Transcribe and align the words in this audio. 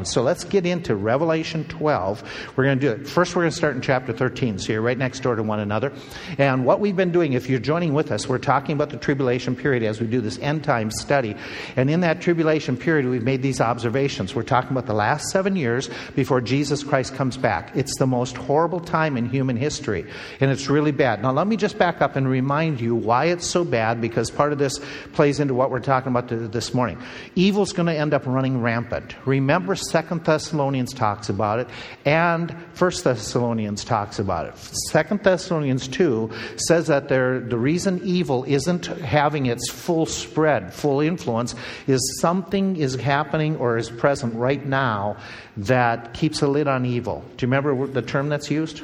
time. 0.00 0.04
So 0.04 0.22
let's 0.22 0.44
get 0.44 0.66
into 0.66 0.94
Revelation 0.94 1.64
12. 1.64 2.52
We're 2.56 2.64
going 2.64 2.78
to 2.78 2.86
do 2.86 2.92
it. 2.92 3.08
First, 3.08 3.36
we're 3.36 3.42
going 3.42 3.52
to 3.52 3.56
start 3.56 3.76
in 3.76 3.82
chapter 3.82 4.12
13. 4.12 4.58
So 4.58 4.72
you're 4.72 4.82
right 4.82 4.98
next 4.98 5.20
door 5.20 5.36
to 5.36 5.42
one 5.42 5.60
another. 5.60 5.92
And 6.38 6.64
what 6.64 6.80
we've 6.80 6.96
been 6.96 7.12
doing, 7.12 7.34
if 7.34 7.48
you're 7.48 7.60
joining 7.60 7.94
with 7.94 8.10
us, 8.10 8.28
we're 8.28 8.38
talking 8.38 8.74
about 8.74 8.90
the 8.90 8.96
tribulation 8.96 9.54
period 9.56 9.82
as 9.82 10.00
we 10.00 10.06
do 10.06 10.20
this 10.20 10.38
end 10.38 10.64
time 10.64 10.90
study. 10.90 11.36
And 11.76 11.90
in 11.90 12.00
that 12.00 12.20
tribulation 12.20 12.76
period, 12.76 13.06
we've 13.06 13.22
made 13.22 13.42
these 13.42 13.60
observations. 13.60 14.34
We're 14.34 14.42
talking 14.42 14.70
about 14.70 14.86
the 14.86 14.94
last 14.94 15.30
seven 15.30 15.56
years 15.56 15.90
before 16.14 16.40
Jesus 16.40 16.82
Christ 16.82 17.14
comes 17.14 17.36
back. 17.36 17.72
It's 17.76 17.96
the 17.98 18.06
most 18.06 18.36
horrible 18.36 18.80
time 18.80 19.16
in 19.16 19.28
human 19.28 19.56
history, 19.56 20.06
and 20.40 20.50
it's 20.50 20.68
really 20.68 20.92
bad. 20.92 21.22
Now, 21.22 21.32
let 21.32 21.46
me 21.46 21.56
just 21.56 21.78
back 21.78 22.00
up 22.00 22.16
and 22.16 22.28
remind 22.28 22.80
you 22.80 22.94
why 22.94 23.26
it's 23.26 23.46
so 23.46 23.64
bad, 23.64 24.00
because 24.00 24.30
part 24.30 24.52
of 24.52 24.58
this 24.58 24.80
plays 25.12 25.40
into 25.40 25.54
what 25.54 25.70
we're 25.70 25.80
talking 25.80 26.10
about 26.10 26.28
this 26.28 26.74
morning. 26.74 26.98
Evil's 27.34 27.72
going 27.72 27.86
to 27.86 27.96
end 27.96 28.14
up 28.14 28.26
running 28.26 28.60
rampant. 28.60 29.14
Remember, 29.26 29.74
Second 29.90 30.24
Thessalonians 30.24 30.94
talks 30.94 31.28
about 31.28 31.58
it, 31.58 31.68
and 32.04 32.54
First 32.74 33.04
Thessalonians 33.04 33.84
talks 33.84 34.18
about 34.18 34.46
it. 34.46 34.56
Second 34.90 35.22
Thessalonians 35.22 35.88
2 35.88 36.30
says 36.56 36.86
that 36.86 37.08
there, 37.08 37.40
the 37.40 37.58
reason 37.58 38.00
evil 38.04 38.44
isn't 38.44 38.86
having 38.86 39.46
its 39.46 39.70
full 39.70 40.06
spread, 40.06 40.72
full 40.72 41.00
influence, 41.00 41.54
is 41.86 42.18
something 42.20 42.76
is 42.76 42.94
happening 42.94 43.56
or 43.56 43.76
is 43.76 43.90
present 43.90 44.34
right 44.34 44.64
now 44.64 45.16
that 45.56 46.14
keeps 46.14 46.40
a 46.42 46.46
lid 46.46 46.68
on 46.68 46.86
evil. 46.86 47.24
Do 47.36 47.44
you 47.46 47.52
remember 47.52 47.86
the 47.86 48.02
term 48.02 48.28
that's 48.28 48.50
used 48.50 48.82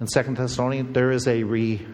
in 0.00 0.06
Second 0.06 0.36
Thessalonians? 0.36 0.94
There 0.94 1.10
is 1.10 1.26
a 1.26 1.42
re 1.42 1.84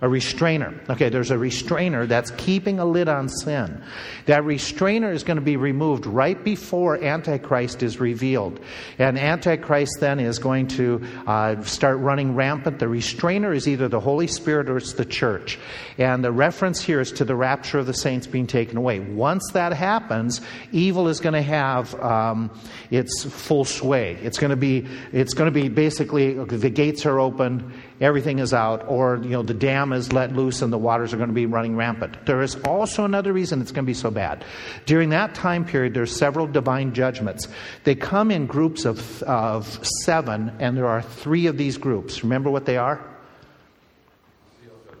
a 0.00 0.08
restrainer. 0.08 0.78
Okay, 0.88 1.08
there's 1.08 1.30
a 1.30 1.38
restrainer 1.38 2.06
that's 2.06 2.30
keeping 2.32 2.78
a 2.78 2.84
lid 2.84 3.08
on 3.08 3.28
sin. 3.28 3.82
That 4.26 4.44
restrainer 4.44 5.12
is 5.12 5.22
going 5.22 5.36
to 5.36 5.42
be 5.42 5.56
removed 5.56 6.06
right 6.06 6.42
before 6.42 7.02
Antichrist 7.02 7.82
is 7.82 8.00
revealed. 8.00 8.60
And 8.98 9.18
Antichrist 9.18 9.98
then 10.00 10.20
is 10.20 10.38
going 10.38 10.68
to 10.68 11.04
uh, 11.26 11.62
start 11.62 11.98
running 11.98 12.34
rampant. 12.34 12.78
The 12.78 12.88
restrainer 12.88 13.52
is 13.52 13.66
either 13.68 13.88
the 13.88 14.00
Holy 14.00 14.26
Spirit 14.26 14.70
or 14.70 14.76
it's 14.76 14.92
the 14.92 15.04
church. 15.04 15.58
And 15.98 16.24
the 16.24 16.32
reference 16.32 16.80
here 16.80 17.00
is 17.00 17.12
to 17.12 17.24
the 17.24 17.36
rapture 17.36 17.78
of 17.78 17.86
the 17.86 17.94
saints 17.94 18.26
being 18.26 18.46
taken 18.46 18.76
away. 18.76 19.00
Once 19.00 19.50
that 19.52 19.72
happens, 19.72 20.40
evil 20.72 21.08
is 21.08 21.20
going 21.20 21.34
to 21.34 21.42
have 21.42 21.94
um, 21.96 22.50
its 22.90 23.24
full 23.24 23.64
sway. 23.64 24.14
It's 24.22 24.38
going 24.38 24.50
to 24.50 24.56
be, 24.56 24.86
it's 25.12 25.34
going 25.34 25.52
to 25.52 25.60
be 25.60 25.68
basically 25.68 26.34
the 26.34 26.70
gates 26.70 27.06
are 27.06 27.18
open 27.18 27.72
everything 28.00 28.38
is 28.38 28.52
out, 28.52 28.84
or 28.88 29.20
you 29.22 29.30
know 29.30 29.42
the 29.42 29.54
dam 29.54 29.92
is 29.92 30.12
let 30.12 30.34
loose 30.34 30.62
and 30.62 30.72
the 30.72 30.78
waters 30.78 31.12
are 31.12 31.16
going 31.16 31.28
to 31.28 31.34
be 31.34 31.46
running 31.46 31.76
rampant. 31.76 32.26
There 32.26 32.42
is 32.42 32.56
also 32.56 33.04
another 33.04 33.32
reason 33.32 33.60
it's 33.60 33.72
going 33.72 33.84
to 33.84 33.90
be 33.90 33.94
so 33.94 34.10
bad. 34.10 34.44
During 34.86 35.10
that 35.10 35.34
time 35.34 35.64
period, 35.64 35.94
there's 35.94 36.14
several 36.14 36.46
divine 36.46 36.94
judgments. 36.94 37.48
They 37.84 37.94
come 37.94 38.30
in 38.30 38.46
groups 38.46 38.84
of, 38.84 39.22
of 39.24 39.84
seven, 40.04 40.52
and 40.58 40.76
there 40.76 40.86
are 40.86 41.02
three 41.02 41.46
of 41.46 41.56
these 41.56 41.76
groups. 41.76 42.22
Remember 42.22 42.50
what 42.50 42.66
they 42.66 42.76
are? 42.76 43.04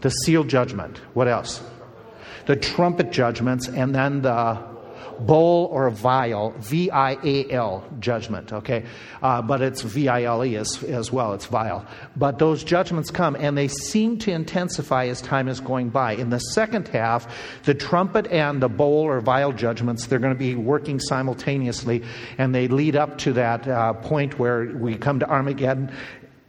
The 0.00 0.10
seal 0.10 0.44
judgment. 0.44 0.98
What 1.14 1.28
else? 1.28 1.62
The 2.46 2.56
trumpet 2.56 3.10
judgments, 3.10 3.68
and 3.68 3.94
then 3.94 4.22
the 4.22 4.67
bowl 5.20 5.66
or 5.72 5.90
vial, 5.90 6.54
V 6.58 6.90
I 6.90 7.18
A 7.24 7.50
L 7.50 7.84
judgment, 8.00 8.52
okay? 8.52 8.84
Uh, 9.22 9.42
but 9.42 9.62
it's 9.62 9.82
V 9.82 10.08
I 10.08 10.24
L 10.24 10.44
E 10.44 10.56
as, 10.56 10.82
as 10.84 11.12
well, 11.12 11.32
it's 11.32 11.46
vial. 11.46 11.84
But 12.16 12.38
those 12.38 12.64
judgments 12.64 13.10
come 13.10 13.36
and 13.36 13.56
they 13.56 13.68
seem 13.68 14.18
to 14.18 14.32
intensify 14.32 15.06
as 15.06 15.20
time 15.20 15.48
is 15.48 15.60
going 15.60 15.90
by. 15.90 16.12
In 16.12 16.30
the 16.30 16.38
second 16.38 16.88
half, 16.88 17.26
the 17.64 17.74
trumpet 17.74 18.26
and 18.28 18.62
the 18.62 18.68
bowl 18.68 19.04
or 19.04 19.20
vial 19.20 19.52
judgments, 19.52 20.06
they're 20.06 20.18
going 20.18 20.34
to 20.34 20.38
be 20.38 20.54
working 20.54 21.00
simultaneously 21.00 22.02
and 22.38 22.54
they 22.54 22.68
lead 22.68 22.96
up 22.96 23.18
to 23.18 23.32
that 23.34 23.66
uh, 23.66 23.92
point 23.94 24.38
where 24.38 24.66
we 24.66 24.96
come 24.96 25.20
to 25.20 25.28
Armageddon 25.28 25.92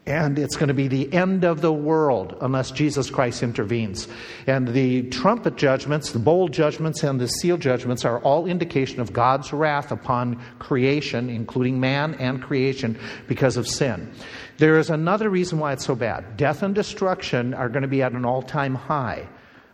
and 0.09 0.39
it's 0.39 0.55
going 0.55 0.69
to 0.69 0.73
be 0.73 0.87
the 0.87 1.13
end 1.13 1.43
of 1.43 1.61
the 1.61 1.71
world 1.71 2.35
unless 2.41 2.71
Jesus 2.71 3.11
Christ 3.11 3.43
intervenes. 3.43 4.07
And 4.47 4.67
the 4.67 5.03
trumpet 5.03 5.55
judgments, 5.55 6.11
the 6.11 6.19
bowl 6.19 6.47
judgments, 6.47 7.03
and 7.03 7.21
the 7.21 7.27
seal 7.27 7.57
judgments 7.57 8.03
are 8.05 8.19
all 8.21 8.47
indication 8.47 9.01
of 9.01 9.13
God's 9.13 9.53
wrath 9.53 9.91
upon 9.91 10.41
creation, 10.57 11.29
including 11.29 11.79
man 11.79 12.15
and 12.15 12.41
creation, 12.41 12.99
because 13.27 13.55
of 13.55 13.67
sin. 13.67 14.11
There 14.57 14.79
is 14.79 14.89
another 14.89 15.29
reason 15.29 15.59
why 15.59 15.73
it's 15.73 15.85
so 15.85 15.95
bad. 15.95 16.37
Death 16.37 16.63
and 16.63 16.73
destruction 16.73 17.53
are 17.53 17.69
going 17.69 17.83
to 17.83 17.87
be 17.87 18.01
at 18.01 18.11
an 18.13 18.25
all 18.25 18.41
time 18.41 18.73
high. 18.73 19.29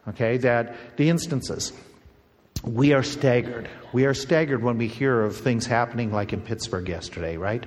Okay, 0.10 0.38
that 0.38 0.98
the 0.98 1.10
instances. 1.10 1.72
We 2.64 2.94
are 2.94 3.04
staggered. 3.04 3.70
We 3.94 4.06
are 4.06 4.14
staggered 4.14 4.62
when 4.62 4.78
we 4.78 4.88
hear 4.88 5.22
of 5.22 5.38
things 5.38 5.66
happening 5.66 6.12
like 6.12 6.34
in 6.34 6.42
Pittsburgh 6.42 6.90
yesterday, 6.90 7.38
right? 7.38 7.64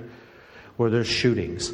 Where 0.77 0.89
there's 0.89 1.07
shootings 1.07 1.71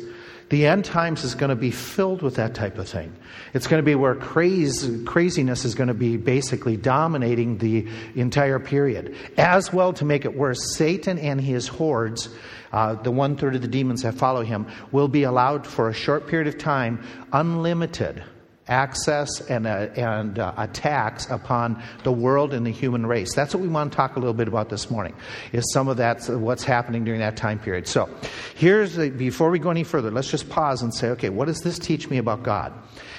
the 0.49 0.67
end 0.67 0.85
times 0.85 1.23
is 1.23 1.33
going 1.33 1.49
to 1.49 1.55
be 1.55 1.71
filled 1.71 2.21
with 2.21 2.35
that 2.35 2.53
type 2.53 2.77
of 2.77 2.87
thing. 2.87 3.13
It's 3.53 3.65
going 3.67 3.81
to 3.81 3.85
be 3.85 3.95
where 3.95 4.15
craze, 4.15 4.89
craziness 5.05 5.65
is 5.65 5.73
going 5.73 5.87
to 5.87 5.93
be 5.95 6.17
basically 6.17 6.77
dominating 6.77 7.57
the 7.57 7.87
entire 8.15 8.59
period. 8.59 9.15
As 9.37 9.73
well, 9.73 9.93
to 9.93 10.05
make 10.05 10.23
it 10.23 10.35
worse, 10.35 10.75
Satan 10.75 11.17
and 11.17 11.41
his 11.41 11.67
hordes, 11.67 12.29
uh, 12.71 12.93
the 12.95 13.11
one 13.11 13.37
third 13.37 13.55
of 13.55 13.61
the 13.61 13.67
demons 13.67 14.03
that 14.03 14.13
follow 14.13 14.43
him, 14.43 14.67
will 14.91 15.07
be 15.07 15.23
allowed 15.23 15.65
for 15.65 15.89
a 15.89 15.93
short 15.93 16.27
period 16.27 16.47
of 16.47 16.59
time, 16.59 17.03
unlimited 17.33 18.23
access 18.67 19.41
and, 19.41 19.67
uh, 19.67 19.87
and 19.95 20.39
uh, 20.39 20.53
attacks 20.57 21.29
upon 21.29 21.81
the 22.03 22.11
world 22.11 22.53
and 22.53 22.65
the 22.65 22.71
human 22.71 23.05
race. 23.05 23.33
That's 23.35 23.53
what 23.53 23.61
we 23.61 23.67
want 23.67 23.91
to 23.91 23.95
talk 23.95 24.15
a 24.15 24.19
little 24.19 24.33
bit 24.33 24.47
about 24.47 24.69
this 24.69 24.89
morning, 24.89 25.13
is 25.51 25.71
some 25.71 25.87
of 25.87 25.97
that, 25.97 26.27
what's 26.29 26.63
happening 26.63 27.03
during 27.03 27.19
that 27.19 27.37
time 27.37 27.59
period. 27.59 27.87
So, 27.87 28.09
here's, 28.55 28.95
the, 28.95 29.09
before 29.09 29.51
we 29.51 29.59
go 29.59 29.69
any 29.69 29.83
further, 29.83 30.09
let's 30.09 30.31
just 30.31 30.49
pause 30.49 30.81
and 30.81 30.93
say, 30.93 31.09
okay, 31.09 31.29
what 31.29 31.45
does 31.45 31.61
this 31.61 31.77
teach 31.77 32.09
me 32.09 32.17
about 32.17 32.43
God? 32.43 32.73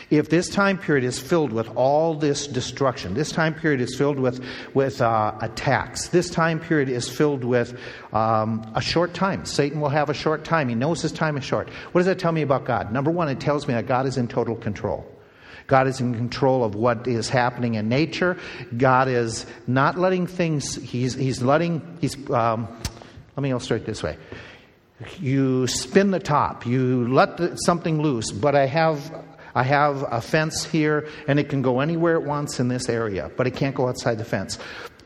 If 0.08 0.28
this 0.28 0.48
time 0.48 0.78
period 0.78 1.04
is 1.04 1.18
filled 1.18 1.52
with 1.52 1.68
all 1.74 2.14
this 2.14 2.46
destruction, 2.46 3.14
this 3.14 3.32
time 3.32 3.54
period 3.54 3.80
is 3.80 3.96
filled 3.96 4.20
with, 4.20 4.44
with 4.72 5.00
uh, 5.00 5.34
attacks, 5.40 6.08
this 6.08 6.30
time 6.30 6.60
period 6.60 6.88
is 6.88 7.08
filled 7.08 7.42
with 7.42 7.76
um, 8.12 8.70
a 8.76 8.80
short 8.80 9.14
time. 9.14 9.44
Satan 9.44 9.80
will 9.80 9.88
have 9.88 10.08
a 10.08 10.14
short 10.14 10.44
time. 10.44 10.68
He 10.68 10.76
knows 10.76 11.02
his 11.02 11.10
time 11.10 11.36
is 11.36 11.44
short. 11.44 11.68
What 11.90 12.00
does 12.00 12.06
that 12.06 12.20
tell 12.20 12.30
me 12.30 12.42
about 12.42 12.64
God? 12.64 12.92
Number 12.92 13.10
one, 13.10 13.28
it 13.28 13.40
tells 13.40 13.66
me 13.66 13.74
that 13.74 13.88
God 13.88 14.06
is 14.06 14.16
in 14.16 14.28
total 14.28 14.54
control. 14.54 15.04
God 15.66 15.88
is 15.88 16.00
in 16.00 16.15
control 16.15 16.65
of 16.65 16.75
what 16.75 17.06
is 17.06 17.28
happening 17.28 17.75
in 17.75 17.88
nature. 17.88 18.38
God 18.77 19.09
is 19.09 19.47
not 19.66 19.99
letting 19.99 20.27
things, 20.27 20.77
He's, 20.77 21.15
he's 21.15 21.43
letting, 21.43 21.99
He's, 22.00 22.16
um, 22.31 22.69
let 23.37 23.43
me 23.43 23.50
illustrate 23.50 23.84
this 23.84 24.03
way. 24.03 24.16
You 25.19 25.66
spin 25.66 26.10
the 26.10 26.21
top, 26.21 26.66
you 26.66 27.06
let 27.09 27.37
the, 27.37 27.56
something 27.56 28.00
loose, 28.00 28.32
but 28.32 28.54
I 28.54 28.66
have 28.66 29.12
I 29.54 29.62
have 29.62 30.04
a 30.10 30.21
fence 30.21 30.66
here 30.66 31.09
and 31.27 31.38
it 31.41 31.49
can 31.49 31.62
go 31.62 31.81
anywhere 31.81 32.16
it 32.16 32.25
wants 32.25 32.60
in 32.60 32.69
this 32.69 32.91
area, 32.91 33.31
but 33.38 33.47
it 33.47 33.56
can't 33.56 33.75
go 33.75 33.88
outside 33.88 34.19
the 34.19 34.25
fence. 34.25 34.59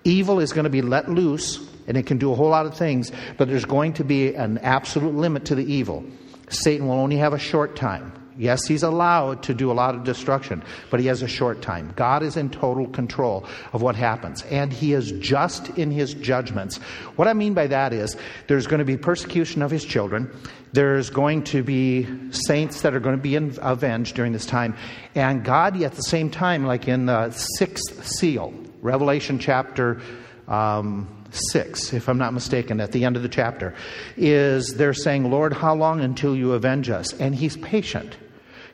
Evil 0.03 0.41
is 0.41 0.53
going 0.53 0.65
to 0.65 0.71
be 0.71 0.83
let 0.83 1.09
loose 1.09 1.65
and 1.87 1.97
it 1.97 2.05
can 2.05 2.19
do 2.19 2.33
a 2.33 2.35
whole 2.35 2.49
lot 2.49 2.67
of 2.67 2.77
things, 2.77 3.13
but 3.39 3.47
there's 3.47 3.65
going 3.65 3.93
to 3.95 4.05
be 4.05 4.35
an 4.35 4.59
absolute 4.59 5.15
limit 5.15 5.45
to 5.47 5.55
the 5.55 5.73
evil. 5.73 6.05
Satan 6.49 6.89
will 6.89 6.97
only 6.97 7.17
have 7.17 7.33
a 7.33 7.39
short 7.39 7.77
time. 7.77 8.13
Yes, 8.41 8.67
he's 8.67 8.83
allowed 8.83 9.43
to 9.43 9.53
do 9.53 9.71
a 9.71 9.75
lot 9.75 9.95
of 9.95 10.03
destruction, 10.03 10.65
but 10.89 10.99
he 10.99 11.07
has 11.09 11.21
a 11.21 11.29
short 11.29 11.61
time. 11.61 11.93
God 11.95 12.23
is 12.23 12.39
in 12.39 12.49
total 12.49 12.87
control 12.87 13.45
of 13.75 13.83
what 13.83 13.97
happens, 13.97 14.43
and 14.45 14.73
he 14.73 14.95
is 14.95 15.13
just 15.13 15.69
in 15.77 15.91
his 15.91 16.15
judgments. 16.15 16.79
What 17.17 17.29
I 17.29 17.35
mean 17.35 17.53
by 17.53 17.67
that 17.67 17.93
is 17.93 18.17
there's 18.47 18.67
going 18.67 18.79
to 18.79 18.87
be 18.87 18.97
persecution 18.97 19.61
of 19.61 19.71
his 19.71 19.85
children. 19.85 20.35
There's 20.73 21.11
going 21.11 21.45
to 21.45 21.63
be 21.63 22.09
saints 22.31 22.81
that 22.81 22.95
are 22.95 23.01
going 23.01 23.15
to 23.15 23.23
be 23.23 23.37
avenged 23.37 24.17
during 24.17 24.33
this 24.33 24.47
time. 24.47 24.75
And 25.15 25.45
God, 25.45 25.81
at 25.83 25.93
the 25.93 26.03
same 26.03 26.31
time, 26.31 26.65
like 26.65 26.89
in 26.89 27.05
the 27.05 27.33
sixth 27.33 28.07
seal, 28.07 28.55
Revelation 28.81 29.39
chapter 29.39 30.01
um, 30.49 31.07
6, 31.31 31.93
if 31.93 32.09
I'm 32.09 32.17
not 32.17 32.33
mistaken, 32.33 32.81
at 32.81 32.93
the 32.93 33.05
end 33.05 33.17
of 33.17 33.23
the 33.23 33.29
chapter, 33.29 33.75
is 34.17 34.77
they're 34.77 34.95
saying, 34.95 35.31
Lord, 35.31 35.53
how 35.53 35.75
long 35.75 36.01
until 36.01 36.35
you 36.35 36.55
avenge 36.55 36.89
us? 36.89 37.13
And 37.21 37.35
he's 37.35 37.59
patient. 37.59 38.17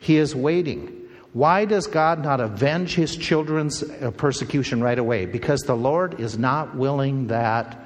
He 0.07 0.19
is 0.19 0.37
waiting. 0.37 0.93
Why 1.33 1.65
does 1.65 1.89
God 1.89 2.23
not 2.23 2.41
avenge 2.41 2.95
his 2.95 3.17
children's 3.17 3.83
uh, 3.83 4.13
persecution 4.13 4.81
right 4.81 5.01
away? 5.01 5.27
Because 5.27 5.63
the 5.63 5.75
Lord 5.75 6.21
is 6.21 6.39
not 6.39 6.77
willing 6.77 7.27
that 7.27 7.85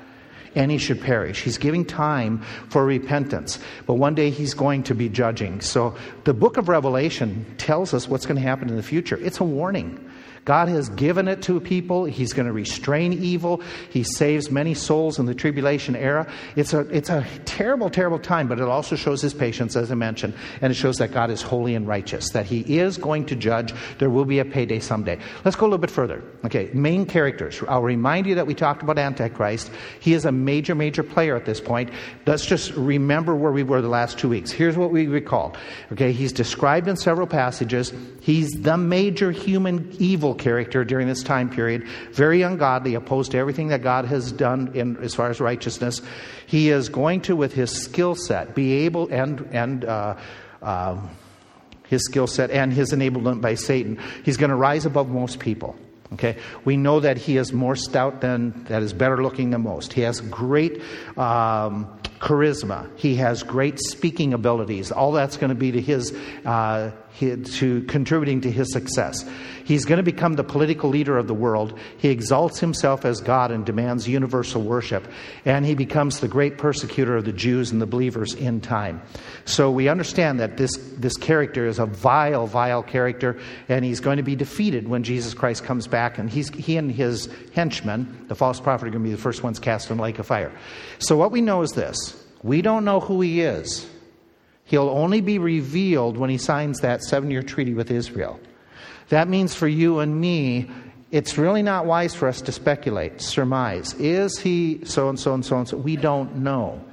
any 0.55 0.77
should 0.77 1.01
perish. 1.01 1.41
He's 1.41 1.57
giving 1.57 1.87
time 1.87 2.43
for 2.69 2.85
repentance, 2.85 3.59
but 3.87 3.95
one 3.95 4.15
day 4.15 4.29
he's 4.29 4.53
going 4.53 4.83
to 4.83 4.95
be 4.95 5.09
judging. 5.09 5.63
So 5.63 5.97
the 6.25 6.35
book 6.35 6.59
of 6.59 6.69
Revelation 6.69 7.47
tells 7.57 7.95
us 7.95 8.07
what's 8.07 8.27
going 8.27 8.37
to 8.37 8.43
happen 8.43 8.69
in 8.69 8.77
the 8.77 8.83
future. 8.83 9.17
It's 9.17 9.41
a 9.41 9.45
warning. 9.45 10.10
God 10.45 10.69
has 10.69 10.89
given 10.91 11.29
it 11.29 11.43
to 11.43 11.61
people. 11.61 12.05
He's 12.05 12.33
going 12.33 12.47
to 12.47 12.53
restrain 12.53 13.13
evil. 13.13 13.63
He 13.91 14.03
saves 14.03 14.51
many 14.51 14.75
souls 14.75 15.19
in 15.19 15.27
the 15.27 15.35
tribulation 15.35 15.95
era. 15.95 16.27
It's 16.57 16.73
a, 16.73 16.81
it's 16.95 17.11
a 17.11 17.27
terrible, 17.45 17.91
terrible 17.91 18.19
time, 18.19 18.49
but 18.49 18.59
it 18.59 18.69
also 18.69 18.97
shows 18.97 19.21
his 19.21 19.35
patience, 19.35 19.77
as 19.77 19.93
I 19.93 19.95
mentioned, 19.95 20.35
and 20.61 20.71
it 20.71 20.75
shows 20.75 20.97
that 20.97 21.13
God 21.13 21.31
is 21.31 21.43
holy 21.43 21.75
and 21.75 21.87
righteous, 21.87 22.31
that 22.31 22.47
he 22.47 22.79
is 22.79 22.97
going 22.97 23.27
to 23.27 23.37
judge. 23.37 23.75
There 23.99 24.11
will 24.11 24.25
be 24.25 24.39
a 24.39 24.45
payday 24.45 24.81
someday. 24.81 25.19
Let's 25.45 25.57
go 25.57 25.67
a 25.67 25.69
little 25.69 25.79
bit 25.79 25.91
further. 25.91 26.23
Okay, 26.45 26.71
main 26.73 27.07
characters. 27.07 27.63
I'll 27.69 27.83
remind 27.83 28.27
you 28.27 28.35
that 28.37 28.47
we 28.47 28.55
talked 28.55 28.83
about 28.83 28.99
Antichrist. 28.99 29.71
He 30.01 30.15
is 30.15 30.25
a 30.25 30.33
major, 30.33 30.75
major 30.75 31.03
player 31.03 31.37
at 31.37 31.45
this 31.45 31.61
point. 31.61 31.91
Let's 32.27 32.47
just 32.47 32.73
remember 32.73 33.37
where 33.37 33.53
we 33.53 33.63
were 33.63 33.83
the 33.83 33.89
last 33.89 34.19
two 34.19 34.29
weeks. 34.29 34.51
Here's 34.51 34.77
what 34.77 34.91
we 34.91 35.07
recall. 35.07 35.55
Okay, 35.93 36.13
he's 36.13 36.33
described 36.33 36.89
in 36.89 36.97
several 36.97 37.27
passages. 37.27 37.93
He's 38.21 38.51
the 38.51 38.77
major 38.77 39.31
human 39.31 39.95
evil 39.99 40.30
character 40.35 40.85
during 40.85 41.09
this 41.09 41.23
time 41.23 41.51
period, 41.51 41.87
very 42.13 42.43
ungodly, 42.43 42.95
opposed 42.95 43.33
to 43.33 43.39
everything 43.39 43.69
that 43.69 43.83
God 43.83 44.05
has 44.07 44.33
done 44.33 44.73
in, 44.75 44.97
as 44.99 45.15
far 45.15 45.31
as 45.31 45.41
righteousness. 45.41 46.03
He 46.47 46.71
is 46.71 46.89
going 46.89 47.23
to, 47.23 47.37
with 47.37 47.53
his 47.53 47.71
skill 47.71 48.15
set, 48.15 48.55
be 48.55 48.85
able 48.85 49.09
and 49.11 49.49
and 49.53 49.85
uh, 49.85 50.17
uh, 50.63 51.01
his 51.89 52.05
skill 52.05 52.27
set 52.27 52.51
and 52.51 52.73
his 52.73 52.93
enablement 52.93 53.41
by 53.41 53.55
Satan, 53.55 53.99
he's 54.25 54.37
going 54.37 54.51
to 54.51 54.57
rise 54.57 54.87
above 54.87 55.09
most 55.09 55.41
people. 55.41 55.77
Okay, 56.13 56.37
we 56.65 56.77
know 56.77 57.01
that 57.01 57.19
he 57.19 57.37
is 57.37 57.53
more 57.53 57.77
stout 57.77 58.21
than 58.21 58.65
that 58.65 58.83
is 58.83 58.93
better 58.93 59.23
looking 59.23 59.51
than 59.51 59.63
most. 59.63 59.93
He 59.93 60.01
has 60.01 60.21
great 60.21 60.83
um, 61.17 62.01
charisma. 62.21 62.89
He 62.97 63.17
has 63.17 63.43
great 63.43 63.79
speaking 63.79 64.35
abilities. 64.35 64.93
All 64.93 65.13
that's 65.13 65.39
going 65.39 65.49
to 65.49 65.55
be 65.55 65.73
to 65.73 65.81
his, 65.81 66.15
uh, 66.45 66.91
his, 67.13 67.57
to 67.59 67.83
contributing 67.85 68.43
to 68.43 68.51
his 68.51 68.71
success. 68.73 69.29
He's 69.65 69.85
going 69.85 69.99
to 69.99 70.03
become 70.03 70.35
the 70.35 70.45
political 70.45 70.91
leader 70.91 71.17
of 71.17 71.29
the 71.29 71.35
world. 71.35 71.79
He 71.99 72.09
exalts 72.09 72.59
himself 72.59 73.05
as 73.05 73.21
God 73.21 73.51
and 73.51 73.65
demands 73.65 74.09
universal 74.09 74.63
worship. 74.63 75.07
And 75.45 75.65
he 75.65 75.75
becomes 75.75 76.21
the 76.21 76.29
great 76.29 76.59
persecutor 76.59 77.17
of 77.17 77.25
the 77.25 77.33
Jews 77.33 77.71
and 77.71 77.81
the 77.81 77.87
believers 77.87 78.35
in 78.35 78.61
time. 78.61 79.01
So 79.45 79.71
we 79.71 79.89
understand 79.89 80.41
that 80.41 80.57
this, 80.57 80.77
this 80.99 81.17
character 81.17 81.67
is 81.67 81.79
a 81.79 81.87
vile, 81.87 82.47
vile 82.47 82.83
character, 82.83 83.39
and 83.69 83.85
he's 83.85 84.01
going 84.01 84.17
to 84.17 84.23
be 84.23 84.35
defeated 84.35 84.89
when 84.89 85.05
Jesus 85.05 85.35
Christ 85.35 85.65
comes 85.65 85.87
back. 85.87 86.19
And 86.19 86.29
he's, 86.29 86.51
he 86.51 86.77
and 86.77 86.91
his 86.91 87.29
henchmen, 87.55 88.27
the 88.29 88.35
false 88.35 88.61
prophet, 88.61 88.89
are 88.89 88.91
going 88.91 89.05
to 89.05 89.09
be 89.09 89.15
the 89.15 89.23
first 89.23 89.43
ones 89.43 89.59
cast 89.59 89.91
in 89.91 89.99
the 89.99 90.03
lake 90.03 90.19
of 90.19 90.27
fire. 90.27 90.53
So 90.99 91.17
what 91.17 91.31
we 91.31 91.41
know 91.41 91.63
is 91.63 91.71
this 91.71 92.10
we 92.43 92.63
don't 92.63 92.85
know 92.85 93.01
who 93.01 93.21
he 93.21 93.41
is. 93.43 93.89
He'll 94.65 94.89
only 94.89 95.21
be 95.21 95.39
revealed 95.39 96.17
when 96.17 96.31
he 96.31 96.39
signs 96.39 96.81
that 96.81 97.03
seven 97.03 97.31
year 97.31 97.43
treaty 97.43 97.75
with 97.75 97.91
Israel. 97.91 98.41
That 99.09 99.29
means 99.29 99.55
for 99.55 99.67
you 99.67 99.99
and 99.99 100.21
me, 100.21 100.71
it's 101.11 101.37
really 101.37 101.63
not 101.63 101.87
wise 101.87 102.15
for 102.15 102.29
us 102.29 102.41
to 102.43 102.53
speculate, 102.53 103.21
surmise. 103.21 103.95
Is 103.95 104.39
he 104.39 104.85
so 104.85 105.09
and 105.09 105.19
so 105.19 105.35
and 105.35 105.45
so 105.45 105.59
and 105.59 105.69
so? 105.69 105.77
We 105.77 105.97
don't 105.97 106.37
know. 106.37 106.85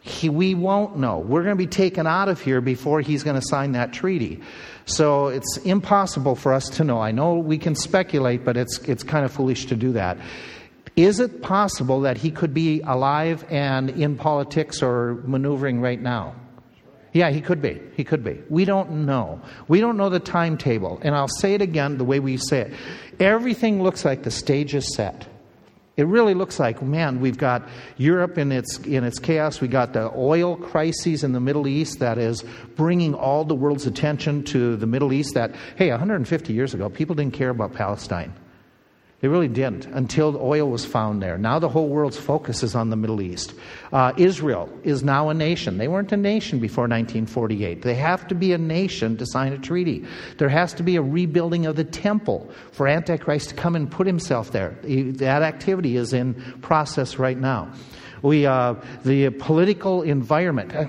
He, 0.00 0.28
we 0.28 0.54
won't 0.54 0.98
know. 0.98 1.18
We're 1.18 1.42
going 1.42 1.56
to 1.56 1.62
be 1.62 1.66
taken 1.66 2.06
out 2.06 2.28
of 2.28 2.38
here 2.38 2.60
before 2.60 3.00
he's 3.00 3.22
going 3.22 3.40
to 3.40 3.46
sign 3.46 3.72
that 3.72 3.94
treaty. 3.94 4.42
So 4.84 5.28
it's 5.28 5.56
impossible 5.64 6.34
for 6.34 6.52
us 6.52 6.68
to 6.70 6.84
know. 6.84 7.00
I 7.00 7.10
know 7.10 7.36
we 7.36 7.56
can 7.56 7.74
speculate, 7.74 8.44
but 8.44 8.58
it's, 8.58 8.78
it's 8.80 9.02
kind 9.02 9.24
of 9.24 9.32
foolish 9.32 9.64
to 9.66 9.76
do 9.76 9.92
that. 9.92 10.18
Is 10.96 11.18
it 11.18 11.42
possible 11.42 12.02
that 12.02 12.16
he 12.16 12.30
could 12.30 12.54
be 12.54 12.80
alive 12.82 13.44
and 13.50 13.90
in 13.90 14.16
politics 14.16 14.82
or 14.82 15.14
maneuvering 15.24 15.80
right 15.80 16.00
now? 16.00 16.36
Yeah, 17.12 17.30
he 17.30 17.40
could 17.40 17.62
be. 17.62 17.80
He 17.96 18.04
could 18.04 18.24
be. 18.24 18.40
We 18.48 18.64
don't 18.64 19.06
know. 19.06 19.40
We 19.68 19.80
don't 19.80 19.96
know 19.96 20.08
the 20.08 20.20
timetable. 20.20 20.98
And 21.02 21.14
I'll 21.14 21.28
say 21.28 21.54
it 21.54 21.62
again 21.62 21.96
the 21.96 22.04
way 22.04 22.18
we 22.20 22.36
say 22.36 22.62
it. 22.62 22.74
Everything 23.20 23.82
looks 23.82 24.04
like 24.04 24.24
the 24.24 24.32
stage 24.32 24.74
is 24.74 24.94
set. 24.94 25.26
It 25.96 26.08
really 26.08 26.34
looks 26.34 26.58
like, 26.58 26.82
man, 26.82 27.20
we've 27.20 27.38
got 27.38 27.68
Europe 27.96 28.36
in 28.36 28.50
its, 28.50 28.78
in 28.78 29.04
its 29.04 29.20
chaos. 29.20 29.60
We 29.60 29.68
got 29.68 29.92
the 29.92 30.10
oil 30.16 30.56
crises 30.56 31.22
in 31.22 31.32
the 31.32 31.38
Middle 31.38 31.68
East 31.68 32.00
that 32.00 32.18
is 32.18 32.42
bringing 32.74 33.14
all 33.14 33.44
the 33.44 33.54
world's 33.54 33.86
attention 33.86 34.42
to 34.44 34.74
the 34.74 34.86
Middle 34.86 35.12
East. 35.12 35.34
That, 35.34 35.54
hey, 35.76 35.90
150 35.90 36.52
years 36.52 36.74
ago, 36.74 36.88
people 36.88 37.14
didn't 37.14 37.34
care 37.34 37.50
about 37.50 37.74
Palestine. 37.74 38.34
They 39.24 39.28
really 39.28 39.48
didn't 39.48 39.86
until 39.86 40.36
oil 40.36 40.68
was 40.68 40.84
found 40.84 41.22
there. 41.22 41.38
Now 41.38 41.58
the 41.58 41.70
whole 41.70 41.88
world's 41.88 42.18
focus 42.18 42.62
is 42.62 42.74
on 42.74 42.90
the 42.90 42.96
Middle 42.96 43.22
East. 43.22 43.54
Uh, 43.90 44.12
Israel 44.18 44.68
is 44.82 45.02
now 45.02 45.30
a 45.30 45.34
nation. 45.34 45.78
They 45.78 45.88
weren't 45.88 46.12
a 46.12 46.16
nation 46.18 46.58
before 46.58 46.82
1948. 46.82 47.80
They 47.80 47.94
have 47.94 48.28
to 48.28 48.34
be 48.34 48.52
a 48.52 48.58
nation 48.58 49.16
to 49.16 49.24
sign 49.24 49.54
a 49.54 49.58
treaty. 49.58 50.04
There 50.36 50.50
has 50.50 50.74
to 50.74 50.82
be 50.82 50.96
a 50.96 51.00
rebuilding 51.00 51.64
of 51.64 51.74
the 51.74 51.84
temple 51.84 52.52
for 52.72 52.86
Antichrist 52.86 53.48
to 53.48 53.54
come 53.54 53.74
and 53.76 53.90
put 53.90 54.06
himself 54.06 54.52
there. 54.52 54.76
That 54.82 55.40
activity 55.40 55.96
is 55.96 56.12
in 56.12 56.34
process 56.60 57.18
right 57.18 57.38
now. 57.38 57.72
We, 58.20 58.44
uh, 58.44 58.74
the 59.06 59.30
political 59.30 60.02
environment. 60.02 60.76
Uh, 60.76 60.88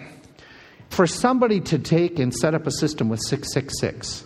for 0.90 1.08
somebody 1.08 1.62
to 1.62 1.80
take 1.80 2.20
and 2.20 2.34
set 2.34 2.54
up 2.54 2.68
a 2.68 2.72
system 2.72 3.08
with 3.08 3.22
666, 3.22 4.26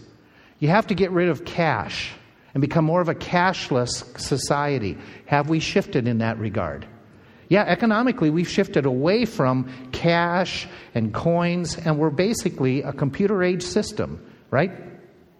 you 0.57 0.69
have 0.69 0.87
to 0.87 0.95
get 0.95 1.11
rid 1.11 1.29
of 1.29 1.45
cash 1.45 2.15
and 2.53 2.61
become 2.61 2.85
more 2.85 3.01
of 3.01 3.09
a 3.09 3.15
cashless 3.15 4.19
society? 4.19 4.97
Have 5.25 5.49
we 5.49 5.59
shifted 5.59 6.07
in 6.07 6.19
that 6.19 6.37
regard? 6.37 6.87
Yeah, 7.49 7.63
economically, 7.63 8.29
we've 8.29 8.47
shifted 8.47 8.85
away 8.85 9.25
from 9.25 9.71
cash 9.91 10.67
and 10.93 11.13
coins, 11.13 11.77
and 11.77 11.97
we're 11.97 12.11
basically 12.11 12.83
a 12.83 12.93
computer 12.93 13.43
age 13.43 13.63
system, 13.63 14.23
right? 14.51 14.71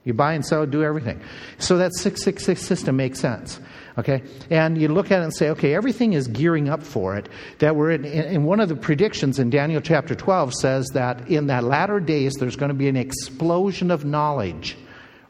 You 0.06 0.16
buy 0.16 0.34
and 0.34 0.44
sell, 0.44 0.66
do 0.66 0.84
everything. 0.84 1.22
So 1.60 1.78
that 1.78 1.94
666 1.94 2.62
system 2.62 2.96
makes 2.96 3.20
sense. 3.20 3.60
Okay? 4.00 4.24
And 4.50 4.82
you 4.82 4.88
look 4.88 5.12
at 5.12 5.20
it 5.22 5.26
and 5.26 5.36
say, 5.36 5.50
okay, 5.50 5.76
everything 5.76 6.14
is 6.14 6.28
gearing 6.28 6.68
up 6.68 6.82
for 6.82 7.16
it. 7.16 7.30
That 7.60 7.76
we're 7.76 7.92
in, 7.92 8.06
in 8.06 8.44
one 8.46 8.60
of 8.60 8.70
the 8.70 8.76
predictions 8.76 9.38
in 9.38 9.52
Daniel 9.52 9.82
chapter 9.82 10.16
12 10.16 10.54
says 10.56 10.88
that 10.94 11.30
in 11.30 11.48
that 11.48 11.64
latter 11.64 12.00
days 12.00 12.34
there's 12.40 12.56
going 12.56 12.70
to 12.70 12.76
be 12.76 12.88
an 12.88 12.96
explosion 12.96 13.92
of 13.92 14.04
knowledge 14.04 14.78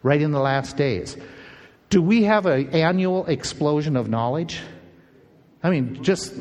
right 0.03 0.21
in 0.21 0.31
the 0.31 0.39
last 0.39 0.77
days. 0.77 1.17
Do 1.89 2.01
we 2.01 2.23
have 2.23 2.45
an 2.45 2.69
annual 2.69 3.25
explosion 3.25 3.95
of 3.95 4.09
knowledge? 4.09 4.61
I 5.61 5.69
mean, 5.71 6.03
just 6.03 6.33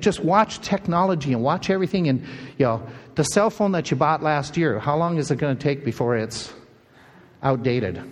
just 0.00 0.20
watch 0.20 0.60
technology 0.60 1.32
and 1.32 1.42
watch 1.42 1.70
everything. 1.70 2.08
And 2.08 2.20
you 2.58 2.66
know, 2.66 2.86
the 3.14 3.22
cell 3.22 3.50
phone 3.50 3.72
that 3.72 3.90
you 3.90 3.96
bought 3.96 4.22
last 4.22 4.56
year, 4.56 4.78
how 4.78 4.96
long 4.96 5.18
is 5.18 5.30
it 5.30 5.36
going 5.36 5.56
to 5.56 5.62
take 5.62 5.84
before 5.84 6.16
it's 6.16 6.52
outdated? 7.42 8.02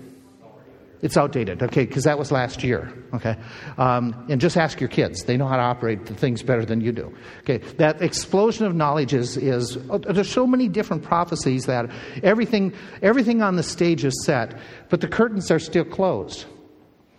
It's 1.03 1.17
outdated, 1.19 1.63
okay, 1.63 1.85
because 1.85 2.05
that 2.05 2.19
was 2.19 2.33
last 2.33 2.65
year, 2.65 2.91
okay? 3.13 3.37
Um, 3.77 4.27
and 4.31 4.41
just 4.41 4.57
ask 4.57 4.81
your 4.81 4.89
kids. 4.89 5.25
They 5.25 5.37
know 5.37 5.47
how 5.47 5.57
to 5.57 5.63
operate 5.63 6.07
the 6.07 6.15
things 6.15 6.43
better 6.43 6.65
than 6.65 6.81
you 6.81 6.91
do. 6.91 7.15
Okay, 7.41 7.59
that 7.77 8.01
explosion 8.01 8.65
of 8.65 8.75
knowledge 8.75 9.13
is, 9.13 9.37
is 9.37 9.77
uh, 9.91 9.99
there's 9.99 10.31
so 10.31 10.47
many 10.47 10.69
different 10.69 11.03
prophecies 11.03 11.67
that 11.67 11.91
everything, 12.23 12.73
everything 13.03 13.43
on 13.43 13.57
the 13.57 13.63
stage 13.63 14.07
is 14.07 14.25
set, 14.25 14.59
but 14.89 15.03
the 15.03 15.07
curtains 15.07 15.51
are 15.51 15.59
still 15.59 15.85
closed. 15.85 16.47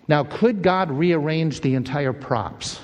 Now, 0.08 0.24
could 0.24 0.62
God 0.62 0.92
rearrange 0.92 1.62
the 1.62 1.76
entire 1.76 2.14
props? 2.14 2.80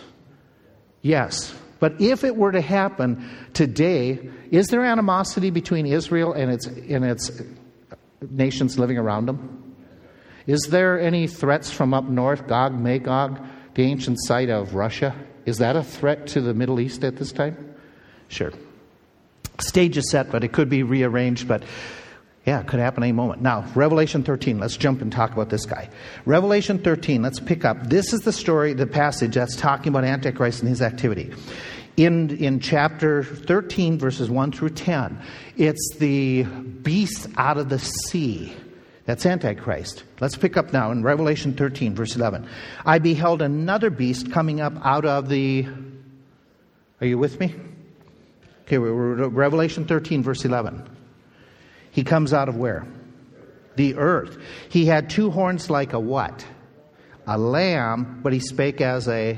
Yes. 1.01 1.53
But 1.79 2.01
if 2.01 2.23
it 2.23 2.35
were 2.35 2.51
to 2.51 2.61
happen 2.61 3.29
today, 3.53 4.29
is 4.51 4.67
there 4.67 4.83
animosity 4.83 5.49
between 5.49 5.85
Israel 5.85 6.33
and 6.33 6.51
its, 6.51 6.65
and 6.65 7.03
its 7.03 7.31
nations 8.29 8.79
living 8.79 8.97
around 8.97 9.25
them? 9.25 9.75
Is 10.47 10.67
there 10.69 10.99
any 10.99 11.27
threats 11.27 11.71
from 11.71 11.93
up 11.93 12.05
north, 12.05 12.47
Gog, 12.47 12.73
Magog, 12.73 13.39
the 13.75 13.83
ancient 13.83 14.17
site 14.21 14.49
of 14.49 14.75
Russia? 14.75 15.15
Is 15.45 15.57
that 15.57 15.75
a 15.75 15.83
threat 15.83 16.27
to 16.27 16.41
the 16.41 16.53
Middle 16.53 16.79
East 16.79 17.03
at 17.03 17.17
this 17.17 17.31
time? 17.31 17.75
Sure. 18.27 18.51
Stage 19.59 19.97
is 19.97 20.09
set, 20.09 20.31
but 20.31 20.43
it 20.43 20.51
could 20.51 20.69
be 20.69 20.83
rearranged. 20.83 21.47
But 21.47 21.63
yeah, 22.45 22.59
it 22.59 22.67
could 22.67 22.81
happen 22.81 23.03
any 23.03 23.13
moment. 23.13 23.41
Now, 23.41 23.65
Revelation 23.73 24.23
13, 24.23 24.59
let's 24.59 24.75
jump 24.75 25.01
and 25.01 25.11
talk 25.11 25.31
about 25.31 25.49
this 25.49 25.65
guy. 25.65 25.89
Revelation 26.25 26.77
13, 26.77 27.21
let's 27.21 27.39
pick 27.39 27.63
up. 27.63 27.87
This 27.87 28.11
is 28.11 28.21
the 28.21 28.33
story, 28.33 28.73
the 28.73 28.85
passage 28.85 29.35
that's 29.35 29.55
talking 29.55 29.89
about 29.89 30.03
Antichrist 30.03 30.59
and 30.59 30.67
his 30.67 30.81
activity. 30.81 31.33
In, 31.95 32.35
in 32.43 32.59
chapter 32.59 33.23
13, 33.23 33.97
verses 33.97 34.29
1 34.29 34.51
through 34.51 34.71
10, 34.71 35.21
it's 35.55 35.95
the 35.99 36.43
beast 36.43 37.27
out 37.37 37.57
of 37.57 37.69
the 37.69 37.79
sea. 37.79 38.53
That's 39.05 39.25
Antichrist. 39.25 40.03
Let's 40.19 40.35
pick 40.35 40.57
up 40.57 40.73
now 40.73 40.91
in 40.91 41.01
Revelation 41.03 41.53
13, 41.53 41.95
verse 41.95 42.15
11. 42.15 42.47
I 42.85 42.99
beheld 42.99 43.41
another 43.41 43.89
beast 43.89 44.31
coming 44.31 44.59
up 44.59 44.73
out 44.83 45.05
of 45.05 45.29
the. 45.29 45.67
Are 46.99 47.07
you 47.07 47.17
with 47.17 47.39
me? 47.39 47.55
Okay, 48.63 48.79
we're 48.79 49.27
Revelation 49.27 49.85
13, 49.85 50.23
verse 50.23 50.43
11. 50.43 50.92
He 51.93 52.03
comes 52.03 52.33
out 52.33 52.49
of 52.49 52.57
where? 52.57 52.85
The 53.75 53.95
earth. 53.95 54.37
He 54.67 54.87
had 54.87 55.11
two 55.11 55.29
horns 55.29 55.69
like 55.69 55.93
a 55.93 55.99
what? 55.99 56.45
A 57.27 57.37
lamb, 57.37 58.19
but 58.23 58.33
he 58.33 58.39
spake 58.39 58.81
as 58.81 59.07
a. 59.07 59.37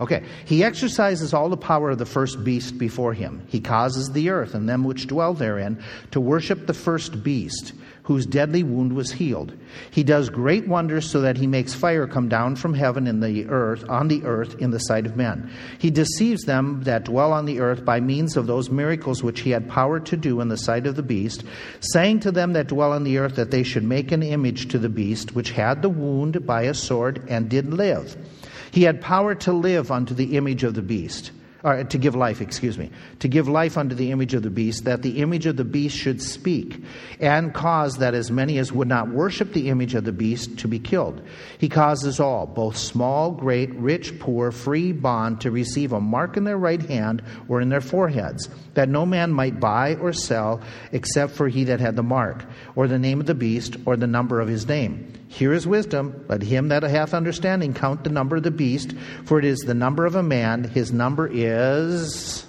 Okay, 0.00 0.22
he 0.44 0.62
exercises 0.62 1.34
all 1.34 1.48
the 1.48 1.56
power 1.56 1.90
of 1.90 1.98
the 1.98 2.06
first 2.06 2.44
beast 2.44 2.78
before 2.78 3.14
him. 3.14 3.42
He 3.48 3.60
causes 3.60 4.12
the 4.12 4.30
earth 4.30 4.54
and 4.54 4.68
them 4.68 4.84
which 4.84 5.08
dwell 5.08 5.34
therein 5.34 5.82
to 6.12 6.20
worship 6.20 6.66
the 6.66 6.74
first 6.74 7.22
beast, 7.24 7.72
whose 8.04 8.26
deadly 8.26 8.62
wound 8.62 8.92
was 8.94 9.12
healed. 9.12 9.52
He 9.90 10.02
does 10.02 10.28
great 10.28 10.66
wonders 10.66 11.08
so 11.08 11.20
that 11.20 11.36
he 11.36 11.46
makes 11.46 11.72
fire 11.72 12.06
come 12.06 12.28
down 12.28 12.56
from 12.56 12.74
heaven 12.74 13.06
in 13.06 13.20
the 13.20 13.46
earth 13.48 13.84
on 13.88 14.08
the 14.08 14.24
earth 14.24 14.56
in 14.58 14.72
the 14.72 14.80
sight 14.80 15.06
of 15.06 15.16
men. 15.16 15.50
He 15.78 15.90
deceives 15.90 16.42
them 16.42 16.82
that 16.82 17.04
dwell 17.04 17.32
on 17.32 17.44
the 17.44 17.60
earth 17.60 17.84
by 17.84 18.00
means 18.00 18.36
of 18.36 18.46
those 18.46 18.70
miracles 18.70 19.22
which 19.22 19.40
he 19.40 19.50
had 19.50 19.68
power 19.68 20.00
to 20.00 20.16
do 20.16 20.40
in 20.40 20.48
the 20.48 20.56
sight 20.56 20.86
of 20.86 20.96
the 20.96 21.02
beast, 21.02 21.44
saying 21.80 22.20
to 22.20 22.32
them 22.32 22.54
that 22.54 22.68
dwell 22.68 22.92
on 22.92 23.04
the 23.04 23.18
earth 23.18 23.36
that 23.36 23.52
they 23.52 23.62
should 23.62 23.84
make 23.84 24.10
an 24.10 24.22
image 24.22 24.68
to 24.68 24.78
the 24.78 24.88
beast 24.88 25.34
which 25.34 25.52
had 25.52 25.82
the 25.82 25.88
wound 25.88 26.44
by 26.44 26.62
a 26.62 26.74
sword 26.74 27.24
and 27.28 27.48
did 27.48 27.72
live. 27.72 28.16
He 28.72 28.82
had 28.82 29.00
power 29.00 29.34
to 29.36 29.52
live 29.52 29.92
unto 29.92 30.14
the 30.14 30.36
image 30.36 30.64
of 30.64 30.74
the 30.74 30.82
beast 30.82 31.30
or 31.64 31.74
uh, 31.74 31.84
to 31.84 31.98
give 31.98 32.14
life, 32.14 32.40
excuse 32.40 32.76
me, 32.76 32.90
to 33.20 33.28
give 33.28 33.48
life 33.48 33.76
unto 33.78 33.94
the 33.94 34.10
image 34.10 34.34
of 34.34 34.42
the 34.42 34.50
beast, 34.50 34.84
that 34.84 35.02
the 35.02 35.20
image 35.20 35.46
of 35.46 35.56
the 35.56 35.64
beast 35.64 35.96
should 35.96 36.20
speak, 36.20 36.82
and 37.20 37.54
cause 37.54 37.98
that 37.98 38.14
as 38.14 38.30
many 38.30 38.58
as 38.58 38.72
would 38.72 38.88
not 38.88 39.08
worship 39.08 39.52
the 39.52 39.68
image 39.68 39.94
of 39.94 40.04
the 40.04 40.12
beast 40.12 40.58
to 40.58 40.68
be 40.68 40.78
killed. 40.78 41.22
He 41.58 41.68
causes 41.68 42.20
all, 42.20 42.46
both 42.46 42.76
small, 42.76 43.30
great, 43.30 43.72
rich, 43.74 44.18
poor, 44.18 44.50
free, 44.50 44.92
bond, 44.92 45.40
to 45.42 45.50
receive 45.50 45.92
a 45.92 46.00
mark 46.00 46.36
in 46.36 46.44
their 46.44 46.58
right 46.58 46.82
hand 46.82 47.22
or 47.48 47.60
in 47.60 47.68
their 47.68 47.80
foreheads, 47.80 48.48
that 48.74 48.88
no 48.88 49.06
man 49.06 49.32
might 49.32 49.60
buy 49.60 49.94
or 49.96 50.12
sell 50.12 50.60
except 50.90 51.32
for 51.32 51.48
he 51.48 51.64
that 51.64 51.80
had 51.80 51.96
the 51.96 52.02
mark, 52.02 52.44
or 52.74 52.88
the 52.88 52.98
name 52.98 53.20
of 53.20 53.26
the 53.26 53.34
beast, 53.34 53.76
or 53.86 53.96
the 53.96 54.06
number 54.06 54.40
of 54.40 54.48
his 54.48 54.66
name. 54.66 55.12
Here 55.32 55.54
is 55.54 55.66
wisdom. 55.66 56.26
Let 56.28 56.42
him 56.42 56.68
that 56.68 56.82
hath 56.82 57.14
understanding 57.14 57.72
count 57.72 58.04
the 58.04 58.10
number 58.10 58.36
of 58.36 58.42
the 58.42 58.50
beast, 58.50 58.92
for 59.24 59.38
it 59.38 59.46
is 59.46 59.60
the 59.60 59.72
number 59.72 60.04
of 60.04 60.14
a 60.14 60.22
man. 60.22 60.62
His 60.64 60.92
number 60.92 61.26
is 61.26 62.44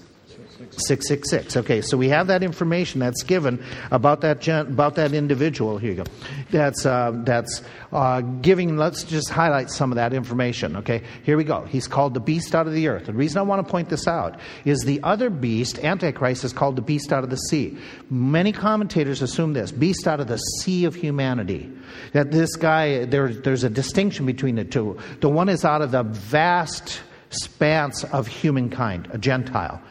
666. 0.77 1.57
Okay, 1.57 1.81
so 1.81 1.97
we 1.97 2.09
have 2.09 2.27
that 2.27 2.43
information 2.43 2.99
that's 2.99 3.23
given 3.23 3.63
about 3.91 4.21
that 4.21 4.41
gen- 4.41 4.67
about 4.67 4.95
that 4.95 5.13
individual. 5.13 5.77
Here 5.77 5.91
you 5.91 6.03
go. 6.03 6.11
That's 6.51 6.85
uh, 6.85 7.11
that's 7.23 7.61
uh, 7.91 8.21
giving. 8.21 8.77
Let's 8.77 9.03
just 9.03 9.29
highlight 9.29 9.69
some 9.69 9.91
of 9.91 9.95
that 9.97 10.13
information. 10.13 10.77
Okay, 10.77 11.03
here 11.23 11.37
we 11.37 11.43
go. 11.43 11.65
He's 11.65 11.87
called 11.87 12.13
the 12.13 12.19
beast 12.19 12.55
out 12.55 12.67
of 12.67 12.73
the 12.73 12.87
earth. 12.87 13.05
The 13.05 13.13
reason 13.13 13.39
I 13.39 13.41
want 13.43 13.65
to 13.65 13.71
point 13.71 13.89
this 13.89 14.07
out 14.07 14.39
is 14.65 14.79
the 14.81 15.01
other 15.03 15.29
beast, 15.29 15.79
Antichrist, 15.79 16.43
is 16.43 16.53
called 16.53 16.75
the 16.75 16.81
beast 16.81 17.13
out 17.13 17.23
of 17.23 17.29
the 17.29 17.37
sea. 17.37 17.77
Many 18.09 18.51
commentators 18.51 19.21
assume 19.21 19.53
this 19.53 19.71
beast 19.71 20.07
out 20.07 20.19
of 20.19 20.27
the 20.27 20.37
sea 20.37 20.85
of 20.85 20.95
humanity. 20.95 21.71
That 22.13 22.31
this 22.31 22.55
guy, 22.55 23.05
there, 23.05 23.29
there's 23.29 23.63
a 23.63 23.69
distinction 23.69 24.25
between 24.25 24.55
the 24.55 24.63
two. 24.63 24.97
The 25.21 25.29
one 25.29 25.49
is 25.49 25.65
out 25.65 25.81
of 25.81 25.91
the 25.91 26.03
vast 26.03 27.01
expanse 27.27 28.03
of 28.05 28.27
humankind, 28.27 29.09
a 29.11 29.17
Gentile 29.17 29.81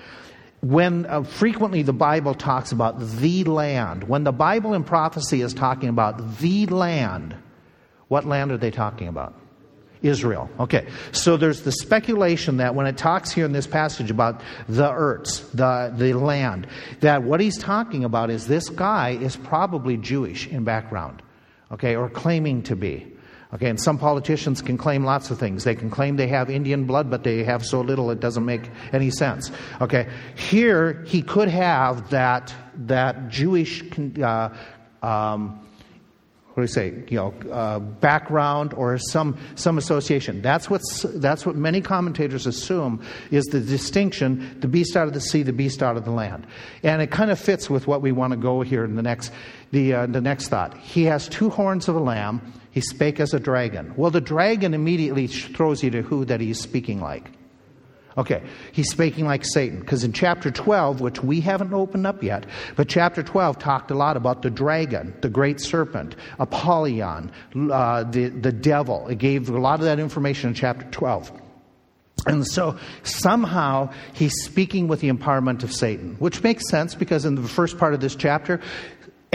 when 0.63 1.07
uh, 1.07 1.25
frequently 1.25 1.83
the 1.83 1.93
Bible 1.93 2.35
talks 2.35 2.71
about 2.71 2.99
the 2.99 3.45
land, 3.45 4.05
when 4.05 4.23
the 4.23 4.33
Bible 4.33 4.75
in 4.75 4.85
prophecy 4.85 5.43
is 5.43 5.53
talking 5.53 5.89
about 5.89 6.39
the 6.39 6.67
land, 6.67 7.35
what 8.09 8.25
land 8.25 8.53
are 8.53 8.57
they 8.57 8.71
talking 8.71 9.09
about? 9.09 9.35
Israel. 10.03 10.51
Okay, 10.59 10.89
so 11.13 11.37
there's 11.37 11.63
the 11.63 11.73
speculation 11.73 12.57
that 12.57 12.75
when 12.75 12.87
it 12.87 12.97
talks 12.97 13.31
here 13.31 13.45
in 13.45 13.53
this 13.53 13.67
passage 13.67 14.11
about 14.11 14.41
the 14.69 14.91
earths, 14.91 15.41
the, 15.51 15.93
the 15.97 16.13
land, 16.13 16.67
that 17.01 17.23
what 17.23 17.41
he's 17.41 17.59
talking 17.59 18.05
about 18.05 18.31
is 18.31 18.47
this 18.47 18.69
guy 18.69 19.11
is 19.11 19.37
probably 19.37 19.97
Jewish 19.97 20.47
in 20.49 20.65
background, 20.65 21.23
okay, 21.71 21.95
or 21.95 22.09
claiming 22.09 22.63
to 22.65 22.77
be. 22.77 23.12
Okay, 23.55 23.69
and 23.69 23.79
some 23.79 23.99
politicians 23.99 24.63
can 24.63 24.79
claim 24.79 25.05
lots 25.05 25.31
of 25.31 25.39
things. 25.39 25.65
They 25.65 25.75
can 25.75 25.91
claim 25.91 26.17
they 26.17 26.29
have 26.29 26.49
Indian 26.49 26.85
blood, 26.85 27.11
but 27.11 27.23
they 27.23 27.45
have 27.45 27.65
so 27.65 27.83
little 27.83 28.11
it 28.11 28.19
doesn't 28.19 28.47
make 28.47 28.71
any 28.93 29.11
sense. 29.11 29.51
Okay, 29.81 30.09
here 30.35 31.05
he 31.07 31.21
could 31.21 31.49
have 31.49 32.11
that 32.11 32.55
that 32.87 33.29
Jewish 33.29 33.85
uh, 34.23 34.49
um, 35.03 35.63
what 36.55 36.57
do 36.57 36.63
you 36.63 36.69
say, 36.69 36.93
you 37.09 37.17
know, 37.17 37.35
uh, 37.51 37.79
background 37.79 38.75
or 38.75 38.99
some, 38.99 39.39
some 39.55 39.79
association. 39.79 40.43
That's, 40.43 40.69
what's, 40.69 41.01
that's 41.03 41.47
what 41.47 41.57
many 41.57 41.81
commentators 41.81 42.47
assume 42.47 43.03
is 43.31 43.45
the 43.47 43.61
distinction 43.61 44.61
the 44.61 44.69
beast 44.69 44.95
out 44.95 45.09
of 45.09 45.15
the 45.15 45.21
sea, 45.21 45.43
the 45.43 45.55
beast 45.55 45.83
out 45.83 45.97
of 45.97 46.05
the 46.05 46.11
land. 46.11 46.47
And 46.83 47.01
it 47.01 47.11
kind 47.11 47.31
of 47.31 47.39
fits 47.39 47.71
with 47.71 47.87
what 47.87 48.03
we 48.03 48.13
want 48.13 48.33
to 48.33 48.37
go 48.37 48.61
here 48.61 48.85
in 48.85 48.97
the 48.97 49.03
next, 49.03 49.33
the, 49.71 49.95
uh, 49.95 50.07
the 50.07 50.21
next 50.21 50.49
thought. 50.49 50.77
He 50.77 51.05
has 51.05 51.27
two 51.27 51.49
horns 51.49 51.89
of 51.89 51.97
a 51.97 52.01
lamb, 52.01 52.53
he 52.73 52.81
spake 52.81 53.21
as 53.21 53.33
a 53.33 53.39
dragon. 53.39 53.93
Well, 53.97 54.11
the 54.11 54.21
dragon 54.21 54.75
immediately 54.75 55.27
throws 55.29 55.83
you 55.83 55.91
to 55.91 56.03
who 56.03 56.25
that 56.25 56.41
he's 56.41 56.61
speaking 56.61 57.01
like. 57.01 57.31
Okay, 58.17 58.43
he's 58.73 58.91
speaking 58.91 59.25
like 59.25 59.43
Satan 59.45 59.81
because 59.81 60.05
in 60.05 60.13
chapter 60.13 60.51
12, 60.51 61.01
which 61.01 61.23
we 61.23 61.41
haven't 61.41 61.73
opened 61.73 62.07
up 62.07 62.23
yet, 62.23 62.45
but 62.77 62.89
chapter 62.89 63.23
12 63.23 63.59
talked 63.59 63.91
a 63.91 63.95
lot 63.95 64.17
about 64.17 64.43
the 64.43 64.51
dragon, 64.51 65.15
the 65.23 65.31
great 65.31 65.61
serpent, 65.61 66.17
Apollyon, 66.39 67.31
uh, 67.71 68.05
the, 68.05 68.29
the 68.29 68.53
devil. 68.53 69.09
It 69.09 69.19
gave 69.19 69.49
a 69.49 69.59
lot 69.59 69.79
of 69.79 69.87
that 69.87 69.99
information 69.99 70.49
in 70.49 70.55
chapter 70.55 70.87
12. 70.91 71.33
And 72.27 72.47
so 72.47 72.79
somehow 73.03 73.93
he's 74.13 74.35
speaking 74.45 74.89
with 74.89 75.01
the 75.01 75.11
empowerment 75.11 75.63
of 75.63 75.73
Satan, 75.73 76.17
which 76.19 76.43
makes 76.43 76.69
sense 76.69 76.95
because 76.95 77.25
in 77.25 77.35
the 77.35 77.49
first 77.49 77.79
part 77.79 77.95
of 77.95 78.01
this 78.01 78.15
chapter, 78.15 78.61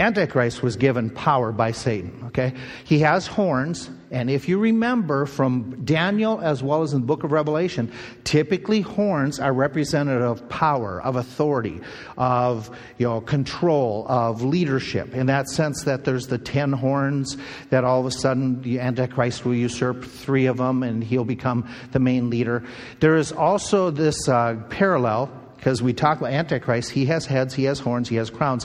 Antichrist 0.00 0.62
was 0.62 0.76
given 0.76 1.10
power 1.10 1.50
by 1.50 1.72
Satan, 1.72 2.22
okay? 2.26 2.54
He 2.84 3.00
has 3.00 3.26
horns, 3.26 3.90
and 4.12 4.30
if 4.30 4.48
you 4.48 4.60
remember 4.60 5.26
from 5.26 5.84
Daniel 5.84 6.40
as 6.40 6.62
well 6.62 6.82
as 6.82 6.92
in 6.92 7.00
the 7.00 7.06
book 7.06 7.24
of 7.24 7.32
Revelation, 7.32 7.90
typically 8.22 8.80
horns 8.80 9.40
are 9.40 9.52
representative 9.52 10.22
of 10.22 10.48
power, 10.48 11.02
of 11.02 11.16
authority, 11.16 11.80
of 12.16 12.70
you 12.98 13.08
know, 13.08 13.20
control, 13.20 14.06
of 14.08 14.44
leadership. 14.44 15.14
In 15.14 15.26
that 15.26 15.48
sense 15.48 15.82
that 15.82 16.04
there's 16.04 16.28
the 16.28 16.38
ten 16.38 16.72
horns 16.72 17.36
that 17.70 17.82
all 17.82 17.98
of 17.98 18.06
a 18.06 18.12
sudden 18.12 18.62
the 18.62 18.78
Antichrist 18.78 19.44
will 19.44 19.56
usurp 19.56 20.04
three 20.04 20.46
of 20.46 20.58
them 20.58 20.84
and 20.84 21.02
he'll 21.02 21.24
become 21.24 21.68
the 21.90 21.98
main 21.98 22.30
leader. 22.30 22.62
There 23.00 23.16
is 23.16 23.32
also 23.32 23.90
this 23.90 24.28
uh, 24.28 24.62
parallel 24.70 25.28
because 25.56 25.82
we 25.82 25.92
talk 25.92 26.18
about 26.18 26.30
Antichrist, 26.32 26.92
he 26.92 27.06
has 27.06 27.26
heads, 27.26 27.52
he 27.52 27.64
has 27.64 27.80
horns, 27.80 28.08
he 28.08 28.14
has 28.14 28.30
crowns. 28.30 28.64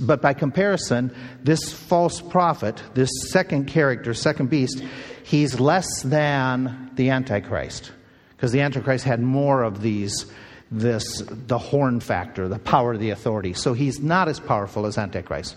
But 0.00 0.22
by 0.22 0.34
comparison, 0.34 1.14
this 1.42 1.72
false 1.72 2.20
prophet, 2.20 2.82
this 2.94 3.10
second 3.30 3.66
character, 3.66 4.14
second 4.14 4.50
beast, 4.50 4.82
he's 5.24 5.58
less 5.58 6.02
than 6.02 6.90
the 6.94 7.10
Antichrist. 7.10 7.92
Because 8.36 8.52
the 8.52 8.60
Antichrist 8.60 9.04
had 9.04 9.20
more 9.20 9.62
of 9.62 9.82
these, 9.82 10.26
this, 10.70 11.22
the 11.26 11.58
horn 11.58 12.00
factor, 12.00 12.48
the 12.48 12.58
power, 12.58 12.96
the 12.96 13.10
authority. 13.10 13.54
So 13.54 13.72
he's 13.72 13.98
not 13.98 14.28
as 14.28 14.38
powerful 14.38 14.86
as 14.86 14.98
Antichrist. 14.98 15.56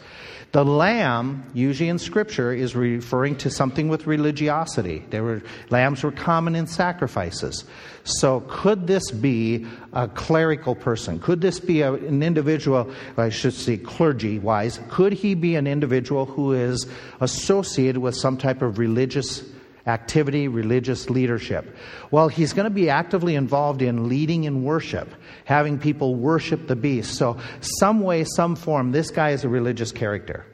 The 0.52 0.66
lamb, 0.66 1.44
usually 1.54 1.90
in 1.90 2.00
Scripture, 2.00 2.52
is 2.52 2.76
referring 2.76 3.36
to 3.38 3.52
something 3.52 3.88
with 3.88 4.08
religiosity. 4.08 5.06
There 5.12 5.24
were, 5.24 5.44
lambs 5.70 6.02
were 6.02 6.12
common 6.12 6.56
in 6.56 6.66
sacrifices. 6.66 7.66
So, 8.04 8.40
could 8.48 8.88
this 8.88 9.12
be 9.12 9.68
a 9.94 10.08
clerical 10.08 10.74
person? 10.74 11.20
Could 11.20 11.42
this 11.42 11.60
be 11.60 11.82
a, 11.82 11.94
an 11.94 12.24
individual, 12.24 12.92
I 13.16 13.30
should 13.30 13.54
say 13.54 13.78
clergy 13.78 14.40
wise, 14.40 14.80
could 14.90 15.14
he 15.14 15.36
be 15.36 15.56
an 15.56 15.68
individual 15.68 16.26
who 16.26 16.54
is 16.54 16.88
associated 17.22 18.00
with 18.00 18.16
some 18.16 18.36
type 18.36 18.64
of 18.64 18.80
religious 18.80 19.44
activity, 19.88 20.48
religious 20.48 21.10
leadership? 21.10 21.76
Well, 22.12 22.28
he's 22.28 22.54
going 22.54 22.66
to 22.66 22.70
be 22.70 22.90
actively 22.90 23.36
involved 23.36 23.82
in 23.82 24.10
leading 24.10 24.44
in 24.44 24.64
worship, 24.64 25.10
having 25.46 25.80
people 25.80 26.16
worship 26.16 26.68
the 26.68 26.76
beast. 26.76 27.16
So, 27.16 27.38
some 27.62 28.02
way, 28.02 28.24
some 28.24 28.56
form, 28.56 28.92
this 28.92 29.12
guy 29.12 29.32
is 29.32 29.44
a 29.44 29.50
religious 29.50 29.92
character 29.92 30.46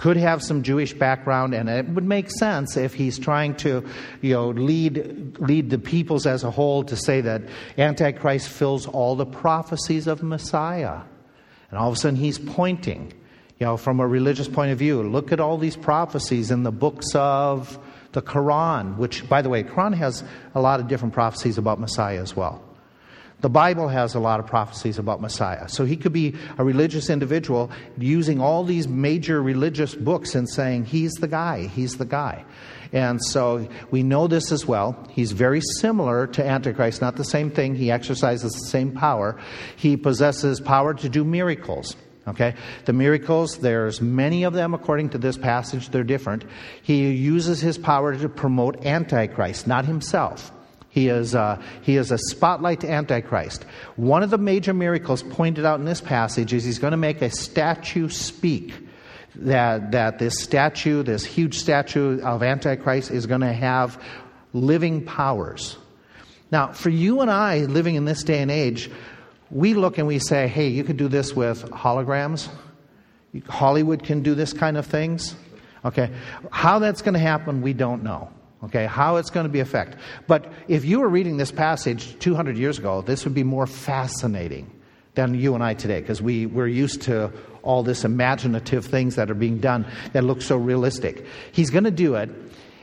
could 0.00 0.16
have 0.16 0.42
some 0.42 0.62
Jewish 0.62 0.94
background, 0.94 1.52
and 1.52 1.68
it 1.68 1.86
would 1.86 2.06
make 2.06 2.30
sense 2.30 2.76
if 2.78 2.94
he's 2.94 3.18
trying 3.18 3.54
to, 3.56 3.84
you 4.22 4.32
know, 4.32 4.48
lead 4.48 5.38
lead 5.38 5.68
the 5.68 5.78
peoples 5.78 6.26
as 6.26 6.42
a 6.42 6.50
whole 6.50 6.82
to 6.84 6.96
say 6.96 7.20
that 7.20 7.42
Antichrist 7.76 8.48
fills 8.48 8.86
all 8.86 9.14
the 9.14 9.26
prophecies 9.26 10.06
of 10.06 10.22
Messiah, 10.22 11.02
and 11.70 11.78
all 11.78 11.88
of 11.88 11.94
a 11.94 11.96
sudden 11.98 12.16
he's 12.18 12.38
pointing, 12.38 13.12
you 13.58 13.66
know, 13.66 13.76
from 13.76 14.00
a 14.00 14.06
religious 14.06 14.48
point 14.48 14.72
of 14.72 14.78
view. 14.78 15.02
Look 15.02 15.32
at 15.32 15.40
all 15.40 15.58
these 15.58 15.76
prophecies 15.76 16.50
in 16.50 16.62
the 16.62 16.72
books 16.72 17.14
of 17.14 17.78
the 18.12 18.22
Quran, 18.22 18.96
which, 18.96 19.28
by 19.28 19.42
the 19.42 19.48
way, 19.48 19.62
Quran 19.62 19.94
has 19.94 20.24
a 20.54 20.60
lot 20.60 20.80
of 20.80 20.88
different 20.88 21.14
prophecies 21.14 21.58
about 21.58 21.78
Messiah 21.78 22.20
as 22.20 22.34
well. 22.34 22.62
The 23.40 23.48
Bible 23.48 23.88
has 23.88 24.14
a 24.14 24.20
lot 24.20 24.38
of 24.38 24.46
prophecies 24.46 24.98
about 24.98 25.22
Messiah. 25.22 25.68
So 25.68 25.86
he 25.86 25.96
could 25.96 26.12
be 26.12 26.34
a 26.58 26.64
religious 26.64 27.08
individual 27.08 27.70
using 27.96 28.38
all 28.38 28.64
these 28.64 28.86
major 28.86 29.42
religious 29.42 29.94
books 29.94 30.34
and 30.34 30.48
saying, 30.48 30.84
He's 30.86 31.12
the 31.12 31.28
guy, 31.28 31.66
he's 31.66 31.96
the 31.96 32.04
guy. 32.04 32.44
And 32.92 33.22
so 33.24 33.68
we 33.90 34.02
know 34.02 34.26
this 34.26 34.52
as 34.52 34.66
well. 34.66 35.06
He's 35.10 35.32
very 35.32 35.60
similar 35.78 36.26
to 36.28 36.44
Antichrist, 36.44 37.00
not 37.00 37.16
the 37.16 37.24
same 37.24 37.50
thing. 37.50 37.76
He 37.76 37.90
exercises 37.90 38.52
the 38.52 38.66
same 38.66 38.92
power. 38.92 39.40
He 39.76 39.96
possesses 39.96 40.60
power 40.60 40.92
to 40.94 41.08
do 41.08 41.24
miracles. 41.24 41.96
Okay? 42.30 42.54
The 42.86 42.92
miracles, 42.92 43.58
there's 43.58 44.00
many 44.00 44.44
of 44.44 44.52
them 44.52 44.74
according 44.74 45.10
to 45.10 45.18
this 45.18 45.36
passage, 45.36 45.90
they're 45.90 46.02
different. 46.02 46.44
He 46.82 47.10
uses 47.10 47.60
his 47.60 47.78
power 47.78 48.16
to 48.16 48.28
promote 48.28 48.84
Antichrist, 48.84 49.66
not 49.66 49.84
himself. 49.84 50.50
He 50.88 51.06
is, 51.08 51.36
uh, 51.36 51.62
he 51.82 51.96
is 51.96 52.10
a 52.10 52.18
spotlight 52.18 52.80
to 52.80 52.90
Antichrist. 52.90 53.64
One 53.94 54.24
of 54.24 54.30
the 54.30 54.38
major 54.38 54.74
miracles 54.74 55.22
pointed 55.22 55.64
out 55.64 55.78
in 55.78 55.86
this 55.86 56.00
passage 56.00 56.52
is 56.52 56.64
he's 56.64 56.80
going 56.80 56.90
to 56.90 56.96
make 56.96 57.22
a 57.22 57.30
statue 57.30 58.08
speak. 58.08 58.72
that, 59.36 59.92
that 59.92 60.18
this 60.18 60.40
statue, 60.40 61.02
this 61.02 61.24
huge 61.24 61.58
statue 61.58 62.20
of 62.20 62.42
Antichrist, 62.42 63.10
is 63.10 63.26
going 63.26 63.40
to 63.40 63.52
have 63.52 64.02
living 64.52 65.04
powers. 65.04 65.76
Now, 66.50 66.72
for 66.72 66.90
you 66.90 67.20
and 67.20 67.30
I 67.30 67.60
living 67.60 67.94
in 67.94 68.04
this 68.04 68.24
day 68.24 68.42
and 68.42 68.50
age, 68.50 68.90
we 69.50 69.74
look 69.74 69.98
and 69.98 70.06
we 70.06 70.18
say, 70.18 70.48
hey, 70.48 70.68
you 70.68 70.84
could 70.84 70.96
do 70.96 71.08
this 71.08 71.34
with 71.34 71.64
holograms. 71.70 72.48
Hollywood 73.48 74.02
can 74.02 74.22
do 74.22 74.34
this 74.34 74.52
kind 74.52 74.76
of 74.76 74.86
things. 74.86 75.34
Okay. 75.84 76.10
How 76.50 76.78
that's 76.78 77.02
going 77.02 77.14
to 77.14 77.20
happen, 77.20 77.62
we 77.62 77.72
don't 77.72 78.02
know. 78.02 78.30
Okay. 78.64 78.86
How 78.86 79.16
it's 79.16 79.30
going 79.30 79.44
to 79.44 79.52
be 79.52 79.60
effect. 79.60 79.96
But 80.26 80.52
if 80.68 80.84
you 80.84 81.00
were 81.00 81.08
reading 81.08 81.36
this 81.36 81.50
passage 81.50 82.18
200 82.18 82.56
years 82.56 82.78
ago, 82.78 83.02
this 83.02 83.24
would 83.24 83.34
be 83.34 83.44
more 83.44 83.66
fascinating 83.66 84.70
than 85.14 85.34
you 85.34 85.54
and 85.54 85.64
I 85.64 85.74
today 85.74 86.00
because 86.00 86.22
we, 86.22 86.46
we're 86.46 86.68
used 86.68 87.02
to 87.02 87.32
all 87.62 87.82
this 87.82 88.04
imaginative 88.04 88.86
things 88.86 89.16
that 89.16 89.30
are 89.30 89.34
being 89.34 89.58
done 89.58 89.86
that 90.12 90.24
look 90.24 90.42
so 90.42 90.56
realistic. 90.56 91.26
He's 91.52 91.70
going 91.70 91.84
to 91.84 91.90
do 91.90 92.14
it 92.14 92.30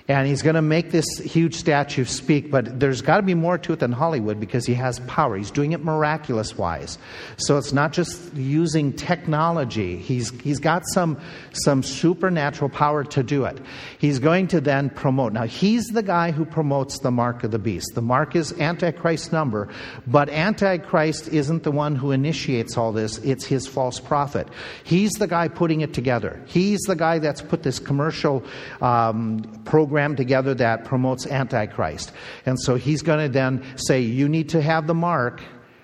and 0.10 0.26
he's 0.26 0.42
going 0.42 0.56
to 0.56 0.62
make 0.62 0.92
this 0.92 1.06
huge 1.18 1.54
statue 1.54 2.06
speak, 2.06 2.50
but 2.50 2.80
there's 2.80 3.02
got 3.02 3.18
to 3.18 3.24
be 3.24 3.34
more 3.34 3.58
to 3.58 3.74
it 3.74 3.80
than 3.80 3.92
Hollywood 3.92 4.40
because 4.40 4.66
he 4.66 4.74
has 4.74 5.00
power. 5.02 5.36
He's 5.36 5.52
doing 5.52 5.74
it 5.74 5.84
miraculous 5.84 6.58
wise. 6.58 6.98
So 7.36 7.58
it's 7.58 7.74
not 7.74 7.92
just 7.92 8.34
using 8.34 8.94
technology. 8.94 9.98
He's, 9.98 10.30
he's 10.40 10.60
got 10.60 10.84
some, 10.94 11.20
some 11.52 11.84
supernatural 11.84 12.70
power 12.70 13.04
to 13.04 13.22
do 13.22 13.44
it. 13.44 13.60
He's 13.98 14.20
going 14.20 14.48
to 14.48 14.62
then 14.62 14.90
promote. 14.90 15.34
Now, 15.34 15.44
he's 15.44 15.88
the 15.88 16.04
guy 16.04 16.32
who 16.32 16.46
promotes 16.46 17.00
the 17.00 17.12
mark 17.12 17.44
of 17.44 17.52
the 17.52 17.60
beast. 17.60 17.92
The 17.94 18.02
mark 18.02 18.34
is 18.34 18.54
Antichrist's 18.54 19.34
number, 19.34 19.68
but 20.08 20.30
Antichrist 20.30 21.28
isn't 21.28 21.64
the 21.64 21.72
one 21.72 21.98
who 21.98 22.12
initiates 22.12 22.78
all 22.78 22.94
this, 22.94 23.18
it's 23.20 23.44
his 23.44 23.68
false 23.68 24.00
prophet. 24.00 24.48
He's 24.86 25.12
the 25.14 25.28
guy 25.28 25.50
putting 25.50 25.82
it 25.82 25.94
together. 25.94 26.42
He's 26.46 26.80
the 26.82 26.96
guy 26.96 27.20
that's 27.20 27.42
put 27.42 27.64
this 27.64 27.78
commercial 27.78 28.42
um, 28.82 29.42
program 29.66 29.97
program 29.98 30.16
together 30.16 30.54
that 30.54 30.86
promotes 30.86 31.26
Antichrist. 31.26 32.12
And 32.46 32.60
so 32.60 32.76
he's 32.76 33.02
going 33.02 33.26
to 33.26 33.34
then 33.34 33.64
say, 33.78 34.02
You 34.02 34.30
need 34.30 34.50
to 34.50 34.62
have 34.62 34.86
the 34.86 34.94
mark 34.94 35.42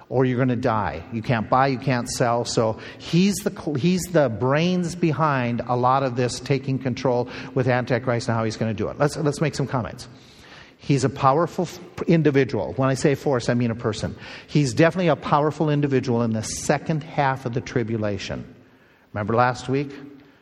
or 0.08 0.24
you're 0.24 0.38
going 0.38 0.50
to 0.50 0.56
die. 0.56 1.04
You 1.12 1.24
can't 1.24 1.50
buy, 1.50 1.66
you 1.66 1.80
can't 1.80 2.08
sell. 2.08 2.46
So 2.46 2.78
he's 3.00 3.34
the, 3.38 3.76
he's 3.80 4.04
the 4.12 4.30
brains 4.30 4.94
behind 4.94 5.64
a 5.66 5.76
lot 5.76 6.04
of 6.04 6.16
this 6.16 6.40
taking 6.40 6.78
control 6.78 7.28
with 7.56 7.68
Antichrist 7.68 8.28
and 8.28 8.38
how 8.38 8.44
he's 8.44 8.56
going 8.56 8.70
to 8.70 8.78
do 8.78 8.88
it. 8.90 9.00
Let's, 9.00 9.18
let's 9.18 9.42
make 9.42 9.56
some 9.56 9.66
comments. 9.66 10.08
He's 10.78 11.04
a 11.04 11.10
powerful 11.10 11.68
individual. 12.06 12.74
When 12.74 12.90
I 12.90 12.94
say 12.94 13.16
force, 13.16 13.50
I 13.50 13.56
mean 13.56 13.72
a 13.72 13.76
person. 13.76 14.16
He's 14.46 14.76
definitely 14.76 15.08
a 15.08 15.16
powerful 15.16 15.72
individual 15.72 16.22
in 16.22 16.34
the 16.34 16.44
second 16.44 17.02
half 17.02 17.48
of 17.48 17.56
the 17.56 17.62
tribulation. 17.62 18.46
Remember 19.12 19.34
last 19.34 19.70
week? 19.70 19.92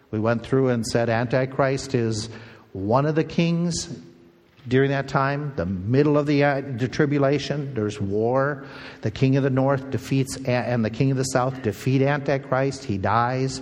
We 0.09 0.19
went 0.19 0.43
through 0.43 0.67
and 0.67 0.85
said 0.85 1.09
Antichrist 1.09 1.95
is 1.95 2.27
one 2.73 3.05
of 3.05 3.15
the 3.15 3.23
kings 3.23 3.89
during 4.67 4.91
that 4.91 5.07
time, 5.07 5.53
the 5.55 5.65
middle 5.65 6.17
of 6.17 6.27
the, 6.27 6.43
uh, 6.43 6.61
the, 6.61 6.87
tribulation, 6.87 7.73
there's 7.73 7.99
war. 7.99 8.65
The 9.01 9.11
king 9.11 9.35
of 9.37 9.43
the 9.43 9.49
north 9.49 9.89
defeats, 9.89 10.37
and 10.45 10.85
the 10.85 10.89
king 10.89 11.11
of 11.11 11.17
the 11.17 11.23
south 11.23 11.61
defeat 11.63 12.01
Antichrist. 12.01 12.83
He 12.83 12.97
dies. 12.97 13.61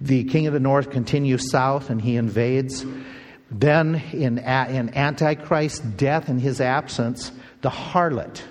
The 0.00 0.24
king 0.24 0.46
of 0.46 0.52
the 0.52 0.60
north 0.60 0.90
continues 0.90 1.50
south 1.50 1.90
and 1.90 2.02
he 2.02 2.16
invades. 2.16 2.84
Then, 3.50 4.02
in, 4.12 4.38
in 4.38 4.96
Antichrist's 4.96 5.78
death 5.78 6.28
and 6.28 6.40
his 6.40 6.60
absence, 6.60 7.30
the 7.62 7.70
harlot, 7.70 8.42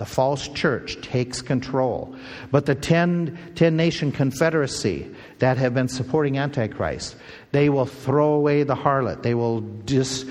the 0.00 0.06
false 0.06 0.48
church, 0.48 0.98
takes 1.02 1.42
control. 1.42 2.16
But 2.50 2.64
the 2.64 2.74
10, 2.74 3.52
10 3.54 3.76
nation 3.76 4.12
confederacy 4.12 5.14
that 5.40 5.58
have 5.58 5.74
been 5.74 5.88
supporting 5.88 6.38
Antichrist, 6.38 7.16
they 7.52 7.68
will 7.68 7.84
throw 7.84 8.32
away 8.32 8.62
the 8.62 8.74
harlot. 8.74 9.22
They 9.22 9.34
will 9.34 9.60
just 9.84 10.26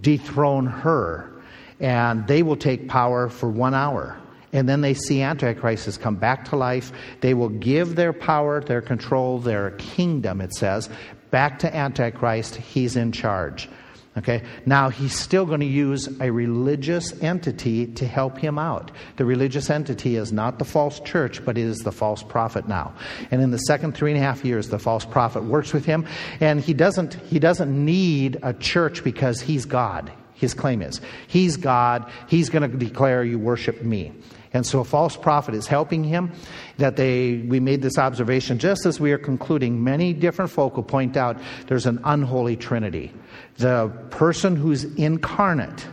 dethrone 0.00 0.64
her. 0.64 1.30
And 1.78 2.26
they 2.26 2.42
will 2.42 2.56
take 2.56 2.88
power 2.88 3.28
for 3.28 3.50
one 3.50 3.74
hour. 3.74 4.18
And 4.54 4.66
then 4.66 4.80
they 4.80 4.94
see 4.94 5.20
Antichrist 5.20 5.84
has 5.84 5.98
come 5.98 6.16
back 6.16 6.46
to 6.46 6.56
life. 6.56 6.90
They 7.20 7.34
will 7.34 7.50
give 7.50 7.96
their 7.96 8.14
power, 8.14 8.62
their 8.62 8.80
control, 8.80 9.40
their 9.40 9.72
kingdom, 9.72 10.40
it 10.40 10.54
says, 10.54 10.88
back 11.30 11.58
to 11.58 11.76
Antichrist. 11.76 12.56
He's 12.56 12.96
in 12.96 13.12
charge. 13.12 13.68
Okay? 14.16 14.42
Now, 14.66 14.90
he's 14.90 15.14
still 15.14 15.46
going 15.46 15.60
to 15.60 15.66
use 15.66 16.08
a 16.20 16.30
religious 16.30 17.18
entity 17.22 17.86
to 17.86 18.06
help 18.06 18.36
him 18.36 18.58
out. 18.58 18.90
The 19.16 19.24
religious 19.24 19.70
entity 19.70 20.16
is 20.16 20.32
not 20.32 20.58
the 20.58 20.66
false 20.66 21.00
church, 21.00 21.44
but 21.44 21.56
it 21.56 21.62
is 21.62 21.78
the 21.78 21.92
false 21.92 22.22
prophet 22.22 22.68
now. 22.68 22.94
And 23.30 23.40
in 23.40 23.50
the 23.50 23.58
second 23.58 23.94
three 23.96 24.10
and 24.10 24.20
a 24.20 24.22
half 24.22 24.44
years, 24.44 24.68
the 24.68 24.78
false 24.78 25.06
prophet 25.06 25.44
works 25.44 25.72
with 25.72 25.86
him, 25.86 26.06
and 26.40 26.60
he 26.60 26.74
doesn't, 26.74 27.14
he 27.14 27.38
doesn't 27.38 27.72
need 27.72 28.38
a 28.42 28.52
church 28.52 29.02
because 29.02 29.40
he's 29.40 29.64
God. 29.64 30.12
His 30.34 30.54
claim 30.54 30.82
is, 30.82 31.00
He's 31.28 31.56
God, 31.56 32.10
He's 32.26 32.50
going 32.50 32.68
to 32.68 32.76
declare 32.76 33.22
you 33.22 33.38
worship 33.38 33.80
me. 33.82 34.10
And 34.54 34.66
so 34.66 34.80
a 34.80 34.84
false 34.84 35.16
prophet 35.16 35.54
is 35.54 35.66
helping 35.66 36.04
him. 36.04 36.32
That 36.78 36.96
they, 36.96 37.36
we 37.36 37.60
made 37.60 37.82
this 37.82 37.98
observation 37.98 38.58
just 38.58 38.86
as 38.86 39.00
we 39.00 39.12
are 39.12 39.18
concluding. 39.18 39.82
Many 39.82 40.12
different 40.12 40.50
folk 40.50 40.76
will 40.76 40.82
point 40.82 41.16
out 41.16 41.38
there's 41.68 41.86
an 41.86 42.00
unholy 42.04 42.56
trinity. 42.56 43.12
The 43.56 43.88
person 44.10 44.56
who's 44.56 44.84
incarnate 44.84 45.86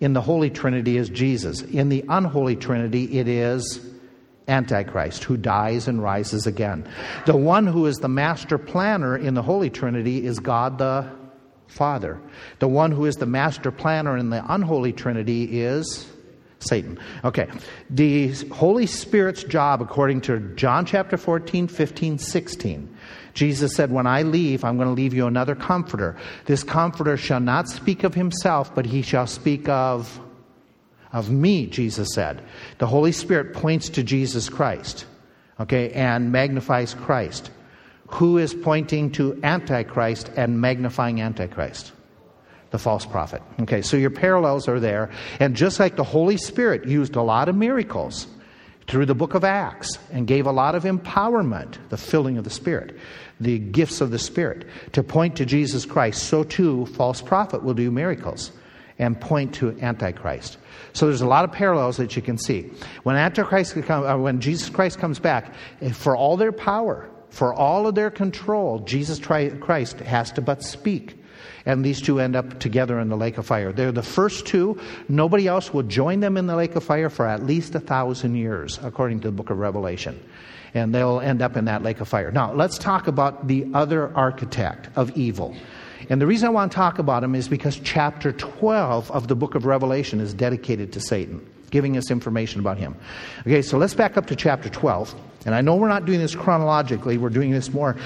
in 0.00 0.12
the 0.12 0.20
Holy 0.20 0.50
Trinity 0.50 0.96
is 0.96 1.08
Jesus. 1.08 1.62
In 1.62 1.88
the 1.88 2.04
unholy 2.08 2.56
Trinity, 2.56 3.18
it 3.18 3.28
is 3.28 3.80
Antichrist, 4.46 5.24
who 5.24 5.36
dies 5.36 5.88
and 5.88 6.02
rises 6.02 6.46
again. 6.46 6.86
The 7.24 7.36
one 7.36 7.66
who 7.66 7.86
is 7.86 7.96
the 7.96 8.08
master 8.08 8.58
planner 8.58 9.16
in 9.16 9.34
the 9.34 9.42
Holy 9.42 9.70
Trinity 9.70 10.24
is 10.26 10.38
God 10.38 10.78
the 10.78 11.10
Father. 11.66 12.20
The 12.58 12.68
one 12.68 12.92
who 12.92 13.06
is 13.06 13.16
the 13.16 13.26
master 13.26 13.70
planner 13.70 14.16
in 14.18 14.30
the 14.30 14.44
unholy 14.46 14.92
Trinity 14.92 15.62
is 15.62 16.06
Satan. 16.64 16.98
Okay. 17.24 17.48
The 17.90 18.28
Holy 18.52 18.86
Spirit's 18.86 19.44
job, 19.44 19.82
according 19.82 20.22
to 20.22 20.40
John 20.56 20.86
chapter 20.86 21.16
14, 21.16 21.68
15, 21.68 22.18
16, 22.18 22.96
Jesus 23.34 23.74
said, 23.74 23.90
When 23.90 24.06
I 24.06 24.22
leave, 24.22 24.64
I'm 24.64 24.76
going 24.76 24.88
to 24.88 24.94
leave 24.94 25.14
you 25.14 25.26
another 25.26 25.54
comforter. 25.54 26.16
This 26.46 26.62
comforter 26.62 27.16
shall 27.16 27.40
not 27.40 27.68
speak 27.68 28.04
of 28.04 28.14
himself, 28.14 28.74
but 28.74 28.86
he 28.86 29.02
shall 29.02 29.26
speak 29.26 29.68
of, 29.68 30.20
of 31.12 31.30
me, 31.30 31.66
Jesus 31.66 32.14
said. 32.14 32.42
The 32.78 32.86
Holy 32.86 33.12
Spirit 33.12 33.52
points 33.52 33.88
to 33.90 34.02
Jesus 34.02 34.48
Christ, 34.48 35.06
okay, 35.60 35.90
and 35.92 36.32
magnifies 36.32 36.94
Christ. 36.94 37.50
Who 38.08 38.38
is 38.38 38.54
pointing 38.54 39.10
to 39.12 39.40
Antichrist 39.42 40.30
and 40.36 40.60
magnifying 40.60 41.20
Antichrist? 41.20 41.92
The 42.74 42.78
false 42.80 43.06
prophet. 43.06 43.40
Okay, 43.60 43.82
so 43.82 43.96
your 43.96 44.10
parallels 44.10 44.66
are 44.66 44.80
there. 44.80 45.08
And 45.38 45.54
just 45.54 45.78
like 45.78 45.94
the 45.94 46.02
Holy 46.02 46.36
Spirit 46.36 46.88
used 46.88 47.14
a 47.14 47.22
lot 47.22 47.48
of 47.48 47.54
miracles 47.54 48.26
through 48.88 49.06
the 49.06 49.14
book 49.14 49.34
of 49.34 49.44
Acts 49.44 49.96
and 50.10 50.26
gave 50.26 50.44
a 50.44 50.50
lot 50.50 50.74
of 50.74 50.82
empowerment, 50.82 51.76
the 51.90 51.96
filling 51.96 52.36
of 52.36 52.42
the 52.42 52.50
Spirit, 52.50 52.96
the 53.38 53.60
gifts 53.60 54.00
of 54.00 54.10
the 54.10 54.18
Spirit, 54.18 54.66
to 54.90 55.04
point 55.04 55.36
to 55.36 55.46
Jesus 55.46 55.86
Christ, 55.86 56.24
so 56.24 56.42
too 56.42 56.86
false 56.86 57.22
prophet 57.22 57.62
will 57.62 57.74
do 57.74 57.92
miracles 57.92 58.50
and 58.98 59.20
point 59.20 59.54
to 59.54 59.80
Antichrist. 59.80 60.58
So 60.94 61.06
there's 61.06 61.20
a 61.20 61.28
lot 61.28 61.44
of 61.44 61.52
parallels 61.52 61.96
that 61.98 62.16
you 62.16 62.22
can 62.22 62.38
see. 62.38 62.72
When 63.04 63.14
Antichrist 63.14 63.76
uh, 63.88 64.16
when 64.16 64.40
Jesus 64.40 64.68
Christ 64.68 64.98
comes 64.98 65.20
back, 65.20 65.54
eh, 65.80 65.92
for 65.92 66.16
all 66.16 66.36
their 66.36 66.50
power, 66.50 67.08
for 67.30 67.54
all 67.54 67.86
of 67.86 67.94
their 67.94 68.10
control, 68.10 68.80
Jesus 68.80 69.20
Christ 69.20 70.00
has 70.00 70.32
to 70.32 70.40
but 70.40 70.60
speak 70.64 71.20
and 71.66 71.84
these 71.84 72.00
two 72.00 72.20
end 72.20 72.36
up 72.36 72.60
together 72.60 72.98
in 73.00 73.08
the 73.08 73.16
lake 73.16 73.38
of 73.38 73.46
fire. 73.46 73.72
They're 73.72 73.92
the 73.92 74.02
first 74.02 74.46
two. 74.46 74.78
Nobody 75.08 75.46
else 75.46 75.72
will 75.72 75.82
join 75.82 76.20
them 76.20 76.36
in 76.36 76.46
the 76.46 76.56
lake 76.56 76.76
of 76.76 76.84
fire 76.84 77.08
for 77.08 77.26
at 77.26 77.44
least 77.44 77.74
a 77.74 77.80
thousand 77.80 78.36
years, 78.36 78.78
according 78.82 79.20
to 79.20 79.28
the 79.28 79.32
book 79.32 79.50
of 79.50 79.58
Revelation. 79.58 80.20
And 80.74 80.94
they'll 80.94 81.20
end 81.20 81.40
up 81.40 81.56
in 81.56 81.66
that 81.66 81.82
lake 81.82 82.00
of 82.00 82.08
fire. 82.08 82.30
Now, 82.30 82.52
let's 82.52 82.78
talk 82.78 83.06
about 83.06 83.46
the 83.46 83.66
other 83.72 84.14
architect 84.16 84.88
of 84.96 85.16
evil. 85.16 85.56
And 86.10 86.20
the 86.20 86.26
reason 86.26 86.48
I 86.48 86.50
want 86.50 86.72
to 86.72 86.76
talk 86.76 86.98
about 86.98 87.24
him 87.24 87.34
is 87.34 87.48
because 87.48 87.78
chapter 87.78 88.32
12 88.32 89.10
of 89.10 89.28
the 89.28 89.36
book 89.36 89.54
of 89.54 89.64
Revelation 89.64 90.20
is 90.20 90.34
dedicated 90.34 90.92
to 90.92 91.00
Satan, 91.00 91.46
giving 91.70 91.96
us 91.96 92.10
information 92.10 92.60
about 92.60 92.76
him. 92.76 92.94
Okay, 93.42 93.62
so 93.62 93.78
let's 93.78 93.94
back 93.94 94.18
up 94.18 94.26
to 94.26 94.36
chapter 94.36 94.68
12. 94.68 95.14
And 95.46 95.54
I 95.54 95.60
know 95.60 95.76
we're 95.76 95.88
not 95.88 96.04
doing 96.04 96.20
this 96.20 96.34
chronologically, 96.34 97.18
we're 97.18 97.30
doing 97.30 97.52
this 97.52 97.72
more 97.72 97.96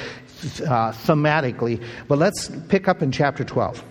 uh, 0.60 0.92
thematically, 0.92 1.82
but 2.06 2.18
let's 2.18 2.50
pick 2.68 2.88
up 2.88 3.02
in 3.02 3.12
chapter 3.12 3.44
12. 3.44 3.84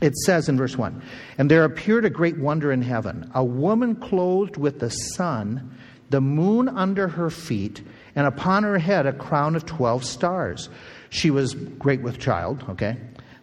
It 0.00 0.16
says 0.16 0.48
in 0.48 0.56
verse 0.56 0.76
1 0.76 1.02
And 1.38 1.50
there 1.50 1.64
appeared 1.64 2.04
a 2.04 2.10
great 2.10 2.38
wonder 2.38 2.72
in 2.72 2.82
heaven 2.82 3.30
a 3.34 3.44
woman 3.44 3.96
clothed 3.96 4.56
with 4.56 4.80
the 4.80 4.90
sun, 4.90 5.76
the 6.10 6.20
moon 6.20 6.68
under 6.68 7.08
her 7.08 7.30
feet, 7.30 7.82
and 8.16 8.26
upon 8.26 8.62
her 8.62 8.78
head 8.78 9.06
a 9.06 9.12
crown 9.12 9.56
of 9.56 9.66
12 9.66 10.04
stars. 10.04 10.68
She 11.10 11.30
was 11.30 11.54
great 11.54 12.02
with 12.02 12.18
child, 12.18 12.64
okay? 12.70 12.96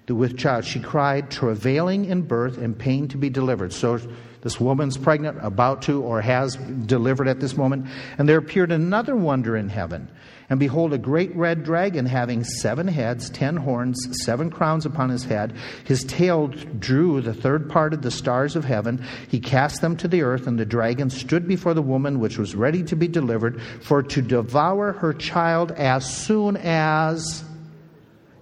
With 0.08 0.38
child. 0.38 0.64
She 0.64 0.80
cried, 0.80 1.30
travailing 1.30 2.06
in 2.06 2.22
birth 2.22 2.58
and 2.58 2.78
pain 2.78 3.10
to 3.10 3.18
be 3.18 3.30
delivered. 3.30 3.74
So 3.74 4.00
This 4.42 4.60
woman's 4.60 4.98
pregnant, 4.98 5.38
about 5.42 5.82
to, 5.84 6.02
or 6.02 6.22
has 6.22 6.56
delivered 6.56 7.28
at 7.28 7.42
this 7.42 7.58
moment. 7.58 7.88
And 8.18 8.30
there 8.30 8.38
appeared 8.38 8.72
another 8.72 9.16
wonder 9.16 9.58
in 9.58 9.68
heaven. 9.68 10.08
And 10.50 10.62
behold, 10.62 10.94
a 10.94 10.98
great 10.98 11.36
red 11.36 11.64
dragon 11.64 12.06
having 12.06 12.46
seven 12.46 12.88
heads, 12.88 13.30
ten 13.30 13.58
horns, 13.58 13.98
seven 14.24 14.50
crowns 14.50 14.86
upon 14.86 15.10
his 15.10 15.26
head. 15.26 15.54
His 15.84 16.06
tail 16.06 16.48
drew 16.48 17.20
the 17.20 17.34
third 17.34 17.70
part 17.70 17.94
of 17.94 18.02
the 18.02 18.12
stars 18.12 18.56
of 18.56 18.64
heaven. 18.64 19.04
He 19.28 19.42
cast 19.42 19.82
them 19.82 19.98
to 19.98 20.08
the 20.08 20.22
earth, 20.22 20.48
and 20.48 20.58
the 20.58 20.66
dragon 20.66 21.10
stood 21.10 21.50
before 21.50 21.74
the 21.74 21.82
woman 21.82 22.22
which 22.22 22.38
was 22.38 22.56
ready 22.56 22.82
to 22.84 22.96
be 22.96 23.10
delivered, 23.10 23.62
for 23.82 24.02
to 24.04 24.22
devour 24.22 24.94
her 24.94 25.14
child 25.14 25.74
as 25.74 26.06
soon 26.06 26.56
as 26.56 27.44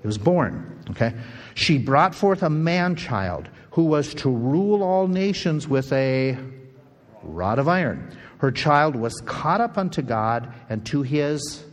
it 0.04 0.08
was 0.08 0.20
born. 0.20 0.80
Okay? 0.92 1.14
She 1.56 1.80
brought 1.80 2.14
forth 2.14 2.44
a 2.44 2.50
man 2.52 2.96
child 2.96 3.50
who 3.72 3.86
was 3.86 4.14
to 4.16 4.30
rule 4.30 4.84
all 4.84 5.08
nations 5.08 5.68
with 5.68 5.92
a 5.92 6.38
rod 7.24 7.58
of 7.58 7.68
iron. 7.68 8.16
Her 8.38 8.52
child 8.52 8.96
was 8.96 9.20
caught 9.26 9.60
up 9.60 9.78
unto 9.78 10.04
God 10.04 10.54
and 10.70 10.86
to 10.86 11.02
his 11.02 11.65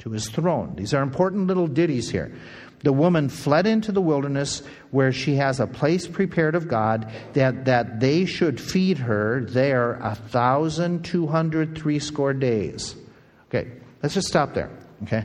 to 0.00 0.10
his 0.10 0.28
throne. 0.28 0.74
These 0.76 0.94
are 0.94 1.02
important 1.02 1.46
little 1.46 1.66
ditties 1.66 2.10
here. 2.10 2.32
The 2.84 2.92
woman 2.92 3.28
fled 3.28 3.66
into 3.66 3.90
the 3.90 4.00
wilderness 4.00 4.62
where 4.92 5.12
she 5.12 5.34
has 5.34 5.58
a 5.58 5.66
place 5.66 6.06
prepared 6.06 6.54
of 6.54 6.68
God 6.68 7.10
that, 7.32 7.64
that 7.64 7.98
they 7.98 8.24
should 8.24 8.60
feed 8.60 8.98
her 8.98 9.44
there 9.44 9.94
a 9.94 10.14
thousand 10.14 11.04
two 11.04 11.26
hundred 11.26 11.76
three 11.76 11.98
score 11.98 12.32
days. 12.32 12.94
Okay, 13.48 13.72
let's 14.02 14.14
just 14.14 14.28
stop 14.28 14.54
there. 14.54 14.70
Okay. 15.02 15.24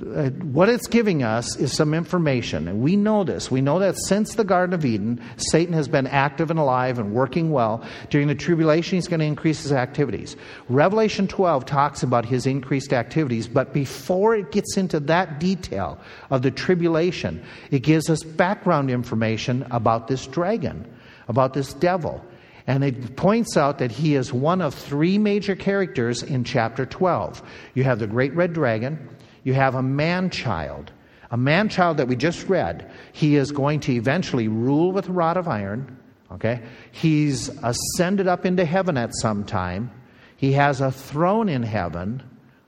Uh, 0.00 0.28
what 0.30 0.68
it's 0.68 0.88
giving 0.88 1.22
us 1.22 1.56
is 1.56 1.72
some 1.72 1.94
information. 1.94 2.66
And 2.66 2.80
we 2.80 2.96
know 2.96 3.22
this. 3.22 3.48
We 3.48 3.60
know 3.60 3.78
that 3.78 3.94
since 3.96 4.34
the 4.34 4.42
Garden 4.42 4.74
of 4.74 4.84
Eden, 4.84 5.20
Satan 5.36 5.72
has 5.72 5.86
been 5.86 6.08
active 6.08 6.50
and 6.50 6.58
alive 6.58 6.98
and 6.98 7.14
working 7.14 7.52
well. 7.52 7.84
During 8.10 8.26
the 8.26 8.34
tribulation, 8.34 8.96
he's 8.96 9.06
going 9.06 9.20
to 9.20 9.26
increase 9.26 9.62
his 9.62 9.70
activities. 9.70 10.36
Revelation 10.68 11.28
12 11.28 11.64
talks 11.64 12.02
about 12.02 12.24
his 12.24 12.44
increased 12.44 12.92
activities, 12.92 13.46
but 13.46 13.72
before 13.72 14.34
it 14.34 14.50
gets 14.50 14.76
into 14.76 14.98
that 14.98 15.38
detail 15.38 16.00
of 16.28 16.42
the 16.42 16.50
tribulation, 16.50 17.40
it 17.70 17.84
gives 17.84 18.10
us 18.10 18.24
background 18.24 18.90
information 18.90 19.64
about 19.70 20.08
this 20.08 20.26
dragon, 20.26 20.92
about 21.28 21.54
this 21.54 21.72
devil. 21.72 22.20
And 22.66 22.82
it 22.82 23.14
points 23.14 23.56
out 23.56 23.78
that 23.78 23.92
he 23.92 24.16
is 24.16 24.32
one 24.32 24.60
of 24.60 24.74
three 24.74 25.18
major 25.18 25.54
characters 25.54 26.22
in 26.22 26.44
chapter 26.44 26.86
12. 26.86 27.42
You 27.74 27.84
have 27.84 27.98
the 27.98 28.06
great 28.06 28.34
red 28.34 28.54
dragon, 28.54 29.08
you 29.44 29.54
have 29.54 29.74
a 29.74 29.82
man 29.82 30.30
child. 30.30 30.90
A 31.30 31.36
man 31.36 31.68
child 31.68 31.98
that 31.98 32.08
we 32.08 32.16
just 32.16 32.48
read, 32.48 32.90
he 33.12 33.36
is 33.36 33.52
going 33.52 33.80
to 33.80 33.92
eventually 33.92 34.48
rule 34.48 34.92
with 34.92 35.08
a 35.08 35.12
rod 35.12 35.36
of 35.36 35.48
iron. 35.48 35.98
Okay? 36.32 36.62
He's 36.90 37.48
ascended 37.62 38.26
up 38.26 38.44
into 38.44 38.64
heaven 38.64 38.96
at 38.96 39.14
some 39.14 39.44
time. 39.44 39.90
He 40.36 40.52
has 40.52 40.80
a 40.80 40.90
throne 40.90 41.48
in 41.48 41.62
heaven. 41.62 42.22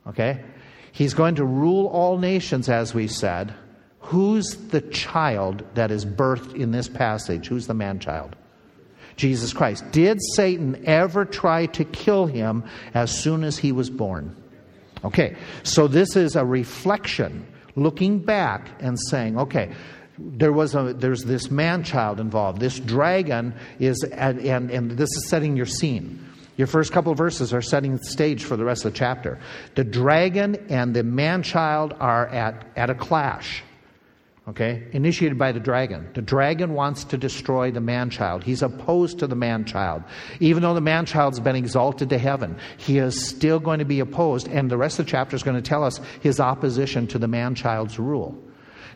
Okay? 0.07 0.43
He's 0.93 1.15
going 1.15 1.35
to 1.37 1.45
rule 1.45 1.87
all 1.89 2.19
nations, 2.19 2.69
as 2.69 2.95
we 2.95 3.09
said. 3.09 3.55
Who's 4.01 4.47
the 4.69 4.81
child 4.81 5.65
that 5.75 5.91
is 5.91 6.07
birthed 6.07 6.55
in 6.55 6.71
this 6.71 6.89
passage? 6.89 7.49
Who's 7.49 7.67
the 7.67 7.75
man 7.75 7.99
child? 7.99 8.37
Jesus 9.17 9.53
Christ. 9.53 9.91
Did 9.91 10.19
Satan 10.35 10.85
ever 10.87 11.25
try 11.25 11.67
to 11.67 11.85
kill 11.85 12.27
him 12.27 12.65
as 12.95 13.11
soon 13.11 13.45
as 13.45 13.59
he 13.59 13.73
was 13.73 13.91
born? 13.91 14.37
Okay, 15.07 15.37
so 15.62 15.87
this 15.87 16.16
is 16.16 16.35
a 16.35 16.45
reflection, 16.45 17.47
looking 17.77 18.19
back 18.19 18.69
and 18.81 18.99
saying, 18.99 19.38
okay, 19.38 19.73
there 20.19 20.53
was 20.53 20.75
a 20.75 20.95
there's 20.95 21.23
this 21.23 21.49
man 21.49 21.85
child 21.85 22.19
involved. 22.19 22.59
This 22.59 22.81
dragon 22.81 23.55
is 23.79 24.03
and, 24.03 24.40
and, 24.40 24.71
and 24.71 24.90
this 24.90 25.11
is 25.11 25.29
setting 25.29 25.57
your 25.57 25.66
scene. 25.66 26.25
Your 26.57 26.66
first 26.66 26.90
couple 26.90 27.14
verses 27.14 27.55
are 27.55 27.62
setting 27.62 27.97
the 27.97 28.05
stage 28.05 28.42
for 28.42 28.57
the 28.57 28.64
rest 28.64 28.85
of 28.85 28.95
the 28.95 28.99
chapter. 28.99 29.38
The 29.77 29.85
dragon 29.85 30.57
and 30.71 30.92
the 30.97 31.05
man 31.05 31.45
child 31.45 31.95
are 32.01 32.27
at, 32.27 32.66
at 32.75 32.90
a 32.90 32.95
clash 32.95 33.62
okay, 34.49 34.87
initiated 34.93 35.39
by 35.39 35.53
the 35.53 35.61
dragon. 35.61 36.09
The 36.15 36.23
dragon 36.23 36.75
wants 36.75 37.05
to 37.05 37.19
destroy 37.19 37.71
the 37.71 37.81
man 37.81 38.11
child. 38.11 38.45
He's 38.45 38.63
opposed 38.63 39.19
to 39.19 39.27
the 39.27 39.35
man 39.35 39.65
child. 39.65 40.03
Even 40.41 40.63
though 40.63 40.75
the 40.75 40.81
man 40.81 41.07
child's 41.07 41.41
been 41.41 41.57
exalted 41.57 42.11
to 42.11 42.19
heaven, 42.19 42.57
he 42.77 42.99
is 42.99 43.29
still 43.29 43.59
going 43.59 43.81
to 43.81 43.85
be 43.85 44.01
opposed, 44.01 44.49
and 44.49 44.71
the 44.71 44.77
rest 44.77 44.99
of 44.99 45.07
the 45.07 45.11
chapter 45.11 45.35
is 45.37 45.43
going 45.43 45.57
to 45.57 45.69
tell 45.69 45.83
us 45.83 46.01
his 46.21 46.41
opposition 46.41 47.07
to 47.09 47.19
the 47.19 47.29
man 47.29 47.55
child's 47.55 47.99
rule. 47.99 48.37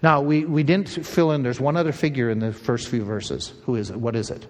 Now, 0.03 0.23
we, 0.23 0.45
we 0.45 0.63
didn't 0.63 0.89
fill 0.89 1.33
in, 1.33 1.43
there's 1.43 1.61
one 1.61 1.77
other 1.77 1.93
figure 1.93 2.31
in 2.31 2.39
the 2.39 2.53
first 2.53 2.89
few 2.89 3.05
verses. 3.05 3.53
Who 3.65 3.77
is 3.77 3.91
it? 3.91 3.97
What 3.97 4.17
is 4.17 4.31
it? 4.31 4.47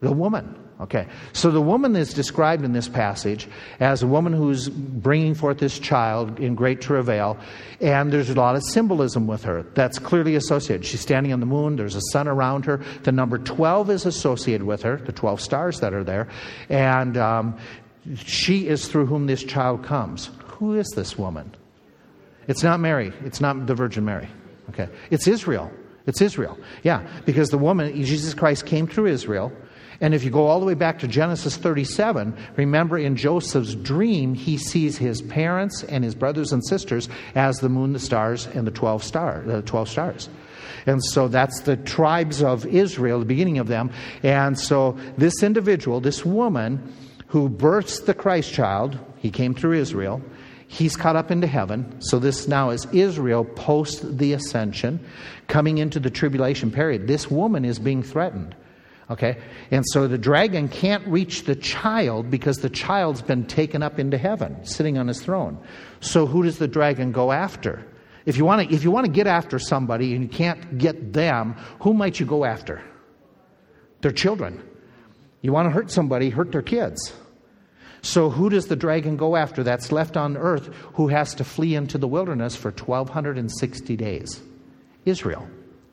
The 0.00 0.12
woman. 0.12 0.56
Okay. 0.80 1.06
So 1.34 1.50
the 1.50 1.60
woman 1.60 1.94
is 1.94 2.14
described 2.14 2.64
in 2.64 2.72
this 2.72 2.88
passage 2.88 3.46
as 3.80 4.02
a 4.02 4.06
woman 4.06 4.32
who's 4.32 4.70
bringing 4.70 5.34
forth 5.34 5.58
this 5.58 5.78
child 5.78 6.40
in 6.40 6.54
great 6.54 6.80
travail, 6.80 7.38
and 7.82 8.10
there's 8.10 8.30
a 8.30 8.34
lot 8.34 8.56
of 8.56 8.62
symbolism 8.64 9.26
with 9.26 9.42
her 9.42 9.62
that's 9.74 9.98
clearly 9.98 10.36
associated. 10.36 10.86
She's 10.86 11.00
standing 11.00 11.34
on 11.34 11.40
the 11.40 11.46
moon, 11.46 11.76
there's 11.76 11.96
a 11.96 12.00
sun 12.12 12.26
around 12.26 12.64
her. 12.64 12.80
The 13.02 13.12
number 13.12 13.36
12 13.36 13.90
is 13.90 14.06
associated 14.06 14.66
with 14.66 14.82
her, 14.82 14.96
the 14.96 15.12
12 15.12 15.40
stars 15.40 15.80
that 15.80 15.92
are 15.92 16.04
there, 16.04 16.28
and 16.70 17.18
um, 17.18 17.58
she 18.16 18.66
is 18.66 18.88
through 18.88 19.04
whom 19.04 19.26
this 19.26 19.44
child 19.44 19.84
comes. 19.84 20.30
Who 20.46 20.74
is 20.78 20.88
this 20.96 21.18
woman? 21.18 21.54
It's 22.48 22.62
not 22.62 22.80
Mary, 22.80 23.12
it's 23.24 23.40
not 23.40 23.66
the 23.66 23.74
Virgin 23.74 24.06
Mary. 24.06 24.28
Okay. 24.70 24.88
It's 25.10 25.26
Israel. 25.26 25.70
It's 26.06 26.22
Israel. 26.22 26.58
Yeah, 26.82 27.06
because 27.26 27.50
the 27.50 27.58
woman, 27.58 28.02
Jesus 28.02 28.34
Christ, 28.34 28.66
came 28.66 28.86
through 28.86 29.06
Israel. 29.06 29.52
And 30.00 30.14
if 30.14 30.24
you 30.24 30.30
go 30.30 30.46
all 30.46 30.60
the 30.60 30.66
way 30.66 30.74
back 30.74 31.00
to 31.00 31.08
Genesis 31.08 31.56
37, 31.58 32.34
remember 32.56 32.96
in 32.96 33.16
Joseph's 33.16 33.74
dream, 33.74 34.34
he 34.34 34.56
sees 34.56 34.96
his 34.96 35.20
parents 35.20 35.82
and 35.84 36.02
his 36.02 36.14
brothers 36.14 36.52
and 36.52 36.66
sisters 36.66 37.08
as 37.34 37.58
the 37.58 37.68
moon, 37.68 37.92
the 37.92 37.98
stars, 37.98 38.46
and 38.46 38.66
the 38.66 38.70
12, 38.70 39.04
star, 39.04 39.42
the 39.44 39.60
12 39.62 39.88
stars. 39.88 40.28
And 40.86 41.04
so 41.04 41.28
that's 41.28 41.60
the 41.60 41.76
tribes 41.76 42.42
of 42.42 42.64
Israel, 42.64 43.18
the 43.18 43.26
beginning 43.26 43.58
of 43.58 43.68
them. 43.68 43.90
And 44.22 44.58
so 44.58 44.96
this 45.18 45.42
individual, 45.42 46.00
this 46.00 46.24
woman 46.24 46.94
who 47.26 47.48
births 47.48 48.00
the 48.00 48.14
Christ 48.14 48.52
child, 48.52 48.98
he 49.18 49.30
came 49.30 49.54
through 49.54 49.74
Israel. 49.74 50.22
He's 50.66 50.96
caught 50.96 51.16
up 51.16 51.30
into 51.30 51.46
heaven. 51.46 52.00
So 52.00 52.18
this 52.18 52.48
now 52.48 52.70
is 52.70 52.86
Israel 52.92 53.44
post 53.44 54.18
the 54.18 54.32
ascension, 54.32 55.04
coming 55.46 55.78
into 55.78 56.00
the 56.00 56.10
tribulation 56.10 56.70
period. 56.70 57.06
This 57.06 57.30
woman 57.30 57.64
is 57.64 57.78
being 57.78 58.02
threatened. 58.02 58.54
Okay? 59.10 59.38
And 59.72 59.84
so 59.88 60.06
the 60.06 60.18
dragon 60.18 60.68
can't 60.68 61.06
reach 61.06 61.44
the 61.44 61.56
child 61.56 62.30
because 62.30 62.58
the 62.58 62.70
child's 62.70 63.22
been 63.22 63.44
taken 63.44 63.82
up 63.82 63.98
into 63.98 64.16
heaven, 64.16 64.64
sitting 64.64 64.98
on 64.98 65.08
his 65.08 65.20
throne. 65.20 65.58
So 66.00 66.26
who 66.26 66.44
does 66.44 66.58
the 66.58 66.68
dragon 66.68 67.10
go 67.10 67.32
after? 67.32 67.84
If 68.24 68.36
you 68.36 68.44
want 68.44 68.68
to, 68.68 68.74
if 68.74 68.84
you 68.84 68.90
want 68.90 69.06
to 69.06 69.12
get 69.12 69.26
after 69.26 69.58
somebody 69.58 70.14
and 70.14 70.22
you 70.22 70.28
can't 70.28 70.78
get 70.78 71.12
them, 71.12 71.54
who 71.80 71.92
might 71.92 72.20
you 72.20 72.26
go 72.26 72.44
after? 72.44 72.82
Their 74.02 74.12
children. 74.12 74.62
You 75.42 75.52
want 75.52 75.66
to 75.66 75.70
hurt 75.70 75.90
somebody, 75.90 76.30
hurt 76.30 76.52
their 76.52 76.62
kids. 76.62 77.12
So 78.02 78.30
who 78.30 78.48
does 78.48 78.66
the 78.66 78.76
dragon 78.76 79.16
go 79.16 79.36
after 79.36 79.62
that's 79.62 79.92
left 79.92 80.16
on 80.16 80.36
earth 80.36 80.66
who 80.94 81.08
has 81.08 81.34
to 81.34 81.44
flee 81.44 81.74
into 81.74 81.98
the 81.98 82.08
wilderness 82.08 82.56
for 82.56 82.70
1260 82.70 83.96
days? 83.96 84.40
Israel. 85.04 85.48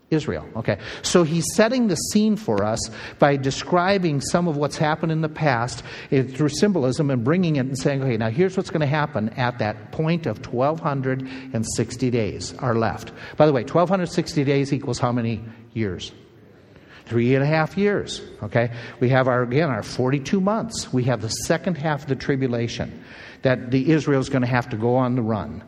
Israel. 0.10 0.48
Okay. 0.56 0.78
So 1.02 1.24
he's 1.24 1.43
setting 1.56 1.88
the 1.88 1.96
scene 1.96 2.38
for 2.38 2.63
us 2.63 2.80
by 3.20 3.36
describing 3.36 4.22
some 4.22 4.48
of 4.48 4.56
what's 4.56 4.78
happened 4.78 5.12
in 5.12 5.20
the 5.22 5.30
past 5.30 5.84
eh, 6.12 6.24
through 6.24 6.50
symbolism 6.50 7.10
and 7.10 7.26
bringing 7.26 7.58
it 7.58 7.65
and 7.65 7.78
saying, 7.78 8.02
okay, 8.02 8.15
now 8.15 8.30
here's 8.30 8.56
what's 8.56 8.70
going 8.70 8.82
to 8.82 8.88
happen 8.88 9.30
at 9.30 9.60
that 9.60 9.91
point 9.91 10.26
of 10.26 10.46
1260 10.46 12.10
days 12.10 12.54
are 12.60 12.76
left. 12.76 13.12
By 13.36 13.46
the 13.46 13.52
way, 13.52 13.62
1260 13.62 14.43
days 14.46 14.72
equals 14.72 14.98
how 14.98 15.12
many 15.12 15.43
years? 15.74 16.13
Three 17.06 17.36
and 17.36 17.43
a 17.43 17.48
half 17.48 17.78
years. 17.78 18.22
Okay. 18.43 18.72
We 19.02 19.10
have 19.10 19.28
our, 19.28 19.43
again, 19.43 19.70
our 19.70 19.84
42 19.84 20.39
months. 20.39 20.91
We 20.93 21.04
have 21.04 21.22
the 21.22 21.30
second 21.30 21.78
half 21.78 22.04
of 22.04 22.08
the 22.10 22.15
tribulation 22.15 23.04
that 23.41 23.72
the 23.72 23.91
Israel's 23.91 24.30
going 24.30 24.41
to 24.41 24.48
have 24.48 24.70
to 24.70 24.78
go 24.78 24.96
on 24.96 25.15
the 25.15 25.22
run. 25.22 25.63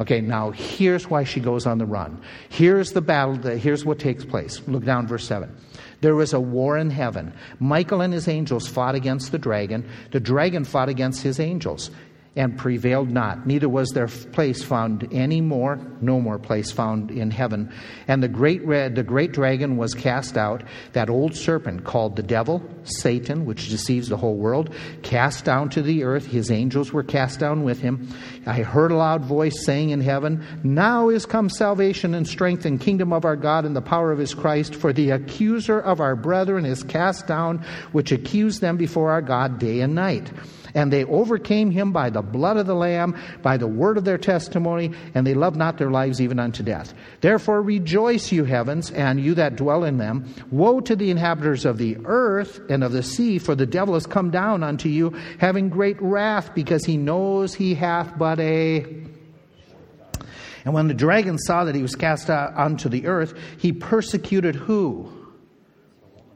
Okay, 0.00 0.22
now 0.22 0.50
here's 0.50 1.10
why 1.10 1.24
she 1.24 1.40
goes 1.40 1.66
on 1.66 1.76
the 1.76 1.84
run. 1.84 2.22
Here's 2.48 2.92
the 2.92 3.02
battle, 3.02 3.34
here's 3.56 3.84
what 3.84 3.98
takes 3.98 4.24
place. 4.24 4.62
Look 4.66 4.84
down, 4.84 5.06
verse 5.06 5.26
7. 5.26 5.54
There 6.00 6.14
was 6.14 6.32
a 6.32 6.40
war 6.40 6.78
in 6.78 6.88
heaven. 6.88 7.34
Michael 7.58 8.00
and 8.00 8.12
his 8.12 8.26
angels 8.26 8.66
fought 8.66 8.94
against 8.94 9.30
the 9.30 9.38
dragon. 9.38 9.86
The 10.12 10.20
dragon 10.20 10.64
fought 10.64 10.88
against 10.88 11.22
his 11.22 11.38
angels. 11.38 11.90
And 12.36 12.56
prevailed 12.56 13.10
not. 13.10 13.44
Neither 13.44 13.68
was 13.68 13.90
their 13.90 14.06
place 14.06 14.62
found 14.62 15.08
any 15.10 15.40
more, 15.40 15.80
no 16.00 16.20
more 16.20 16.38
place 16.38 16.70
found 16.70 17.10
in 17.10 17.32
heaven. 17.32 17.72
And 18.06 18.22
the 18.22 18.28
great 18.28 18.64
red, 18.64 18.94
the 18.94 19.02
great 19.02 19.32
dragon 19.32 19.76
was 19.76 19.94
cast 19.94 20.38
out, 20.38 20.62
that 20.92 21.10
old 21.10 21.34
serpent 21.34 21.82
called 21.82 22.14
the 22.14 22.22
devil, 22.22 22.62
Satan, 22.84 23.46
which 23.46 23.68
deceives 23.68 24.08
the 24.08 24.16
whole 24.16 24.36
world, 24.36 24.72
cast 25.02 25.44
down 25.44 25.70
to 25.70 25.82
the 25.82 26.04
earth. 26.04 26.26
His 26.26 26.52
angels 26.52 26.92
were 26.92 27.02
cast 27.02 27.40
down 27.40 27.64
with 27.64 27.80
him. 27.80 28.08
I 28.46 28.60
heard 28.60 28.92
a 28.92 28.96
loud 28.96 29.24
voice 29.24 29.64
saying 29.64 29.90
in 29.90 30.00
heaven, 30.00 30.44
Now 30.62 31.08
is 31.08 31.26
come 31.26 31.50
salvation 31.50 32.14
and 32.14 32.28
strength 32.28 32.64
and 32.64 32.80
kingdom 32.80 33.12
of 33.12 33.24
our 33.24 33.36
God 33.36 33.64
and 33.64 33.74
the 33.74 33.82
power 33.82 34.12
of 34.12 34.18
his 34.18 34.34
Christ, 34.34 34.76
for 34.76 34.92
the 34.92 35.10
accuser 35.10 35.80
of 35.80 36.00
our 36.00 36.14
brethren 36.14 36.64
is 36.64 36.84
cast 36.84 37.26
down, 37.26 37.64
which 37.90 38.12
accused 38.12 38.60
them 38.60 38.76
before 38.76 39.10
our 39.10 39.22
God 39.22 39.58
day 39.58 39.80
and 39.80 39.96
night. 39.96 40.30
And 40.74 40.92
they 40.92 41.04
overcame 41.04 41.70
him 41.70 41.92
by 41.92 42.10
the 42.10 42.22
blood 42.22 42.56
of 42.56 42.66
the 42.66 42.74
Lamb, 42.74 43.16
by 43.42 43.56
the 43.56 43.66
word 43.66 43.98
of 43.98 44.04
their 44.04 44.18
testimony, 44.18 44.92
and 45.14 45.26
they 45.26 45.34
loved 45.34 45.56
not 45.56 45.78
their 45.78 45.90
lives 45.90 46.20
even 46.20 46.38
unto 46.38 46.62
death. 46.62 46.94
Therefore 47.20 47.62
rejoice, 47.62 48.32
you 48.32 48.44
heavens, 48.44 48.90
and 48.90 49.20
you 49.20 49.34
that 49.34 49.56
dwell 49.56 49.84
in 49.84 49.98
them. 49.98 50.32
Woe 50.50 50.80
to 50.80 50.96
the 50.96 51.10
inhabitants 51.10 51.64
of 51.64 51.78
the 51.78 51.98
earth 52.04 52.60
and 52.68 52.84
of 52.84 52.92
the 52.92 53.02
sea, 53.02 53.38
for 53.38 53.54
the 53.54 53.66
devil 53.66 53.96
is 53.96 54.06
come 54.06 54.30
down 54.30 54.62
unto 54.62 54.88
you, 54.88 55.10
having 55.38 55.68
great 55.68 56.00
wrath, 56.00 56.54
because 56.54 56.84
he 56.84 56.96
knows 56.96 57.54
he 57.54 57.74
hath 57.74 58.16
but 58.18 58.40
a. 58.40 58.84
And 60.64 60.74
when 60.74 60.88
the 60.88 60.94
dragon 60.94 61.38
saw 61.38 61.64
that 61.64 61.74
he 61.74 61.82
was 61.82 61.96
cast 61.96 62.28
uh, 62.28 62.32
out 62.32 62.56
unto 62.56 62.88
the 62.88 63.06
earth, 63.06 63.34
he 63.58 63.72
persecuted 63.72 64.54
who? 64.54 65.19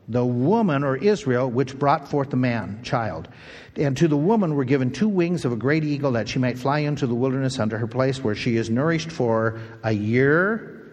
The 0.08 0.24
woman 0.24 0.84
or 0.84 0.96
Israel, 0.96 1.50
which 1.50 1.78
brought 1.78 2.08
forth 2.08 2.30
the 2.30 2.36
man, 2.36 2.80
child. 2.82 3.28
And 3.76 3.96
to 3.96 4.08
the 4.08 4.16
woman 4.16 4.54
were 4.54 4.64
given 4.64 4.90
two 4.90 5.08
wings 5.08 5.44
of 5.44 5.52
a 5.52 5.56
great 5.56 5.84
eagle 5.84 6.12
that 6.12 6.28
she 6.28 6.38
might 6.38 6.58
fly 6.58 6.80
into 6.80 7.06
the 7.06 7.14
wilderness 7.14 7.58
unto 7.58 7.76
her 7.76 7.86
place 7.86 8.22
where 8.22 8.34
she 8.34 8.56
is 8.56 8.68
nourished 8.68 9.10
for 9.10 9.60
a 9.82 9.92
year, 9.92 10.92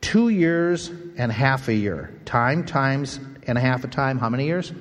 two 0.00 0.28
years, 0.28 0.90
and 1.16 1.32
half 1.32 1.68
a 1.68 1.74
year. 1.74 2.14
Time 2.24 2.64
times 2.64 3.18
and 3.46 3.58
a 3.58 3.60
half 3.60 3.84
a 3.84 3.88
time. 3.88 4.18
How 4.18 4.28
many 4.28 4.46
years? 4.46 4.72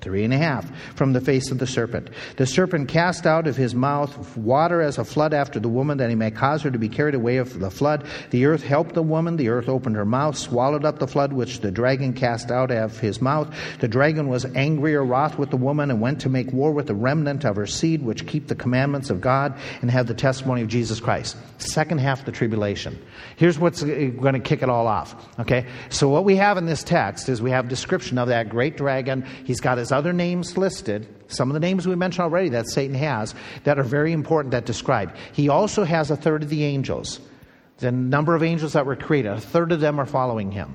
Three 0.00 0.24
and 0.24 0.32
a 0.32 0.38
half 0.38 0.70
from 0.94 1.12
the 1.12 1.20
face 1.20 1.50
of 1.50 1.58
the 1.58 1.66
serpent. 1.66 2.10
The 2.36 2.46
serpent 2.46 2.88
cast 2.88 3.26
out 3.26 3.46
of 3.46 3.56
his 3.56 3.74
mouth 3.74 4.36
water 4.36 4.80
as 4.80 4.98
a 4.98 5.04
flood 5.04 5.34
after 5.34 5.58
the 5.58 5.68
woman, 5.68 5.98
that 5.98 6.10
he 6.10 6.14
may 6.14 6.30
cause 6.30 6.62
her 6.62 6.70
to 6.70 6.78
be 6.78 6.88
carried 6.88 7.14
away 7.14 7.38
of 7.38 7.58
the 7.58 7.70
flood. 7.70 8.06
The 8.30 8.46
earth 8.46 8.62
helped 8.62 8.94
the 8.94 9.02
woman. 9.02 9.36
The 9.36 9.48
earth 9.48 9.68
opened 9.68 9.96
her 9.96 10.04
mouth, 10.04 10.36
swallowed 10.36 10.84
up 10.84 10.98
the 10.98 11.06
flood 11.06 11.32
which 11.32 11.60
the 11.60 11.70
dragon 11.70 12.12
cast 12.12 12.50
out 12.50 12.70
of 12.70 12.98
his 12.98 13.20
mouth. 13.20 13.54
The 13.80 13.88
dragon 13.88 14.28
was 14.28 14.44
angry 14.54 14.94
or 14.94 15.04
wroth 15.04 15.38
with 15.38 15.50
the 15.50 15.56
woman 15.56 15.90
and 15.90 16.00
went 16.00 16.20
to 16.22 16.28
make 16.28 16.52
war 16.52 16.72
with 16.72 16.86
the 16.86 16.94
remnant 16.94 17.44
of 17.44 17.56
her 17.56 17.66
seed, 17.66 18.02
which 18.02 18.26
keep 18.26 18.48
the 18.48 18.54
commandments 18.54 19.10
of 19.10 19.20
God 19.20 19.58
and 19.82 19.90
have 19.90 20.06
the 20.06 20.14
testimony 20.14 20.62
of 20.62 20.68
Jesus 20.68 21.00
Christ. 21.00 21.36
Second 21.58 21.98
half 21.98 22.20
of 22.20 22.26
the 22.26 22.32
tribulation. 22.32 22.98
Here's 23.36 23.58
what's 23.58 23.82
going 23.82 24.34
to 24.34 24.40
kick 24.40 24.62
it 24.62 24.68
all 24.68 24.86
off. 24.86 25.14
Okay? 25.40 25.66
So 25.88 26.08
what 26.08 26.24
we 26.24 26.36
have 26.36 26.58
in 26.58 26.66
this 26.66 26.82
text 26.82 27.28
is 27.28 27.40
we 27.40 27.50
have 27.50 27.68
description 27.68 28.18
of 28.18 28.28
that 28.28 28.48
great 28.48 28.76
dragon. 28.76 29.26
He's 29.44 29.60
got 29.60 29.78
his 29.78 29.85
other 29.92 30.12
names 30.12 30.56
listed, 30.56 31.06
some 31.28 31.50
of 31.50 31.54
the 31.54 31.60
names 31.60 31.86
we 31.86 31.94
mentioned 31.94 32.24
already 32.24 32.48
that 32.50 32.68
Satan 32.68 32.94
has, 32.94 33.34
that 33.64 33.78
are 33.78 33.84
very 33.84 34.12
important 34.12 34.52
that 34.52 34.64
describe. 34.64 35.14
He 35.32 35.48
also 35.48 35.84
has 35.84 36.10
a 36.10 36.16
third 36.16 36.42
of 36.42 36.48
the 36.48 36.64
angels. 36.64 37.20
The 37.78 37.92
number 37.92 38.34
of 38.34 38.42
angels 38.42 38.72
that 38.72 38.86
were 38.86 38.96
created, 38.96 39.32
a 39.32 39.40
third 39.40 39.72
of 39.72 39.80
them 39.80 39.98
are 39.98 40.06
following 40.06 40.50
him. 40.50 40.74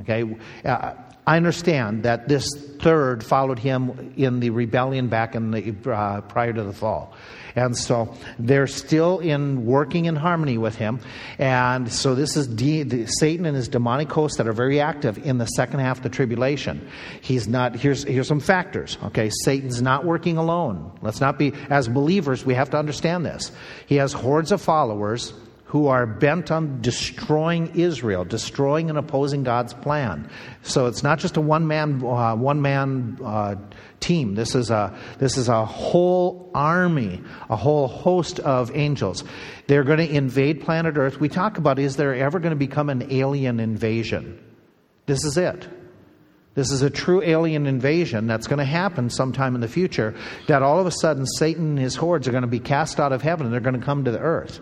Okay? 0.00 0.36
Uh, 0.64 0.94
I 1.26 1.36
understand 1.36 2.02
that 2.02 2.28
this 2.28 2.46
third 2.80 3.24
followed 3.24 3.58
him 3.58 4.12
in 4.16 4.40
the 4.40 4.50
rebellion 4.50 5.08
back 5.08 5.34
in 5.34 5.50
the, 5.50 5.74
uh, 5.90 6.20
prior 6.22 6.52
to 6.52 6.62
the 6.62 6.72
fall. 6.72 7.14
And 7.56 7.76
so 7.76 8.14
they're 8.38 8.66
still 8.66 9.20
in 9.20 9.64
working 9.64 10.06
in 10.06 10.16
harmony 10.16 10.58
with 10.58 10.74
him. 10.74 11.00
And 11.38 11.90
so 11.90 12.14
this 12.14 12.36
is 12.36 12.48
de- 12.48 13.06
Satan 13.06 13.46
and 13.46 13.56
his 13.56 13.68
demonic 13.68 14.10
hosts 14.10 14.38
that 14.38 14.48
are 14.48 14.52
very 14.52 14.80
active 14.80 15.24
in 15.24 15.38
the 15.38 15.46
second 15.46 15.80
half 15.80 15.98
of 15.98 16.02
the 16.02 16.08
tribulation. 16.08 16.86
He's 17.20 17.46
not, 17.46 17.76
here's, 17.76 18.02
here's 18.02 18.28
some 18.28 18.40
factors, 18.40 18.98
okay? 19.04 19.30
Satan's 19.44 19.80
not 19.80 20.04
working 20.04 20.36
alone. 20.36 20.98
Let's 21.00 21.20
not 21.20 21.38
be, 21.38 21.52
as 21.70 21.88
believers, 21.88 22.44
we 22.44 22.54
have 22.54 22.70
to 22.70 22.76
understand 22.76 23.24
this. 23.24 23.52
He 23.86 23.96
has 23.96 24.12
hordes 24.12 24.50
of 24.50 24.60
followers 24.60 25.32
who 25.64 25.88
are 25.88 26.06
bent 26.06 26.50
on 26.50 26.80
destroying 26.80 27.74
Israel, 27.74 28.24
destroying 28.24 28.90
and 28.90 28.98
opposing 28.98 29.42
God's 29.42 29.74
plan. 29.74 30.30
So 30.62 30.86
it's 30.86 31.02
not 31.02 31.18
just 31.18 31.36
a 31.36 31.40
one 31.40 31.66
man 31.66 32.04
uh, 32.04 32.36
one 32.36 32.62
man 32.62 33.18
uh, 33.24 33.56
team. 34.00 34.34
This 34.34 34.54
is 34.54 34.70
a 34.70 34.96
this 35.18 35.36
is 35.36 35.48
a 35.48 35.64
whole 35.64 36.50
army, 36.54 37.22
a 37.48 37.56
whole 37.56 37.88
host 37.88 38.38
of 38.40 38.70
angels. 38.76 39.24
They're 39.66 39.84
going 39.84 39.98
to 39.98 40.08
invade 40.08 40.60
planet 40.62 40.96
Earth. 40.96 41.18
We 41.18 41.28
talk 41.28 41.58
about 41.58 41.78
is 41.78 41.96
there 41.96 42.14
ever 42.14 42.38
going 42.38 42.50
to 42.50 42.56
become 42.56 42.90
an 42.90 43.10
alien 43.10 43.58
invasion? 43.58 44.38
This 45.06 45.24
is 45.24 45.36
it. 45.36 45.68
This 46.54 46.70
is 46.70 46.82
a 46.82 46.90
true 46.90 47.20
alien 47.22 47.66
invasion 47.66 48.28
that's 48.28 48.46
going 48.46 48.60
to 48.60 48.64
happen 48.64 49.10
sometime 49.10 49.56
in 49.56 49.60
the 49.60 49.68
future. 49.68 50.14
That 50.46 50.62
all 50.62 50.78
of 50.78 50.86
a 50.86 50.92
sudden 50.92 51.26
Satan 51.26 51.70
and 51.70 51.78
his 51.78 51.96
hordes 51.96 52.28
are 52.28 52.30
going 52.30 52.42
to 52.42 52.48
be 52.48 52.60
cast 52.60 53.00
out 53.00 53.12
of 53.12 53.22
heaven 53.22 53.46
and 53.46 53.52
they're 53.52 53.60
going 53.60 53.78
to 53.78 53.84
come 53.84 54.04
to 54.04 54.12
the 54.12 54.20
earth. 54.20 54.60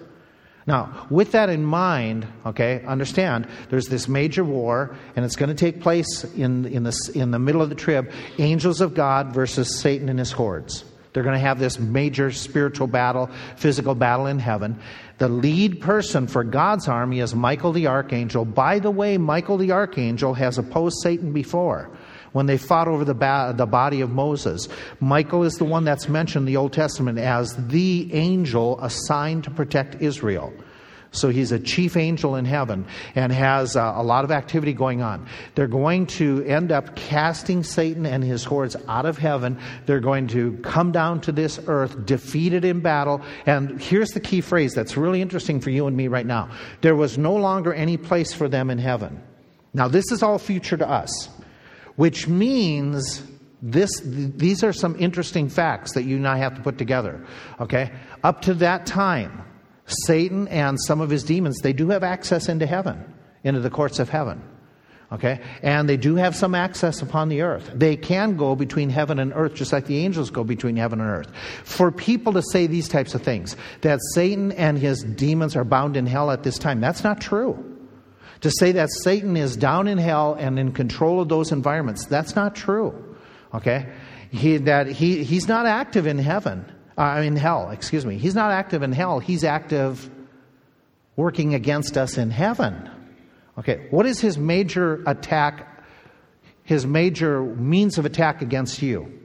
Now, 0.66 1.07
with 1.11 1.33
that 1.33 1.48
in 1.48 1.64
mind, 1.64 2.27
okay, 2.46 2.85
understand 2.87 3.48
there's 3.70 3.88
this 3.88 4.07
major 4.07 4.44
war, 4.44 4.96
and 5.16 5.25
it's 5.25 5.35
going 5.35 5.48
to 5.48 5.57
take 5.57 5.81
place 5.81 6.25
in, 6.25 6.66
in, 6.66 6.85
the, 6.85 7.12
in 7.14 7.33
the 7.33 7.38
middle 7.38 7.62
of 7.62 7.68
the 7.68 7.75
trib 7.75 8.12
angels 8.38 8.81
of 8.81 8.94
God 8.94 9.35
versus 9.35 9.81
Satan 9.81 10.09
and 10.09 10.18
his 10.18 10.31
hordes. 10.31 10.85
They're 11.12 11.25
going 11.25 11.35
to 11.35 11.40
have 11.40 11.59
this 11.59 11.79
major 11.79 12.31
spiritual 12.31 12.87
battle, 12.87 13.29
physical 13.57 13.94
battle 13.94 14.27
in 14.27 14.38
heaven. 14.38 14.81
The 15.18 15.29
lead 15.29 15.81
person 15.81 16.27
for 16.27 16.42
God's 16.42 16.88
army 16.88 17.20
is 17.20 17.35
Michael 17.35 17.72
the 17.72 17.88
archangel. 17.88 18.44
By 18.44 18.79
the 18.79 18.90
way, 18.90 19.18
Michael 19.18 19.59
the 19.59 19.72
archangel 19.72 20.33
has 20.35 20.59
opposed 20.59 20.96
Satan 21.03 21.33
before 21.33 21.90
when 22.33 22.47
they 22.47 22.59
fought 22.59 22.88
over 22.88 23.05
the, 23.05 23.14
ba- 23.14 23.55
the 23.57 23.66
body 23.66 24.01
of 24.01 24.11
Moses. 24.11 24.68
Michael 25.01 25.45
is 25.45 25.55
the 25.55 25.64
one 25.64 25.85
that's 25.85 26.09
mentioned 26.09 26.42
in 26.42 26.53
the 26.53 26.57
Old 26.57 26.73
Testament 26.73 27.18
as 27.18 27.55
the 27.68 28.12
angel 28.12 28.81
assigned 28.81 29.45
to 29.45 29.51
protect 29.51 30.01
Israel. 30.03 30.53
So 31.14 31.29
he's 31.29 31.53
a 31.53 31.59
chief 31.59 31.97
angel 31.97 32.37
in 32.37 32.47
heaven 32.47 32.87
and 33.14 33.31
has 33.33 33.77
uh, 33.77 33.92
a 33.95 34.03
lot 34.03 34.25
of 34.25 34.31
activity 34.31 34.73
going 34.73 35.03
on. 35.03 35.29
They're 35.55 35.66
going 35.66 36.07
to 36.07 36.42
end 36.45 36.73
up 36.73 36.97
casting 36.97 37.62
Satan 37.62 38.07
and 38.07 38.25
his 38.25 38.45
hordes 38.45 38.77
out 38.88 39.05
of 39.05 39.18
heaven. 39.18 39.59
They're 39.85 40.01
going 40.01 40.29
to 40.29 40.57
come 40.62 40.90
down 40.90 41.21
to 41.23 41.33
this 41.33 41.61
earth, 41.66 42.07
defeated 42.07 42.64
in 42.64 42.81
battle. 42.81 43.21
And 43.45 43.81
here's 43.81 44.11
the 44.11 44.21
key 44.21 44.40
phrase 44.40 44.73
that's 44.73 44.97
really 44.97 45.21
interesting 45.21 45.61
for 45.61 45.68
you 45.68 45.87
and 45.87 45.97
me 45.97 46.09
right 46.09 46.27
now 46.27 46.51
there 46.81 46.97
was 46.97 47.18
no 47.18 47.35
longer 47.35 47.75
any 47.75 47.99
place 47.99 48.33
for 48.33 48.49
them 48.49 48.71
in 48.71 48.79
heaven. 48.79 49.23
Now, 49.75 49.88
this 49.88 50.11
is 50.12 50.23
all 50.23 50.38
future 50.38 50.77
to 50.79 50.88
us 50.88 51.29
which 51.96 52.28
means 52.28 53.22
this, 53.62 54.00
these 54.05 54.64
are 54.64 54.72
some 54.72 54.96
interesting 54.98 55.48
facts 55.48 55.92
that 55.92 56.02
you 56.02 56.16
and 56.16 56.26
I 56.26 56.38
have 56.38 56.57
to 56.57 56.61
put 56.61 56.78
together. 56.78 57.24
Okay? 57.61 57.92
Up 58.24 58.42
to 58.42 58.55
that 58.55 58.87
time, 58.87 59.42
Satan 59.87 60.48
and 60.48 60.81
some 60.81 61.00
of 61.00 61.11
his 61.11 61.22
demons, 61.22 61.59
they 61.61 61.72
do 61.72 61.88
have 61.90 62.02
access 62.02 62.48
into 62.48 62.66
heaven, 62.66 63.14
into 63.44 63.61
the 63.61 63.70
courts 63.70 63.98
of 64.00 64.09
heaven. 64.09 64.42
Okay? 65.12 65.40
And 65.62 65.88
they 65.88 65.98
do 65.98 66.16
have 66.16 66.35
some 66.35 66.55
access 66.55 67.02
upon 67.02 67.28
the 67.28 67.42
earth. 67.42 67.70
They 67.74 67.96
can 67.96 68.37
go 68.37 68.57
between 68.57 68.88
heaven 68.88 69.18
and 69.18 69.33
earth 69.35 69.55
just 69.55 69.72
like 69.72 69.87
the 69.87 69.98
angels 69.98 70.31
go 70.31 70.42
between 70.42 70.76
heaven 70.76 71.00
and 71.00 71.09
earth. 71.09 71.31
For 71.64 71.92
people 71.92 72.33
to 72.33 72.42
say 72.42 72.66
these 72.66 72.88
types 72.88 73.14
of 73.14 73.22
things, 73.22 73.57
that 73.83 74.00
Satan 74.14 74.52
and 74.52 74.78
his 74.78 75.02
demons 75.02 75.55
are 75.55 75.64
bound 75.64 75.96
in 75.96 76.07
hell 76.07 76.31
at 76.31 76.42
this 76.42 76.59
time, 76.59 76.81
that's 76.81 77.05
not 77.05 77.20
true. 77.20 77.72
To 78.42 78.50
say 78.50 78.72
that 78.72 78.90
Satan 79.02 79.37
is 79.37 79.57
down 79.57 79.88
in 79.88 79.98
hell 79.98 80.35
and 80.35 80.59
in 80.59 80.72
control 80.72 81.20
of 81.20 81.28
those 81.28 81.52
environments, 81.52 82.07
that's 82.07 82.37
not 82.37 82.55
true. 82.55 83.16
Okay? 83.55 83.87
He, 84.31 84.57
that 84.59 84.88
he, 84.88 85.24
he's 85.24 85.46
not 85.46 85.66
active 85.66 86.07
in 86.07 86.18
heaven, 86.18 86.64
uh, 86.98 87.22
in 87.24 87.37
hell, 87.37 87.70
excuse 87.70 88.05
me. 88.05 88.18
He's 88.18 88.35
not 88.35 88.50
active 88.50 88.83
in 88.83 88.92
hell. 88.92 89.20
He's 89.20 89.44
active 89.44 90.11
working 91.16 91.55
against 91.55 91.96
us 91.96 92.18
in 92.18 92.31
heaven. 92.31 92.90
Okay, 93.59 93.87
what 93.90 94.07
is 94.07 94.20
his 94.20 94.38
major 94.38 95.02
attack, 95.07 95.85
his 96.64 96.87
major 96.87 97.42
means 97.42 97.98
of 97.98 98.07
attack 98.07 98.42
against 98.42 98.81
you? 98.81 99.20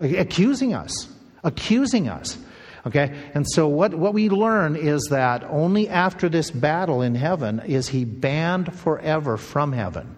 Accusing 0.00 0.74
us. 0.74 1.08
Accusing 1.42 2.08
us. 2.08 2.38
Okay? 2.86 3.14
And 3.34 3.46
so 3.48 3.68
what, 3.68 3.94
what 3.94 4.14
we 4.14 4.28
learn 4.28 4.76
is 4.76 5.08
that 5.10 5.44
only 5.44 5.88
after 5.88 6.28
this 6.28 6.50
battle 6.50 7.02
in 7.02 7.14
heaven 7.14 7.60
is 7.60 7.88
he 7.88 8.04
banned 8.04 8.74
forever 8.74 9.36
from 9.36 9.72
heaven. 9.72 10.16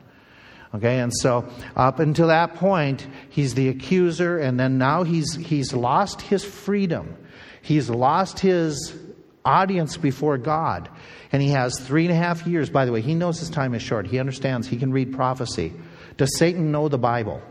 Okay, 0.72 1.00
and 1.00 1.12
so 1.12 1.48
up 1.74 1.98
until 1.98 2.28
that 2.28 2.54
point, 2.54 3.04
he's 3.30 3.54
the 3.54 3.68
accuser, 3.68 4.38
and 4.38 4.58
then 4.58 4.78
now 4.78 5.02
he's, 5.02 5.34
he's 5.34 5.72
lost 5.72 6.20
his 6.20 6.44
freedom. 6.44 7.16
He's 7.60 7.90
lost 7.90 8.38
his 8.38 8.96
audience 9.44 9.96
before 9.96 10.38
God. 10.38 10.88
And 11.32 11.42
he 11.42 11.48
has 11.50 11.78
three 11.80 12.04
and 12.04 12.12
a 12.12 12.16
half 12.16 12.46
years. 12.46 12.70
By 12.70 12.84
the 12.84 12.92
way, 12.92 13.00
he 13.00 13.14
knows 13.14 13.40
his 13.40 13.50
time 13.50 13.74
is 13.74 13.82
short. 13.82 14.06
He 14.06 14.18
understands. 14.20 14.68
He 14.68 14.76
can 14.76 14.92
read 14.92 15.12
prophecy. 15.12 15.72
Does 16.16 16.36
Satan 16.38 16.70
know 16.70 16.88
the 16.88 16.98
Bible? 16.98 17.42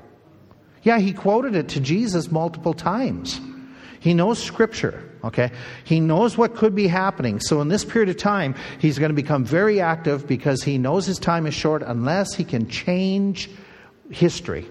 Yeah, 0.84 1.00
he 1.00 1.12
quoted 1.12 1.56
it 1.56 1.69
to 1.69 1.82
Jesus 1.82 2.32
multiple 2.32 2.74
times. 2.74 3.39
He 3.99 4.13
knows 4.13 4.41
Scripture, 4.41 5.03
okay? 5.23 5.51
He 5.83 5.99
knows 5.99 6.38
what 6.38 6.55
could 6.55 6.73
be 6.73 6.88
happening. 6.88 7.39
So, 7.39 7.62
in 7.62 7.67
this 7.67 7.83
period 7.83 8.09
of 8.09 8.17
time, 8.17 8.55
he's 8.79 8.97
going 8.97 9.09
to 9.09 9.15
become 9.15 9.43
very 9.43 9.81
active 9.81 10.25
because 10.27 10.63
he 10.63 10.77
knows 10.77 11.05
his 11.05 11.19
time 11.19 11.45
is 11.45 11.53
short 11.53 11.83
unless 11.83 12.33
he 12.33 12.43
can 12.43 12.69
change 12.69 13.49
history 14.09 14.65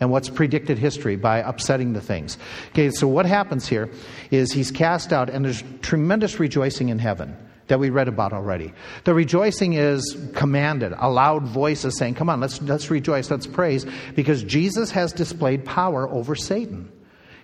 and 0.00 0.10
what's 0.10 0.28
predicted 0.28 0.78
history 0.78 1.14
by 1.14 1.38
upsetting 1.38 1.92
the 1.92 2.00
things. 2.00 2.36
Okay, 2.70 2.90
so 2.90 3.06
what 3.06 3.24
happens 3.24 3.68
here 3.68 3.88
is 4.32 4.50
he's 4.50 4.72
cast 4.72 5.12
out, 5.12 5.30
and 5.30 5.44
there's 5.44 5.62
tremendous 5.80 6.40
rejoicing 6.40 6.88
in 6.88 6.98
heaven 6.98 7.36
that 7.68 7.78
we 7.78 7.88
read 7.88 8.08
about 8.08 8.32
already. 8.32 8.72
The 9.04 9.14
rejoicing 9.14 9.74
is 9.74 10.18
commanded, 10.34 10.92
a 10.98 11.08
loud 11.08 11.44
voice 11.44 11.84
is 11.84 11.96
saying, 11.96 12.16
Come 12.16 12.28
on, 12.28 12.40
let's, 12.40 12.60
let's 12.62 12.90
rejoice, 12.90 13.30
let's 13.30 13.46
praise, 13.46 13.86
because 14.16 14.42
Jesus 14.42 14.90
has 14.90 15.12
displayed 15.12 15.64
power 15.64 16.08
over 16.08 16.34
Satan. 16.34 16.90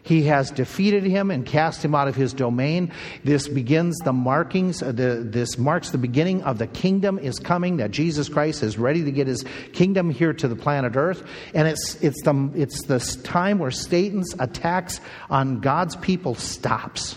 He 0.02 0.22
has 0.24 0.50
defeated 0.50 1.04
him 1.04 1.30
and 1.30 1.44
cast 1.44 1.84
him 1.84 1.94
out 1.94 2.08
of 2.08 2.16
his 2.16 2.32
domain. 2.32 2.92
This 3.24 3.48
begins 3.48 3.98
the 3.98 4.12
markings, 4.12 4.82
uh, 4.82 4.92
the, 4.92 5.22
this 5.24 5.58
marks 5.58 5.90
the 5.90 5.98
beginning 5.98 6.42
of 6.42 6.58
the 6.58 6.66
kingdom 6.66 7.18
is 7.18 7.38
coming, 7.38 7.76
that 7.78 7.90
Jesus 7.90 8.28
Christ 8.28 8.62
is 8.62 8.78
ready 8.78 9.04
to 9.04 9.10
get 9.10 9.26
his 9.26 9.44
kingdom 9.72 10.10
here 10.10 10.32
to 10.32 10.48
the 10.48 10.56
planet 10.56 10.96
Earth. 10.96 11.22
And 11.54 11.68
it's, 11.68 11.96
it's, 11.96 12.22
the, 12.22 12.50
it's 12.54 12.84
this 12.84 13.16
time 13.16 13.58
where 13.58 13.70
Satan's 13.70 14.34
attacks 14.38 15.00
on 15.28 15.60
God's 15.60 15.96
people 15.96 16.34
stops. 16.34 17.16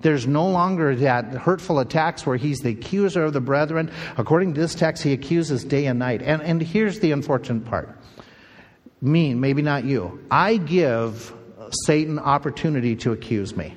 There's 0.00 0.26
no 0.26 0.48
longer 0.48 0.96
that 0.96 1.34
hurtful 1.34 1.78
attacks 1.78 2.24
where 2.24 2.36
he's 2.36 2.60
the 2.60 2.70
accuser 2.70 3.24
of 3.24 3.32
the 3.32 3.40
brethren. 3.40 3.90
According 4.16 4.54
to 4.54 4.60
this 4.60 4.74
text, 4.74 5.02
he 5.02 5.12
accuses 5.12 5.62
day 5.64 5.86
and 5.86 5.98
night. 5.98 6.22
And, 6.22 6.40
and 6.42 6.62
here's 6.62 7.00
the 7.00 7.12
unfortunate 7.12 7.66
part. 7.66 7.98
Me, 9.02 9.34
maybe 9.34 9.62
not 9.62 9.84
you. 9.84 10.24
I 10.30 10.56
give 10.56 11.34
Satan 11.86 12.18
opportunity 12.18 12.96
to 12.96 13.12
accuse 13.12 13.56
me. 13.56 13.76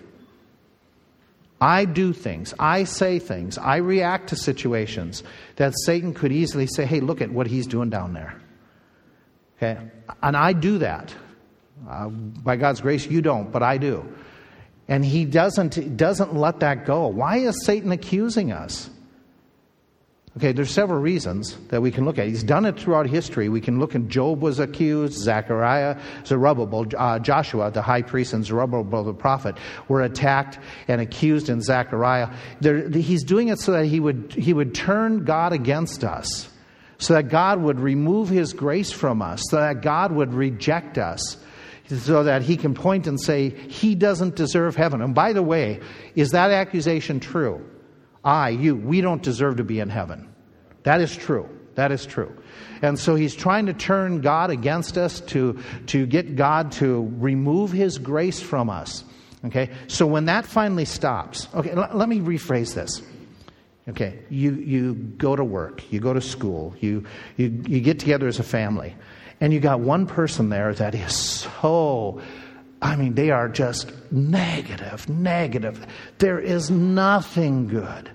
I 1.61 1.85
do 1.85 2.11
things, 2.11 2.53
I 2.59 2.83
say 2.83 3.19
things, 3.19 3.57
I 3.57 3.77
react 3.77 4.29
to 4.29 4.35
situations 4.35 5.23
that 5.55 5.73
Satan 5.85 6.13
could 6.13 6.33
easily 6.33 6.67
say, 6.67 6.85
hey, 6.85 6.99
look 6.99 7.21
at 7.21 7.31
what 7.31 7.47
he's 7.47 7.67
doing 7.67 7.89
down 7.89 8.13
there. 8.13 8.41
Okay? 9.57 9.79
And 10.21 10.35
I 10.35 10.51
do 10.51 10.79
that. 10.79 11.15
Uh, 11.89 12.09
by 12.09 12.57
God's 12.57 12.81
grace, 12.81 13.05
you 13.07 13.21
don't, 13.21 13.51
but 13.51 13.63
I 13.63 13.77
do. 13.77 14.05
And 14.87 15.05
he 15.05 15.23
doesn't, 15.25 15.95
doesn't 15.95 16.35
let 16.35 16.59
that 16.59 16.85
go. 16.85 17.07
Why 17.07 17.37
is 17.37 17.65
Satan 17.65 17.91
accusing 17.91 18.51
us? 18.51 18.89
Okay, 20.35 20.51
there's 20.51 20.71
several 20.71 20.99
reasons 20.99 21.55
that 21.67 21.83
we 21.83 21.91
can 21.91 22.05
look 22.05 22.17
at. 22.17 22.25
He's 22.25 22.41
done 22.41 22.65
it 22.65 22.79
throughout 22.79 23.05
history. 23.05 23.49
We 23.49 23.61
can 23.61 23.79
look 23.79 23.93
at 23.93 24.07
Job 24.07 24.41
was 24.41 24.57
accused, 24.57 25.13
Zechariah, 25.13 25.99
Zerubbabel, 26.25 26.87
uh, 26.97 27.19
Joshua, 27.19 27.69
the 27.69 27.83
high 27.83 28.01
priest, 28.01 28.33
and 28.33 28.43
Zerubbabel, 28.43 29.03
the 29.03 29.13
prophet, 29.13 29.55
were 29.87 30.01
attacked 30.01 30.57
and 30.87 30.99
accused 30.99 31.49
in 31.49 31.61
Zechariah. 31.61 32.29
There, 32.61 32.89
he's 32.89 33.23
doing 33.23 33.49
it 33.49 33.59
so 33.59 33.73
that 33.73 33.85
he 33.85 33.99
would, 33.99 34.33
he 34.33 34.53
would 34.53 34.73
turn 34.73 35.23
God 35.23 35.53
against 35.53 36.03
us, 36.03 36.49
so 36.97 37.13
that 37.13 37.29
God 37.29 37.61
would 37.61 37.79
remove 37.79 38.29
his 38.29 38.53
grace 38.53 38.91
from 38.91 39.21
us, 39.21 39.43
so 39.51 39.57
that 39.57 39.83
God 39.83 40.11
would 40.11 40.33
reject 40.33 40.97
us 40.97 41.37
so 41.89 42.23
that 42.23 42.41
he 42.41 42.57
can 42.57 42.73
point 42.73 43.05
and 43.05 43.21
say, 43.21 43.49
He 43.49 43.93
doesn't 43.93 44.35
deserve 44.35 44.75
heaven. 44.75 45.01
And 45.01 45.13
by 45.13 45.33
the 45.33 45.43
way, 45.43 45.81
is 46.15 46.29
that 46.29 46.49
accusation 46.49 47.19
true? 47.19 47.63
I, 48.23 48.49
you, 48.49 48.75
we 48.75 49.01
don't 49.01 49.21
deserve 49.21 49.57
to 49.57 49.63
be 49.63 49.79
in 49.79 49.89
heaven. 49.89 50.33
That 50.83 51.01
is 51.01 51.15
true. 51.15 51.49
That 51.75 51.91
is 51.91 52.05
true. 52.05 52.35
And 52.81 52.99
so 52.99 53.15
he's 53.15 53.35
trying 53.35 53.65
to 53.65 53.73
turn 53.73 54.21
God 54.21 54.49
against 54.49 54.97
us 54.97 55.21
to, 55.21 55.59
to 55.87 56.05
get 56.05 56.35
God 56.35 56.71
to 56.73 57.11
remove 57.17 57.71
his 57.71 57.97
grace 57.97 58.41
from 58.41 58.69
us. 58.69 59.03
Okay? 59.45 59.69
So 59.87 60.05
when 60.05 60.25
that 60.25 60.45
finally 60.45 60.85
stops, 60.85 61.47
okay, 61.53 61.71
l- 61.71 61.89
let 61.93 62.07
me 62.07 62.19
rephrase 62.19 62.73
this. 62.73 63.01
Okay, 63.89 64.19
you, 64.29 64.53
you 64.53 64.93
go 64.93 65.35
to 65.35 65.43
work, 65.43 65.91
you 65.91 65.99
go 65.99 66.13
to 66.13 66.21
school, 66.21 66.73
you, 66.79 67.05
you, 67.35 67.63
you 67.67 67.81
get 67.81 67.99
together 67.99 68.27
as 68.27 68.39
a 68.39 68.43
family, 68.43 68.95
and 69.41 69.51
you 69.51 69.59
got 69.59 69.81
one 69.81 70.07
person 70.07 70.47
there 70.47 70.73
that 70.73 70.95
is 70.95 71.13
so 71.13 72.21
I 72.83 72.97
mean, 72.97 73.15
they 73.15 73.31
are 73.31 73.47
just 73.47 73.89
negative, 74.11 75.07
negative. 75.07 75.87
There 76.17 76.37
is 76.37 76.69
nothing 76.69 77.67
good. 77.67 78.11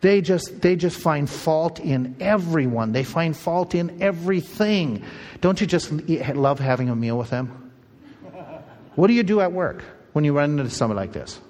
They 0.00 0.20
just, 0.20 0.62
they 0.62 0.74
just 0.74 0.98
find 0.98 1.30
fault 1.30 1.78
in 1.78 2.16
everyone. 2.18 2.90
They 2.90 3.04
find 3.04 3.36
fault 3.36 3.72
in 3.72 4.02
everything. 4.02 5.04
Don't 5.40 5.60
you 5.60 5.66
just 5.66 5.92
love 5.92 6.58
having 6.58 6.88
a 6.88 6.96
meal 6.96 7.16
with 7.18 7.30
them? 7.30 7.72
What 8.96 9.06
do 9.06 9.12
you 9.12 9.22
do 9.22 9.40
at 9.40 9.52
work 9.52 9.84
when 10.12 10.24
you 10.24 10.32
run 10.36 10.58
into 10.58 10.70
someone 10.70 10.96
like 10.96 11.12
this? 11.12 11.40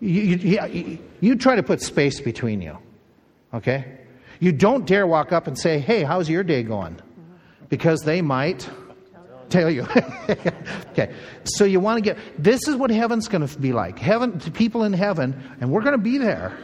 You, 0.00 0.20
you, 0.20 0.98
you, 1.20 1.36
try 1.36 1.56
to 1.56 1.62
put 1.62 1.80
space 1.80 2.20
between 2.20 2.60
you, 2.60 2.76
okay? 3.54 4.00
You 4.38 4.52
don't 4.52 4.84
dare 4.84 5.06
walk 5.06 5.32
up 5.32 5.46
and 5.46 5.58
say, 5.58 5.78
hey, 5.78 6.02
how's 6.02 6.28
your 6.28 6.44
day 6.44 6.62
going? 6.62 7.00
Because 7.70 8.02
they 8.02 8.20
might 8.20 8.68
tell 9.48 9.70
you. 9.70 9.82
okay. 10.92 11.14
So 11.44 11.64
you 11.64 11.80
want 11.80 11.98
to 11.98 12.02
get 12.02 12.18
this 12.38 12.68
is 12.68 12.76
what 12.76 12.90
heaven's 12.90 13.28
going 13.28 13.46
to 13.46 13.58
be 13.58 13.72
like. 13.72 13.98
Heaven 13.98 14.38
people 14.40 14.84
in 14.84 14.92
heaven 14.92 15.56
and 15.60 15.70
we're 15.70 15.82
going 15.82 15.96
to 15.96 16.02
be 16.02 16.18
there. 16.18 16.56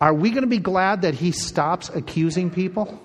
Are 0.00 0.12
we 0.12 0.30
going 0.30 0.42
to 0.42 0.48
be 0.48 0.58
glad 0.58 1.02
that 1.02 1.14
he 1.14 1.32
stops 1.32 1.88
accusing 1.88 2.50
people? 2.50 3.00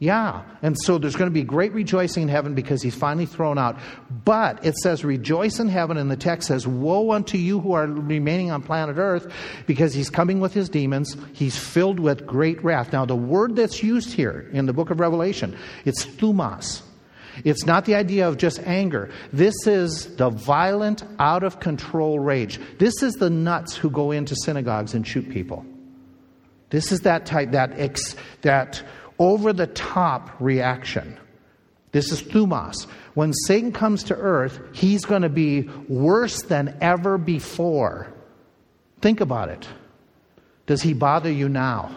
Yeah. 0.00 0.42
And 0.60 0.76
so 0.78 0.98
there's 0.98 1.14
going 1.14 1.30
to 1.30 1.34
be 1.34 1.44
great 1.44 1.72
rejoicing 1.72 2.24
in 2.24 2.28
heaven 2.28 2.54
because 2.54 2.82
he's 2.82 2.94
finally 2.94 3.26
thrown 3.26 3.58
out. 3.58 3.78
But 4.10 4.66
it 4.66 4.76
says, 4.76 5.04
rejoice 5.04 5.60
in 5.60 5.68
heaven, 5.68 5.96
and 5.96 6.10
the 6.10 6.16
text 6.16 6.48
says, 6.48 6.66
Woe 6.66 7.12
unto 7.12 7.38
you 7.38 7.60
who 7.60 7.72
are 7.72 7.86
remaining 7.86 8.50
on 8.50 8.62
planet 8.62 8.96
earth 8.98 9.32
because 9.66 9.94
he's 9.94 10.10
coming 10.10 10.40
with 10.40 10.52
his 10.52 10.68
demons. 10.68 11.16
He's 11.32 11.56
filled 11.56 12.00
with 12.00 12.26
great 12.26 12.62
wrath. 12.64 12.92
Now, 12.92 13.06
the 13.06 13.16
word 13.16 13.56
that's 13.56 13.82
used 13.82 14.12
here 14.12 14.50
in 14.52 14.66
the 14.66 14.72
book 14.72 14.90
of 14.90 14.98
Revelation, 14.98 15.56
it's 15.84 16.04
thumos. 16.04 16.82
It's 17.42 17.66
not 17.66 17.84
the 17.84 17.94
idea 17.94 18.28
of 18.28 18.36
just 18.36 18.60
anger. 18.60 19.10
This 19.32 19.66
is 19.66 20.14
the 20.16 20.30
violent, 20.30 21.02
out 21.18 21.42
of 21.42 21.60
control 21.60 22.18
rage. 22.18 22.60
This 22.78 23.02
is 23.02 23.14
the 23.14 23.30
nuts 23.30 23.74
who 23.76 23.90
go 23.90 24.12
into 24.12 24.36
synagogues 24.36 24.94
and 24.94 25.06
shoot 25.06 25.28
people. 25.30 25.64
This 26.70 26.92
is 26.92 27.00
that 27.00 27.26
type, 27.26 27.52
that, 27.52 27.72
ex, 27.78 28.14
that 28.42 28.82
over 29.18 29.52
the 29.52 29.66
top 29.68 30.30
reaction. 30.40 31.18
This 31.92 32.10
is 32.10 32.22
thumos. 32.22 32.86
When 33.14 33.32
Satan 33.32 33.72
comes 33.72 34.04
to 34.04 34.16
earth, 34.16 34.58
he's 34.72 35.04
going 35.04 35.22
to 35.22 35.28
be 35.28 35.62
worse 35.88 36.42
than 36.42 36.76
ever 36.80 37.18
before. 37.18 38.12
Think 39.00 39.20
about 39.20 39.48
it. 39.48 39.68
Does 40.66 40.82
he 40.82 40.94
bother 40.94 41.30
you 41.30 41.48
now? 41.48 41.94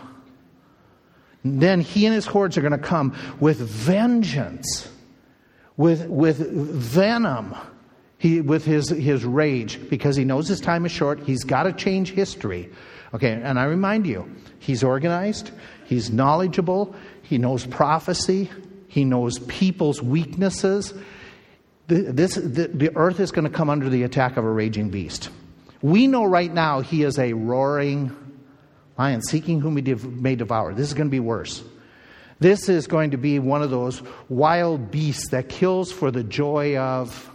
Then 1.44 1.82
he 1.82 2.06
and 2.06 2.14
his 2.14 2.26
hordes 2.26 2.58
are 2.58 2.62
going 2.62 2.72
to 2.74 2.78
come 2.78 3.16
with 3.40 3.58
vengeance 3.58 4.90
with, 5.78 6.08
with 6.08 6.38
venom, 6.38 7.56
he, 8.18 8.42
with 8.42 8.66
his, 8.66 8.90
his 8.90 9.24
rage, 9.24 9.80
because 9.90 10.16
he 10.16 10.26
knows 10.26 10.48
his 10.48 10.60
time 10.60 10.86
is 10.86 10.92
short. 10.92 11.20
He's 11.20 11.44
got 11.44 11.64
to 11.64 11.74
change 11.74 12.12
history. 12.12 12.70
Okay, 13.14 13.32
and 13.32 13.58
I 13.58 13.66
remind 13.66 14.06
you, 14.06 14.30
he's 14.60 14.84
organized, 14.84 15.52
he's 15.86 16.10
knowledgeable, 16.10 16.94
he 17.22 17.38
knows 17.38 17.66
prophecy, 17.66 18.50
he 18.88 19.06
knows 19.06 19.40
people's 19.40 20.02
weaknesses. 20.02 20.94
The, 21.88 22.02
this, 22.12 22.36
the, 22.36 22.68
the 22.68 22.96
earth 22.98 23.20
is 23.20 23.32
going 23.32 23.46
to 23.46 23.56
come 23.56 23.70
under 23.70 23.90
the 23.90 24.04
attack 24.04 24.36
of 24.36 24.44
a 24.44 24.52
raging 24.52 24.90
beast. 24.90 25.30
We 25.82 26.08
know 26.08 26.26
right 26.26 26.52
now 26.52 26.82
he 26.82 27.04
is 27.04 27.18
a 27.18 27.34
roaring 27.34 28.16
lion, 28.98 29.22
seeking 29.22 29.62
whom 29.62 29.78
he 29.78 29.94
may 29.94 30.36
devour. 30.36 30.74
This 30.74 30.88
is 30.88 30.94
going 30.94 31.08
to 31.08 31.12
be 31.12 31.20
worse. 31.20 31.64
This 32.40 32.70
is 32.70 32.88
going 32.88 33.12
to 33.12 33.18
be 33.18 33.40
one 33.40 33.64
of 33.64 33.72
those 33.72 34.02
wild 34.30 34.92
beasts 34.92 35.30
that 35.30 35.50
kills 35.50 35.92
for 35.92 36.12
the 36.12 36.24
joy 36.24 36.78
of 36.78 37.32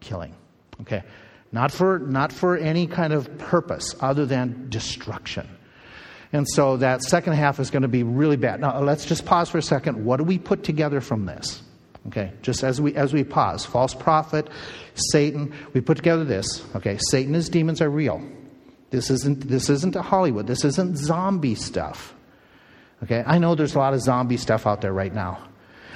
killing. 0.00 0.34
Okay? 0.82 1.02
Not 1.50 1.72
for, 1.72 1.98
not 1.98 2.32
for 2.32 2.56
any 2.56 2.86
kind 2.86 3.12
of 3.12 3.38
purpose 3.38 3.94
other 4.00 4.26
than 4.26 4.68
destruction. 4.68 5.48
And 6.32 6.46
so 6.48 6.76
that 6.76 7.02
second 7.02 7.32
half 7.32 7.58
is 7.58 7.70
going 7.70 7.82
to 7.82 7.88
be 7.88 8.02
really 8.02 8.36
bad. 8.36 8.60
Now, 8.60 8.80
let's 8.80 9.06
just 9.06 9.24
pause 9.24 9.48
for 9.48 9.58
a 9.58 9.62
second. 9.62 10.04
What 10.04 10.18
do 10.18 10.24
we 10.24 10.38
put 10.38 10.62
together 10.62 11.00
from 11.00 11.24
this? 11.26 11.62
Okay, 12.08 12.32
just 12.42 12.62
as 12.62 12.80
we 12.80 12.94
as 12.94 13.12
we 13.12 13.24
pause, 13.24 13.66
false 13.66 13.92
prophet, 13.92 14.48
Satan, 14.94 15.52
we 15.74 15.80
put 15.80 15.96
together 15.96 16.24
this. 16.24 16.64
Okay, 16.76 16.96
Satan 17.10 17.28
and 17.28 17.36
his 17.36 17.48
demons 17.48 17.82
are 17.82 17.90
real. 17.90 18.22
This 18.90 19.10
isn't 19.10 19.48
this 19.48 19.68
isn't 19.68 19.94
Hollywood. 19.94 20.46
This 20.46 20.64
isn't 20.64 20.96
zombie 20.96 21.54
stuff. 21.54 22.14
Okay, 23.02 23.22
I 23.26 23.38
know 23.38 23.54
there's 23.54 23.74
a 23.74 23.78
lot 23.78 23.94
of 23.94 24.00
zombie 24.00 24.36
stuff 24.36 24.66
out 24.66 24.80
there 24.80 24.92
right 24.92 25.12
now. 25.12 25.38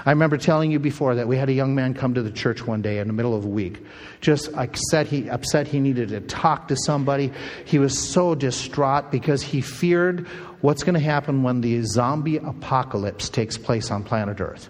I 0.04 0.10
remember 0.10 0.36
telling 0.36 0.72
you 0.72 0.80
before 0.80 1.14
that 1.14 1.28
we 1.28 1.36
had 1.36 1.48
a 1.48 1.52
young 1.52 1.74
man 1.74 1.94
come 1.94 2.14
to 2.14 2.22
the 2.22 2.30
church 2.30 2.66
one 2.66 2.82
day 2.82 2.98
in 2.98 3.06
the 3.06 3.12
middle 3.12 3.36
of 3.36 3.44
a 3.44 3.48
week, 3.48 3.84
just 4.20 4.52
upset 4.54 5.06
he, 5.06 5.28
upset 5.30 5.68
he 5.68 5.78
needed 5.78 6.08
to 6.08 6.20
talk 6.20 6.68
to 6.68 6.76
somebody. 6.76 7.32
He 7.64 7.78
was 7.78 7.96
so 7.96 8.34
distraught 8.34 9.12
because 9.12 9.42
he 9.42 9.60
feared 9.60 10.26
what's 10.60 10.82
going 10.82 10.94
to 10.94 11.00
happen 11.00 11.44
when 11.44 11.60
the 11.60 11.82
zombie 11.82 12.38
apocalypse 12.38 13.28
takes 13.28 13.56
place 13.56 13.90
on 13.92 14.02
planet 14.02 14.40
Earth. 14.40 14.68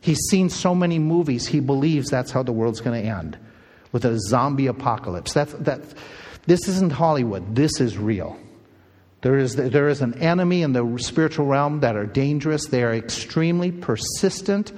He's 0.00 0.20
seen 0.30 0.50
so 0.50 0.74
many 0.74 0.98
movies, 0.98 1.46
he 1.46 1.60
believes 1.60 2.10
that's 2.10 2.32
how 2.32 2.42
the 2.42 2.52
world's 2.52 2.80
going 2.80 3.00
to 3.00 3.08
end 3.08 3.38
with 3.92 4.04
a 4.04 4.18
zombie 4.18 4.66
apocalypse. 4.66 5.32
That's, 5.32 5.52
that, 5.54 5.80
this 6.46 6.68
isn't 6.68 6.92
Hollywood, 6.92 7.54
this 7.54 7.80
is 7.80 7.96
real. 7.96 8.36
There 9.22 9.38
is, 9.38 9.56
there 9.56 9.88
is 9.88 10.02
an 10.02 10.14
enemy 10.22 10.62
in 10.62 10.72
the 10.72 10.98
spiritual 10.98 11.46
realm 11.46 11.80
that 11.80 11.96
are 11.96 12.06
dangerous. 12.06 12.66
They 12.66 12.82
are 12.82 12.94
extremely 12.94 13.72
persistent. 13.72 14.72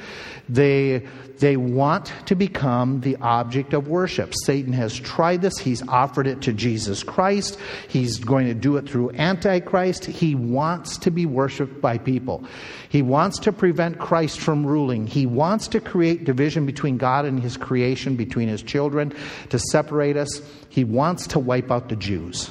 They, 0.48 1.06
they 1.38 1.56
want 1.56 2.12
to 2.26 2.36
become 2.36 3.00
the 3.00 3.16
object 3.16 3.74
of 3.74 3.88
worship. 3.88 4.32
Satan 4.44 4.72
has 4.72 4.98
tried 4.98 5.42
this. 5.42 5.58
He's 5.58 5.86
offered 5.86 6.28
it 6.28 6.42
to 6.42 6.52
Jesus 6.52 7.02
Christ. 7.02 7.58
He's 7.88 8.18
going 8.18 8.46
to 8.46 8.54
do 8.54 8.76
it 8.76 8.88
through 8.88 9.10
Antichrist. 9.10 10.04
He 10.04 10.36
wants 10.36 10.98
to 10.98 11.10
be 11.10 11.26
worshiped 11.26 11.80
by 11.80 11.98
people. 11.98 12.44
He 12.88 13.02
wants 13.02 13.40
to 13.40 13.52
prevent 13.52 13.98
Christ 13.98 14.38
from 14.38 14.64
ruling. 14.64 15.08
He 15.08 15.26
wants 15.26 15.66
to 15.68 15.80
create 15.80 16.24
division 16.24 16.64
between 16.64 16.96
God 16.96 17.24
and 17.24 17.40
his 17.40 17.56
creation, 17.56 18.14
between 18.16 18.48
his 18.48 18.62
children, 18.62 19.12
to 19.50 19.58
separate 19.58 20.16
us. 20.16 20.40
He 20.68 20.84
wants 20.84 21.26
to 21.28 21.40
wipe 21.40 21.72
out 21.72 21.88
the 21.88 21.96
Jews. 21.96 22.50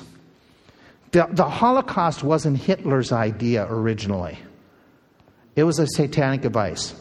The, 1.11 1.27
the 1.31 1.45
Holocaust 1.45 2.23
wasn't 2.23 2.57
Hitler's 2.57 3.11
idea 3.11 3.65
originally, 3.69 4.37
it 5.55 5.63
was 5.63 5.79
a 5.79 5.87
satanic 5.87 6.41
device. 6.41 6.93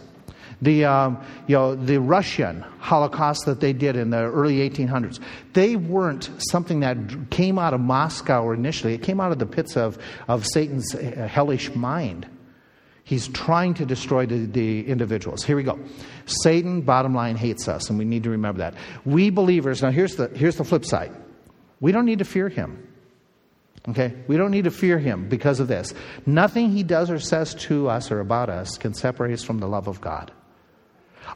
The, 0.62 0.86
um, 0.86 1.22
you 1.46 1.54
know, 1.54 1.74
the 1.74 2.00
Russian 2.00 2.62
Holocaust 2.78 3.44
that 3.44 3.60
they 3.60 3.74
did 3.74 3.94
in 3.94 4.08
the 4.08 4.22
early 4.22 4.68
1800s, 4.68 5.20
they 5.52 5.76
weren't 5.76 6.30
something 6.38 6.80
that 6.80 7.28
came 7.28 7.58
out 7.58 7.74
of 7.74 7.80
Moscow 7.80 8.52
initially. 8.52 8.94
It 8.94 9.02
came 9.02 9.20
out 9.20 9.32
of 9.32 9.38
the 9.38 9.44
pits 9.44 9.76
of, 9.76 9.98
of 10.28 10.46
Satan's 10.46 10.94
uh, 10.94 11.28
hellish 11.30 11.74
mind. 11.74 12.26
He's 13.04 13.28
trying 13.28 13.74
to 13.74 13.84
destroy 13.84 14.24
the, 14.24 14.46
the, 14.46 14.86
individuals. 14.88 15.44
Here 15.44 15.56
we 15.56 15.62
go. 15.62 15.78
Satan, 16.24 16.80
bottom 16.80 17.14
line, 17.14 17.36
hates 17.36 17.68
us, 17.68 17.90
and 17.90 17.98
we 17.98 18.06
need 18.06 18.22
to 18.22 18.30
remember 18.30 18.60
that. 18.60 18.74
We 19.04 19.28
believers, 19.28 19.82
now 19.82 19.90
here's 19.90 20.16
the, 20.16 20.28
here's 20.28 20.56
the 20.56 20.64
flip 20.64 20.86
side. 20.86 21.12
We 21.80 21.92
don't 21.92 22.06
need 22.06 22.20
to 22.20 22.24
fear 22.24 22.48
him. 22.48 22.85
Okay? 23.88 24.14
We 24.26 24.36
don't 24.36 24.50
need 24.50 24.64
to 24.64 24.70
fear 24.70 24.98
him 24.98 25.28
because 25.28 25.60
of 25.60 25.68
this. 25.68 25.94
Nothing 26.24 26.70
he 26.70 26.82
does 26.82 27.10
or 27.10 27.18
says 27.18 27.54
to 27.54 27.88
us 27.88 28.10
or 28.10 28.20
about 28.20 28.50
us 28.50 28.78
can 28.78 28.94
separate 28.94 29.32
us 29.32 29.44
from 29.44 29.58
the 29.58 29.68
love 29.68 29.88
of 29.88 30.00
God. 30.00 30.32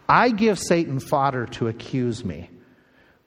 I 0.08 0.30
give 0.30 0.58
Satan 0.58 1.00
fodder 1.00 1.46
to 1.46 1.68
accuse 1.68 2.24
me. 2.24 2.50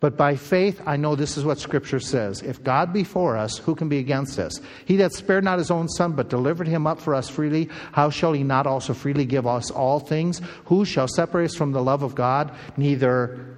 But 0.03 0.17
by 0.17 0.35
faith, 0.35 0.81
I 0.85 0.97
know 0.97 1.15
this 1.15 1.37
is 1.37 1.45
what 1.45 1.59
Scripture 1.59 2.01
says. 2.01 2.41
If 2.41 2.61
God 2.61 2.91
be 2.91 3.05
for 3.05 3.37
us, 3.37 3.57
who 3.57 3.73
can 3.73 3.87
be 3.87 3.99
against 3.99 4.37
us? 4.37 4.59
He 4.83 4.97
that 4.97 5.13
spared 5.13 5.45
not 5.45 5.59
his 5.59 5.71
own 5.71 5.87
Son, 5.87 6.11
but 6.11 6.29
delivered 6.29 6.67
him 6.67 6.85
up 6.85 6.99
for 6.99 7.15
us 7.15 7.29
freely, 7.29 7.69
how 7.93 8.09
shall 8.09 8.33
he 8.33 8.43
not 8.43 8.67
also 8.67 8.93
freely 8.93 9.25
give 9.25 9.47
us 9.47 9.71
all 9.71 10.01
things? 10.01 10.41
Who 10.65 10.83
shall 10.83 11.07
separate 11.07 11.45
us 11.45 11.55
from 11.55 11.71
the 11.71 11.81
love 11.81 12.03
of 12.03 12.15
God? 12.15 12.53
Neither 12.75 13.55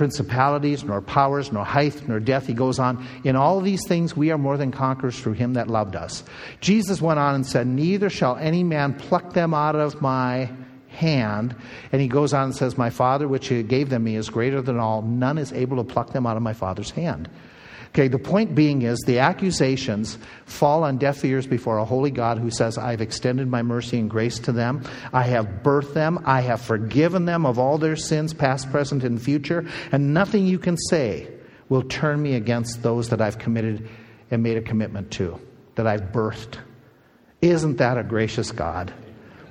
principalities, 0.00 0.82
nor 0.82 1.02
powers, 1.02 1.52
nor 1.52 1.62
height, 1.62 2.08
nor 2.08 2.18
depth. 2.18 2.46
He 2.46 2.54
goes 2.54 2.78
on. 2.78 3.06
In 3.22 3.36
all 3.36 3.60
these 3.60 3.86
things, 3.86 4.16
we 4.16 4.30
are 4.30 4.38
more 4.38 4.56
than 4.56 4.72
conquerors 4.72 5.20
through 5.20 5.34
him 5.34 5.52
that 5.52 5.68
loved 5.68 5.94
us. 5.94 6.24
Jesus 6.62 7.02
went 7.02 7.18
on 7.18 7.34
and 7.34 7.46
said, 7.46 7.66
Neither 7.66 8.08
shall 8.08 8.36
any 8.36 8.64
man 8.64 8.94
pluck 8.94 9.34
them 9.34 9.52
out 9.52 9.76
of 9.76 10.00
my 10.00 10.50
hand. 10.88 11.54
And 11.92 12.00
he 12.00 12.08
goes 12.08 12.32
on 12.32 12.44
and 12.44 12.56
says, 12.56 12.78
My 12.78 12.88
Father, 12.88 13.28
which 13.28 13.50
gave 13.50 13.90
them 13.90 14.04
me, 14.04 14.16
is 14.16 14.30
greater 14.30 14.62
than 14.62 14.78
all. 14.78 15.02
None 15.02 15.36
is 15.36 15.52
able 15.52 15.76
to 15.76 15.84
pluck 15.84 16.14
them 16.14 16.26
out 16.26 16.38
of 16.38 16.42
my 16.42 16.54
Father's 16.54 16.92
hand. 16.92 17.28
Okay, 17.92 18.06
the 18.06 18.20
point 18.20 18.54
being 18.54 18.82
is 18.82 19.00
the 19.00 19.18
accusations 19.18 20.16
fall 20.44 20.84
on 20.84 20.98
deaf 20.98 21.24
ears 21.24 21.48
before 21.48 21.78
a 21.78 21.84
holy 21.84 22.12
God 22.12 22.38
who 22.38 22.48
says, 22.48 22.78
I've 22.78 23.00
extended 23.00 23.48
my 23.48 23.62
mercy 23.62 23.98
and 23.98 24.08
grace 24.08 24.38
to 24.40 24.52
them. 24.52 24.84
I 25.12 25.24
have 25.24 25.62
birthed 25.64 25.94
them. 25.94 26.20
I 26.24 26.40
have 26.42 26.60
forgiven 26.60 27.24
them 27.24 27.44
of 27.44 27.58
all 27.58 27.78
their 27.78 27.96
sins, 27.96 28.32
past, 28.32 28.70
present, 28.70 29.02
and 29.02 29.20
future. 29.20 29.66
And 29.90 30.14
nothing 30.14 30.46
you 30.46 30.60
can 30.60 30.76
say 30.76 31.32
will 31.68 31.82
turn 31.82 32.22
me 32.22 32.34
against 32.34 32.80
those 32.84 33.08
that 33.08 33.20
I've 33.20 33.38
committed 33.38 33.88
and 34.30 34.40
made 34.40 34.56
a 34.56 34.62
commitment 34.62 35.10
to, 35.12 35.40
that 35.74 35.88
I've 35.88 36.12
birthed. 36.12 36.58
Isn't 37.42 37.78
that 37.78 37.98
a 37.98 38.04
gracious 38.04 38.52
God 38.52 38.92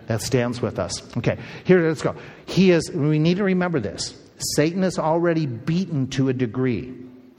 that 0.08 0.22
stands 0.22 0.62
with 0.62 0.80
us? 0.80 1.04
Okay, 1.18 1.38
here, 1.66 1.86
let's 1.86 2.02
go. 2.02 2.16
He 2.46 2.72
is, 2.72 2.90
we 2.90 3.20
need 3.20 3.38
to 3.38 3.44
remember 3.44 3.82
this. 3.82 4.18
Satan 4.56 4.86
is 4.86 4.98
already 4.98 5.46
beaten 5.46 6.08
to 6.12 6.30
a 6.30 6.34
degree. 6.34 6.94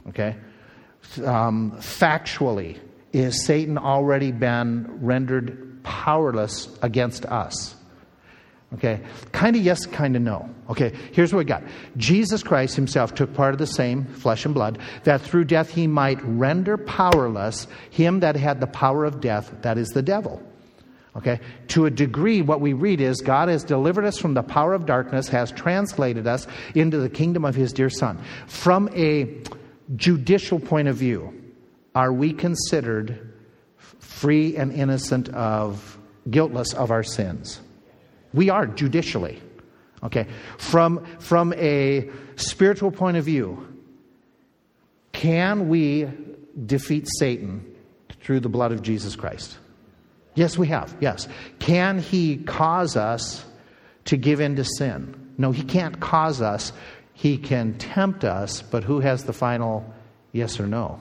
Okay? 0.08 0.36
Um, 1.24 1.72
factually, 1.78 2.78
is 3.12 3.44
Satan 3.44 3.78
already 3.78 4.32
been 4.32 4.98
rendered 5.00 5.82
powerless 5.82 6.68
against 6.82 7.26
us? 7.26 7.74
Okay, 8.74 9.00
kind 9.32 9.56
of 9.56 9.62
yes, 9.62 9.84
kind 9.86 10.14
of 10.14 10.22
no. 10.22 10.48
Okay, 10.68 10.94
here's 11.12 11.32
what 11.32 11.38
we 11.38 11.44
got 11.44 11.64
Jesus 11.96 12.44
Christ 12.44 12.76
himself 12.76 13.14
took 13.14 13.34
part 13.34 13.52
of 13.52 13.58
the 13.58 13.66
same 13.66 14.04
flesh 14.04 14.44
and 14.44 14.54
blood, 14.54 14.78
that 15.02 15.20
through 15.22 15.46
death 15.46 15.70
he 15.70 15.88
might 15.88 16.22
render 16.22 16.76
powerless 16.76 17.66
him 17.90 18.20
that 18.20 18.36
had 18.36 18.60
the 18.60 18.68
power 18.68 19.04
of 19.04 19.20
death, 19.20 19.52
that 19.62 19.76
is 19.76 19.88
the 19.88 20.02
devil. 20.02 20.40
Okay, 21.16 21.40
to 21.68 21.86
a 21.86 21.90
degree, 21.90 22.40
what 22.40 22.60
we 22.60 22.72
read 22.72 23.00
is 23.00 23.20
God 23.20 23.48
has 23.48 23.64
delivered 23.64 24.04
us 24.04 24.16
from 24.16 24.34
the 24.34 24.44
power 24.44 24.74
of 24.74 24.86
darkness, 24.86 25.26
has 25.28 25.50
translated 25.50 26.28
us 26.28 26.46
into 26.76 26.98
the 26.98 27.08
kingdom 27.08 27.44
of 27.44 27.56
his 27.56 27.72
dear 27.72 27.90
Son. 27.90 28.22
From 28.46 28.88
a 28.94 29.42
judicial 29.96 30.60
point 30.60 30.88
of 30.88 30.96
view, 30.96 31.34
are 31.94 32.12
we 32.12 32.32
considered 32.32 33.32
free 33.76 34.56
and 34.56 34.72
innocent 34.72 35.28
of, 35.30 35.98
guiltless 36.28 36.74
of 36.74 36.90
our 36.90 37.02
sins? 37.02 37.60
We 38.32 38.50
are 38.50 38.66
judicially. 38.66 39.42
Okay. 40.02 40.26
From, 40.58 41.04
from 41.18 41.52
a 41.54 42.08
spiritual 42.36 42.90
point 42.90 43.16
of 43.16 43.24
view, 43.24 43.66
can 45.12 45.68
we 45.68 46.08
defeat 46.66 47.08
Satan 47.18 47.66
through 48.22 48.40
the 48.40 48.48
blood 48.48 48.72
of 48.72 48.82
Jesus 48.82 49.16
Christ? 49.16 49.58
Yes, 50.34 50.56
we 50.56 50.68
have. 50.68 50.96
Yes. 51.00 51.28
Can 51.58 51.98
he 51.98 52.38
cause 52.38 52.96
us 52.96 53.44
to 54.06 54.16
give 54.16 54.40
in 54.40 54.56
to 54.56 54.64
sin? 54.64 55.32
No, 55.36 55.52
he 55.52 55.62
can't 55.62 56.00
cause 56.00 56.40
us 56.40 56.72
he 57.20 57.36
can 57.36 57.74
tempt 57.74 58.24
us, 58.24 58.62
but 58.62 58.82
who 58.82 59.00
has 59.00 59.24
the 59.24 59.34
final 59.34 59.84
yes 60.32 60.58
or 60.58 60.66
no? 60.66 60.98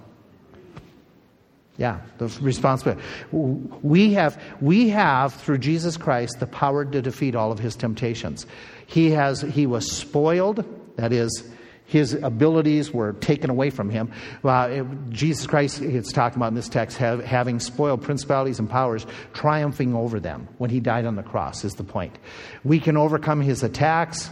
Yeah, 1.78 2.02
the 2.18 2.28
responsibility. 2.42 3.02
We 3.32 4.12
have, 4.16 4.38
we 4.60 4.90
have, 4.90 5.34
through 5.36 5.60
Jesus 5.60 5.96
Christ, 5.96 6.42
the 6.42 6.46
power 6.46 6.84
to 6.84 7.02
defeat 7.02 7.36
all 7.36 7.54
of 7.54 7.60
his 7.60 7.78
temptations. 7.78 8.46
He, 8.86 9.12
has, 9.12 9.40
he 9.40 9.66
was 9.66 9.90
spoiled, 9.90 10.66
that 10.98 11.14
is, 11.14 11.50
his 11.86 12.16
abilities 12.16 12.92
were 12.92 13.14
taken 13.14 13.50
away 13.50 13.70
from 13.70 13.90
him. 13.90 14.12
Uh, 14.44 14.68
it, 14.70 15.10
Jesus 15.12 15.48
Christ, 15.48 15.82
it's 15.82 16.12
talking 16.12 16.36
about 16.38 16.50
in 16.50 16.56
this 16.56 16.68
text, 16.68 16.98
have, 16.98 17.24
having 17.24 17.62
spoiled 17.62 18.02
principalities 18.02 18.60
and 18.60 18.70
powers, 18.70 19.06
triumphing 19.32 19.96
over 19.96 20.20
them 20.20 20.50
when 20.58 20.70
he 20.70 20.82
died 20.82 21.06
on 21.06 21.16
the 21.16 21.24
cross, 21.24 21.64
is 21.64 21.76
the 21.76 21.86
point. 21.86 22.18
We 22.66 22.82
can 22.82 22.98
overcome 22.98 23.40
his 23.40 23.64
attacks. 23.64 24.30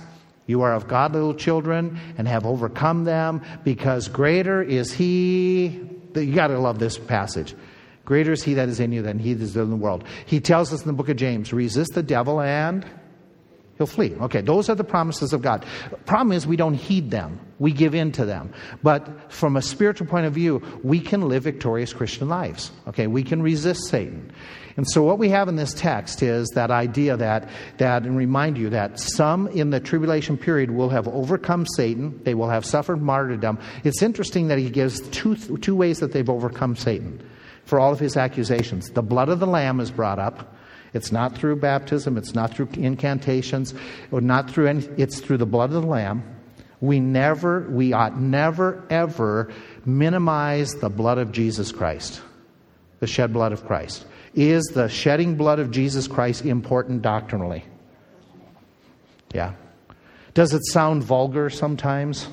You 0.47 0.61
are 0.63 0.73
of 0.73 0.87
God, 0.87 1.13
little 1.13 1.35
children, 1.35 1.99
and 2.17 2.27
have 2.27 2.45
overcome 2.45 3.03
them, 3.03 3.41
because 3.63 4.07
greater 4.07 4.63
is 4.63 4.91
He. 4.91 5.87
You 6.15 6.33
got 6.33 6.47
to 6.47 6.57
love 6.57 6.79
this 6.79 6.97
passage. 6.97 7.53
Greater 8.05 8.31
is 8.31 8.41
He 8.41 8.55
that 8.55 8.69
is 8.69 8.79
in 8.79 8.93
you 8.93 9.01
than 9.01 9.19
He 9.19 9.33
that 9.33 9.43
is 9.43 9.55
in 9.55 9.69
the 9.69 9.75
world. 9.75 10.05
He 10.25 10.39
tells 10.39 10.73
us 10.73 10.81
in 10.81 10.87
the 10.87 10.93
book 10.93 11.09
of 11.09 11.17
James 11.17 11.53
resist 11.53 11.93
the 11.93 12.01
devil 12.01 12.41
and 12.41 12.85
he'll 13.77 13.85
flee. 13.85 14.15
Okay, 14.15 14.41
those 14.41 14.69
are 14.69 14.75
the 14.75 14.83
promises 14.83 15.33
of 15.33 15.41
God. 15.41 15.65
Problem 16.05 16.31
is, 16.31 16.47
we 16.47 16.55
don't 16.55 16.73
heed 16.73 17.11
them, 17.11 17.39
we 17.59 17.71
give 17.71 17.93
in 17.93 18.11
to 18.13 18.25
them. 18.25 18.53
But 18.81 19.31
from 19.31 19.55
a 19.55 19.61
spiritual 19.61 20.07
point 20.07 20.25
of 20.25 20.33
view, 20.33 20.61
we 20.83 20.99
can 20.99 21.27
live 21.27 21.43
victorious 21.43 21.93
Christian 21.93 22.29
lives. 22.29 22.71
Okay, 22.87 23.07
we 23.07 23.23
can 23.23 23.41
resist 23.41 23.87
Satan. 23.89 24.31
And 24.77 24.87
so, 24.87 25.01
what 25.01 25.17
we 25.17 25.29
have 25.29 25.47
in 25.47 25.55
this 25.55 25.73
text 25.73 26.21
is 26.21 26.49
that 26.49 26.69
idea 26.69 27.17
that, 27.17 27.49
that, 27.77 28.03
and 28.03 28.15
remind 28.15 28.59
you 28.59 28.69
that 28.69 28.99
some 28.99 29.47
in 29.47 29.71
the 29.71 29.79
tribulation 29.79 30.37
period 30.37 30.69
will 30.69 30.89
have 30.89 31.07
overcome 31.07 31.65
Satan, 31.75 32.21
they 32.23 32.35
will 32.35 32.49
have 32.49 32.63
suffered 32.63 33.01
martyrdom. 33.01 33.57
It's 33.83 34.03
interesting 34.03 34.49
that 34.49 34.59
he 34.59 34.69
gives 34.69 35.01
two, 35.09 35.35
two 35.35 35.75
ways 35.75 35.99
that 35.99 36.11
they've 36.13 36.29
overcome 36.29 36.75
Satan 36.75 37.27
for 37.65 37.79
all 37.79 37.91
of 37.91 37.99
his 37.99 38.15
accusations. 38.17 38.91
The 38.91 39.01
blood 39.01 39.29
of 39.29 39.39
the 39.39 39.47
Lamb 39.47 39.79
is 39.79 39.89
brought 39.89 40.19
up. 40.19 40.55
It's 40.93 41.11
not 41.11 41.35
through 41.35 41.57
baptism, 41.57 42.15
it's 42.17 42.33
not 42.33 42.53
through 42.53 42.69
incantations, 42.73 43.73
or 44.11 44.21
not 44.21 44.49
through 44.49 44.67
any, 44.67 44.87
it's 44.95 45.19
through 45.19 45.37
the 45.37 45.45
blood 45.45 45.73
of 45.73 45.81
the 45.81 45.87
Lamb. 45.87 46.23
We 46.79 46.99
never, 46.99 47.67
we 47.69 47.93
ought 47.93 48.19
never, 48.19 48.83
ever 48.91 49.51
minimize 49.85 50.75
the 50.75 50.89
blood 50.89 51.17
of 51.17 51.31
Jesus 51.31 51.71
Christ, 51.71 52.21
the 52.99 53.07
shed 53.07 53.33
blood 53.33 53.51
of 53.51 53.65
Christ. 53.65 54.05
Is 54.33 54.63
the 54.73 54.87
shedding 54.87 55.35
blood 55.35 55.59
of 55.59 55.71
Jesus 55.71 56.07
Christ 56.07 56.45
important 56.45 57.01
doctrinally? 57.01 57.65
Yeah. 59.33 59.53
Does 60.33 60.53
it 60.53 60.65
sound 60.65 61.03
vulgar 61.03 61.49
sometimes? 61.49 62.27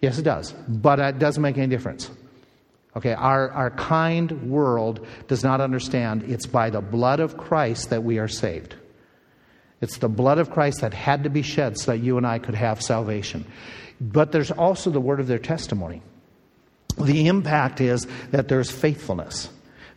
Yes, 0.00 0.18
it 0.18 0.22
does. 0.22 0.52
But 0.52 0.98
it 0.98 1.18
doesn't 1.18 1.42
make 1.42 1.58
any 1.58 1.68
difference. 1.68 2.10
Okay, 2.96 3.14
our, 3.14 3.50
our 3.50 3.70
kind 3.70 4.50
world 4.50 5.06
does 5.28 5.42
not 5.42 5.60
understand 5.60 6.24
it's 6.24 6.46
by 6.46 6.70
the 6.70 6.80
blood 6.80 7.20
of 7.20 7.36
Christ 7.36 7.90
that 7.90 8.02
we 8.02 8.18
are 8.18 8.28
saved. 8.28 8.74
It's 9.80 9.98
the 9.98 10.08
blood 10.08 10.38
of 10.38 10.50
Christ 10.50 10.82
that 10.82 10.94
had 10.94 11.24
to 11.24 11.30
be 11.30 11.42
shed 11.42 11.78
so 11.78 11.92
that 11.92 11.98
you 11.98 12.16
and 12.16 12.26
I 12.26 12.38
could 12.38 12.54
have 12.54 12.82
salvation. 12.82 13.46
but 14.00 14.32
there's 14.32 14.50
also 14.50 14.90
the 14.90 15.00
word 15.00 15.20
of 15.20 15.26
their 15.26 15.38
testimony. 15.38 16.02
The 16.98 17.28
impact 17.28 17.80
is 17.80 18.06
that 18.30 18.48
there's 18.48 18.70
faithfulness. 18.70 19.48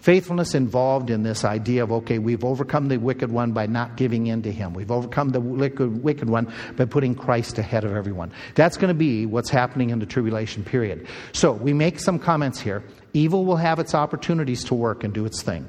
Faithfulness 0.05 0.53
involved 0.53 1.09
in 1.09 1.23
this 1.23 1.43
idea 1.43 1.81
of, 1.81 1.91
okay, 1.91 2.19
we've 2.19 2.45
overcome 2.45 2.89
the 2.89 2.97
wicked 2.97 3.31
one 3.31 3.53
by 3.53 3.65
not 3.65 3.97
giving 3.97 4.27
in 4.27 4.43
to 4.43 4.51
him. 4.51 4.75
We've 4.75 4.91
overcome 4.91 5.29
the 5.29 5.41
wicked, 5.41 6.29
one 6.29 6.53
by 6.77 6.85
putting 6.85 7.15
Christ 7.15 7.57
ahead 7.57 7.83
of 7.83 7.91
everyone. 7.91 8.31
That's 8.53 8.77
going 8.77 8.89
to 8.89 8.93
be 8.93 9.25
what's 9.25 9.49
happening 9.49 9.89
in 9.89 9.97
the 9.97 10.05
tribulation 10.05 10.63
period. 10.63 11.07
So 11.31 11.53
we 11.53 11.73
make 11.73 11.99
some 11.99 12.19
comments 12.19 12.59
here. 12.59 12.83
Evil 13.13 13.45
will 13.45 13.55
have 13.55 13.79
its 13.79 13.95
opportunities 13.95 14.63
to 14.65 14.75
work 14.75 15.03
and 15.03 15.11
do 15.11 15.25
its 15.25 15.41
thing. 15.41 15.67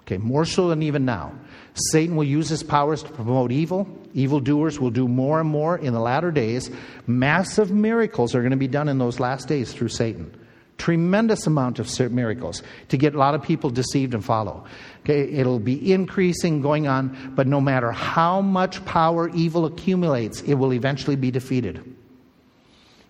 Okay, 0.00 0.18
more 0.18 0.44
so 0.44 0.66
than 0.66 0.82
even 0.82 1.04
now. 1.04 1.32
Satan 1.74 2.16
will 2.16 2.24
use 2.24 2.48
his 2.48 2.64
powers 2.64 3.04
to 3.04 3.12
promote 3.12 3.52
evil. 3.52 3.86
Evildoers 4.14 4.80
will 4.80 4.90
do 4.90 5.06
more 5.06 5.38
and 5.38 5.48
more 5.48 5.78
in 5.78 5.92
the 5.92 6.00
latter 6.00 6.32
days. 6.32 6.72
Massive 7.06 7.70
miracles 7.70 8.34
are 8.34 8.40
going 8.40 8.50
to 8.50 8.56
be 8.56 8.66
done 8.66 8.88
in 8.88 8.98
those 8.98 9.20
last 9.20 9.46
days 9.46 9.72
through 9.72 9.90
Satan 9.90 10.34
tremendous 10.80 11.46
amount 11.46 11.78
of 11.78 12.10
miracles 12.10 12.62
to 12.88 12.96
get 12.96 13.14
a 13.14 13.18
lot 13.18 13.34
of 13.34 13.42
people 13.42 13.68
deceived 13.68 14.14
and 14.14 14.24
follow. 14.24 14.64
Okay, 15.00 15.30
it'll 15.30 15.60
be 15.60 15.92
increasing, 15.92 16.62
going 16.62 16.88
on, 16.88 17.34
but 17.36 17.46
no 17.46 17.60
matter 17.60 17.92
how 17.92 18.40
much 18.40 18.82
power 18.86 19.28
evil 19.30 19.66
accumulates, 19.66 20.40
it 20.42 20.54
will 20.54 20.72
eventually 20.72 21.16
be 21.16 21.30
defeated. 21.30 21.96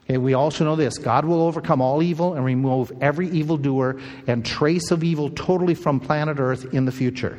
Okay, 0.04 0.18
we 0.18 0.34
also 0.34 0.64
know 0.64 0.74
this 0.74 0.98
God 0.98 1.24
will 1.24 1.42
overcome 1.42 1.80
all 1.80 2.02
evil 2.02 2.34
and 2.34 2.44
remove 2.44 2.90
every 3.00 3.28
evildoer 3.28 4.00
and 4.26 4.44
trace 4.44 4.90
of 4.90 5.04
evil 5.04 5.30
totally 5.30 5.74
from 5.74 6.00
planet 6.00 6.40
Earth 6.40 6.74
in 6.74 6.84
the 6.84 6.92
future. 6.92 7.38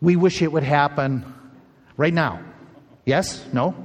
We 0.00 0.16
wish 0.16 0.42
it 0.42 0.50
would 0.50 0.64
happen 0.64 1.24
right 1.96 2.12
now. 2.12 2.40
Yes? 3.04 3.44
No? 3.52 3.76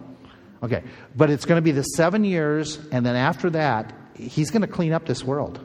Okay. 0.64 0.84
But 1.16 1.30
it's 1.30 1.46
going 1.46 1.60
to 1.60 1.62
be 1.62 1.72
the 1.72 1.84
seven 1.84 2.24
years, 2.24 2.80
and 2.92 3.06
then 3.06 3.16
after 3.16 3.52
that, 3.52 3.94
he's 4.20 4.52
going 4.52 4.62
to 4.62 4.68
clean 4.68 4.94
up 4.94 5.06
this 5.06 5.24
world. 5.24 5.60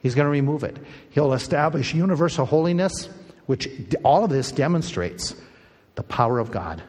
He's 0.00 0.14
going 0.14 0.26
to 0.26 0.30
remove 0.30 0.64
it. 0.64 0.76
He'll 1.10 1.32
establish 1.32 1.94
universal 1.94 2.46
holiness, 2.46 3.08
which 3.46 3.68
all 4.02 4.24
of 4.24 4.30
this 4.30 4.52
demonstrates 4.52 5.34
the 5.94 6.02
power 6.02 6.38
of 6.38 6.50
God, 6.50 6.82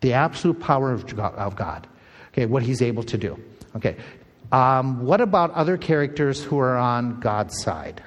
the 0.00 0.12
absolute 0.12 0.60
power 0.60 0.92
of 0.92 1.56
God. 1.56 1.86
Okay, 2.32 2.46
what 2.46 2.62
he's 2.62 2.82
able 2.82 3.02
to 3.04 3.18
do. 3.18 3.42
Okay, 3.76 3.96
um, 4.52 5.04
what 5.04 5.20
about 5.20 5.50
other 5.52 5.76
characters 5.76 6.42
who 6.42 6.58
are 6.58 6.76
on 6.76 7.20
God's 7.20 7.60
side? 7.62 8.02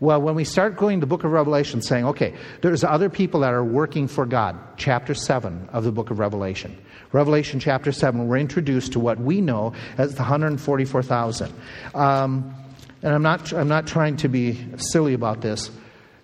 Well, 0.00 0.22
when 0.22 0.36
we 0.36 0.44
start 0.44 0.76
going 0.76 1.00
to 1.00 1.06
the 1.06 1.08
book 1.08 1.24
of 1.24 1.32
Revelation 1.32 1.82
saying, 1.82 2.04
okay, 2.06 2.34
there's 2.60 2.84
other 2.84 3.10
people 3.10 3.40
that 3.40 3.52
are 3.52 3.64
working 3.64 4.06
for 4.06 4.26
God, 4.26 4.56
chapter 4.76 5.12
7 5.12 5.70
of 5.72 5.82
the 5.82 5.90
book 5.90 6.10
of 6.10 6.20
Revelation. 6.20 6.76
Revelation 7.10 7.58
chapter 7.58 7.90
7, 7.90 8.28
we're 8.28 8.36
introduced 8.36 8.92
to 8.92 9.00
what 9.00 9.18
we 9.18 9.40
know 9.40 9.72
as 9.96 10.14
the 10.14 10.22
144,000. 10.22 11.52
Um, 11.94 12.54
and 13.02 13.12
I'm 13.12 13.22
not, 13.22 13.52
I'm 13.52 13.66
not 13.66 13.88
trying 13.88 14.16
to 14.18 14.28
be 14.28 14.64
silly 14.76 15.14
about 15.14 15.40
this. 15.40 15.70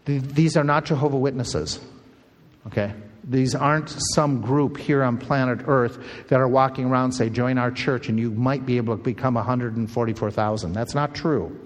These 0.04 0.56
are 0.56 0.64
not 0.64 0.84
Jehovah 0.84 1.16
Witnesses. 1.16 1.80
Okay? 2.68 2.92
These 3.24 3.56
aren't 3.56 3.88
some 4.14 4.40
group 4.40 4.76
here 4.76 5.02
on 5.02 5.18
planet 5.18 5.60
Earth 5.66 5.98
that 6.28 6.40
are 6.40 6.48
walking 6.48 6.84
around 6.84 7.12
say, 7.12 7.28
join 7.28 7.58
our 7.58 7.72
church 7.72 8.08
and 8.08 8.20
you 8.20 8.30
might 8.30 8.66
be 8.66 8.76
able 8.76 8.96
to 8.96 9.02
become 9.02 9.34
144,000. 9.34 10.72
That's 10.72 10.94
not 10.94 11.14
true. 11.14 11.58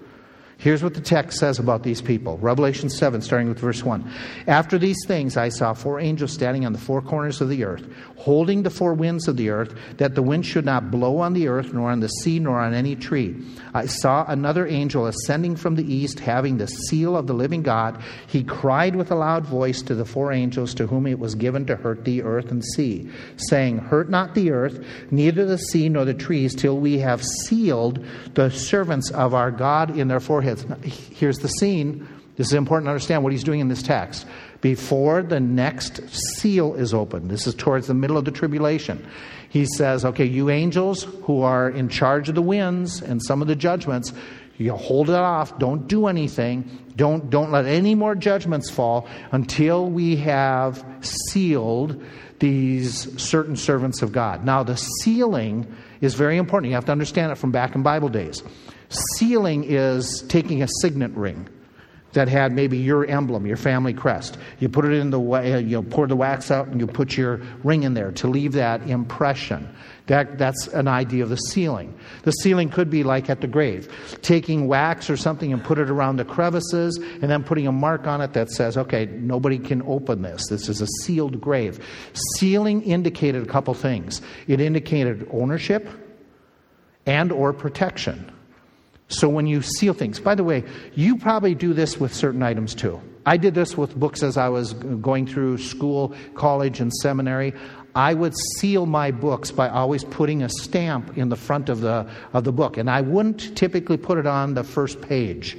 Here's 0.61 0.82
what 0.82 0.94
the 0.94 1.00
text 1.00 1.38
says 1.38 1.61
about 1.61 1.84
these 1.84 2.02
people 2.02 2.36
Revelation 2.38 2.90
7, 2.90 3.22
starting 3.22 3.48
with 3.48 3.61
verse 3.61 3.84
1. 3.84 4.12
After 4.48 4.76
these 4.76 4.98
things, 5.06 5.36
I 5.36 5.50
saw 5.50 5.72
four 5.72 6.00
angels 6.00 6.32
standing 6.32 6.66
on 6.66 6.72
the 6.72 6.80
four 6.80 7.00
corners 7.00 7.40
of 7.40 7.48
the 7.48 7.62
earth, 7.62 7.86
holding 8.16 8.64
the 8.64 8.70
four 8.70 8.92
winds 8.92 9.28
of 9.28 9.36
the 9.36 9.50
earth, 9.50 9.72
that 9.98 10.16
the 10.16 10.22
wind 10.22 10.44
should 10.44 10.64
not 10.64 10.90
blow 10.90 11.18
on 11.18 11.32
the 11.32 11.46
earth, 11.46 11.72
nor 11.72 11.92
on 11.92 12.00
the 12.00 12.09
sea, 12.09 12.40
nor 12.40 12.59
on 12.59 12.74
any 12.74 12.96
tree. 12.96 13.36
I 13.72 13.86
saw 13.86 14.24
another 14.26 14.66
angel 14.66 15.06
ascending 15.06 15.54
from 15.54 15.76
the 15.76 15.94
east, 15.94 16.18
having 16.18 16.59
the 16.59 16.66
seal 16.66 17.16
of 17.16 17.28
the 17.28 17.34
living 17.34 17.62
God. 17.62 18.02
He 18.26 18.42
cried 18.42 18.96
with 18.96 19.12
a 19.12 19.14
loud 19.14 19.46
voice 19.46 19.80
to 19.82 19.94
the 19.94 20.04
four 20.04 20.32
angels 20.32 20.74
to 20.74 20.88
whom 20.88 21.06
it 21.06 21.20
was 21.20 21.36
given 21.36 21.66
to 21.66 21.76
hurt 21.76 22.04
the 22.04 22.24
earth 22.24 22.50
and 22.50 22.64
sea, 22.64 23.09
saying, 23.36 23.78
Hurt 23.78 24.11
not 24.11 24.34
the 24.34 24.50
earth, 24.50 24.84
neither 25.12 25.46
the 25.46 25.59
sea 25.59 25.88
nor 25.88 26.04
the 26.04 26.14
trees, 26.14 26.56
till 26.56 26.78
we 26.78 26.98
have 26.98 27.22
sealed 27.46 28.04
the 28.34 28.50
servants 28.50 29.12
of 29.12 29.34
our 29.34 29.52
God 29.52 29.96
in 29.96 30.09
their 30.09 30.18
foreheads 30.18 30.47
Here's 30.82 31.38
the 31.38 31.49
scene. 31.49 32.09
This 32.36 32.49
is 32.49 32.53
important 32.53 32.86
to 32.86 32.90
understand 32.90 33.24
what 33.24 33.32
he's 33.32 33.42
doing 33.42 33.61
in 33.61 33.68
this 33.68 33.82
text. 33.82 34.26
Before 34.61 35.22
the 35.22 35.40
next 35.40 36.09
seal 36.09 36.74
is 36.74 36.94
opened, 36.94 37.30
this 37.30 37.46
is 37.46 37.55
towards 37.55 37.88
the 37.88 37.94
middle 37.94 38.16
of 38.16 38.24
the 38.24 38.30
tribulation. 38.30 39.05
He 39.49 39.66
says, 39.76 40.05
Okay, 40.05 40.24
you 40.24 40.51
angels 40.51 41.05
who 41.24 41.42
are 41.42 41.68
in 41.68 41.88
charge 41.88 42.28
of 42.28 42.34
the 42.34 42.42
winds 42.42 43.03
and 43.03 43.22
some 43.22 43.42
of 43.42 43.49
the 43.49 43.57
judgments, 43.57 44.12
you 44.57 44.72
hold 44.72 45.09
it 45.09 45.16
off. 45.16 45.59
Don't 45.59 45.86
do 45.86 46.07
anything. 46.07 46.84
Don't, 46.96 47.30
don't 47.30 47.53
let 47.53 47.66
any 47.66 47.94
more 47.94 48.14
judgments 48.14 48.70
fall 48.70 49.09
until 49.30 49.88
we 49.88 50.16
have 50.16 50.84
sealed 51.01 52.03
these 52.40 53.20
certain 53.20 53.57
servants 53.57 54.03
of 54.03 54.12
God. 54.12 54.44
Now, 54.44 54.62
the 54.64 54.76
sealing 54.76 55.72
is 56.01 56.14
very 56.14 56.36
important. 56.36 56.70
You 56.70 56.74
have 56.74 56.86
to 56.86 56.92
understand 56.92 57.32
it 57.32 57.36
from 57.36 57.53
back 57.53 57.74
in 57.74 57.82
Bible 57.82 58.09
days. 58.09 58.42
Sealing 58.89 59.64
is 59.64 60.24
taking 60.28 60.62
a 60.62 60.68
signet 60.80 61.12
ring 61.12 61.49
that 62.14 62.26
had 62.26 62.53
maybe 62.53 62.78
your 62.78 63.05
emblem, 63.05 63.47
your 63.47 63.57
family 63.57 63.93
crest. 63.93 64.39
You 64.61 64.68
put 64.68 64.86
it 64.86 64.93
in 64.93 65.11
the 65.11 65.20
way, 65.20 65.53
uh, 65.53 65.59
you 65.59 65.82
pour 65.82 66.07
the 66.07 66.16
wax 66.16 66.51
out, 66.51 66.68
and 66.68 66.80
you 66.80 66.86
put 66.86 67.16
your 67.16 67.36
ring 67.64 67.82
in 67.82 67.93
there 67.93 68.12
to 68.12 68.28
leave 68.28 68.53
that 68.53 68.82
impression. 68.89 69.68
That, 70.07 70.39
that's 70.39 70.68
an 70.68 70.89
idea 70.89 71.22
of 71.22 71.28
the 71.28 71.36
sealing. 71.36 71.95
The 72.22 72.30
sealing 72.30 72.70
could 72.70 72.89
be 72.89 73.03
like 73.03 73.28
at 73.28 73.43
the 73.43 73.47
grave, 73.47 73.93
taking 74.22 74.66
wax 74.66 75.11
or 75.11 75.18
something 75.18 75.53
and 75.53 75.62
put 75.62 75.78
it 75.78 75.91
around 75.91 76.16
the 76.16 76.24
crevices, 76.24 76.97
and 76.97 77.30
then 77.30 77.45
putting 77.45 77.66
a 77.66 77.72
mark 77.72 78.07
on 78.07 78.22
it 78.22 78.32
that 78.32 78.51
says, 78.51 78.78
"Okay, 78.78 79.05
nobody 79.05 79.59
can 79.59 79.82
open 79.82 80.22
this. 80.22 80.47
This 80.49 80.70
is 80.70 80.80
a 80.80 80.86
sealed 81.03 81.43
grave." 81.43 81.78
Sealing 82.39 82.80
indicated 82.82 83.43
a 83.43 83.47
couple 83.47 83.74
things. 83.74 84.22
It 84.47 84.62
indicated 84.62 85.28
ownership 85.30 85.86
and 87.05 87.30
or 87.30 87.53
protection. 87.53 88.32
So 89.09 89.28
when 89.28 89.46
you 89.46 89.62
seal 89.62 89.94
things, 89.94 90.20
by 90.20 90.34
the 90.34 90.44
way, 90.44 90.64
you 90.94 91.16
probably 91.16 91.54
do 91.54 91.72
this 91.72 91.98
with 91.98 92.14
certain 92.14 92.42
items 92.42 92.74
too. 92.74 93.00
I 93.24 93.38
did 93.38 93.54
this 93.54 93.76
with 93.76 93.96
books 93.98 94.22
as 94.22 94.36
I 94.36 94.48
was 94.50 94.74
going 94.74 95.26
through 95.26 95.59
school, 95.59 96.14
college, 96.34 96.80
and 96.80 96.92
seminary. 96.92 97.54
I 97.94 98.12
would 98.12 98.34
seal 98.59 98.84
my 98.86 99.11
books 99.11 99.50
by 99.50 99.70
always 99.70 100.04
putting 100.04 100.42
a 100.42 100.48
stamp 100.48 101.16
in 101.16 101.30
the 101.30 101.36
front 101.36 101.70
of 101.70 101.80
the, 101.80 102.09
of 102.34 102.44
the 102.44 102.52
book. 102.52 102.76
And 102.76 102.90
I 102.90 103.00
wouldn't 103.00 103.56
typically 103.56 103.96
put 103.96 104.18
it 104.18 104.26
on 104.26 104.54
the 104.54 104.62
first 104.62 105.00
page 105.00 105.56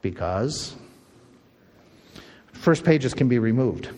because 0.00 0.74
first 2.52 2.84
pages 2.84 3.12
can 3.12 3.28
be 3.28 3.38
removed. 3.38 3.90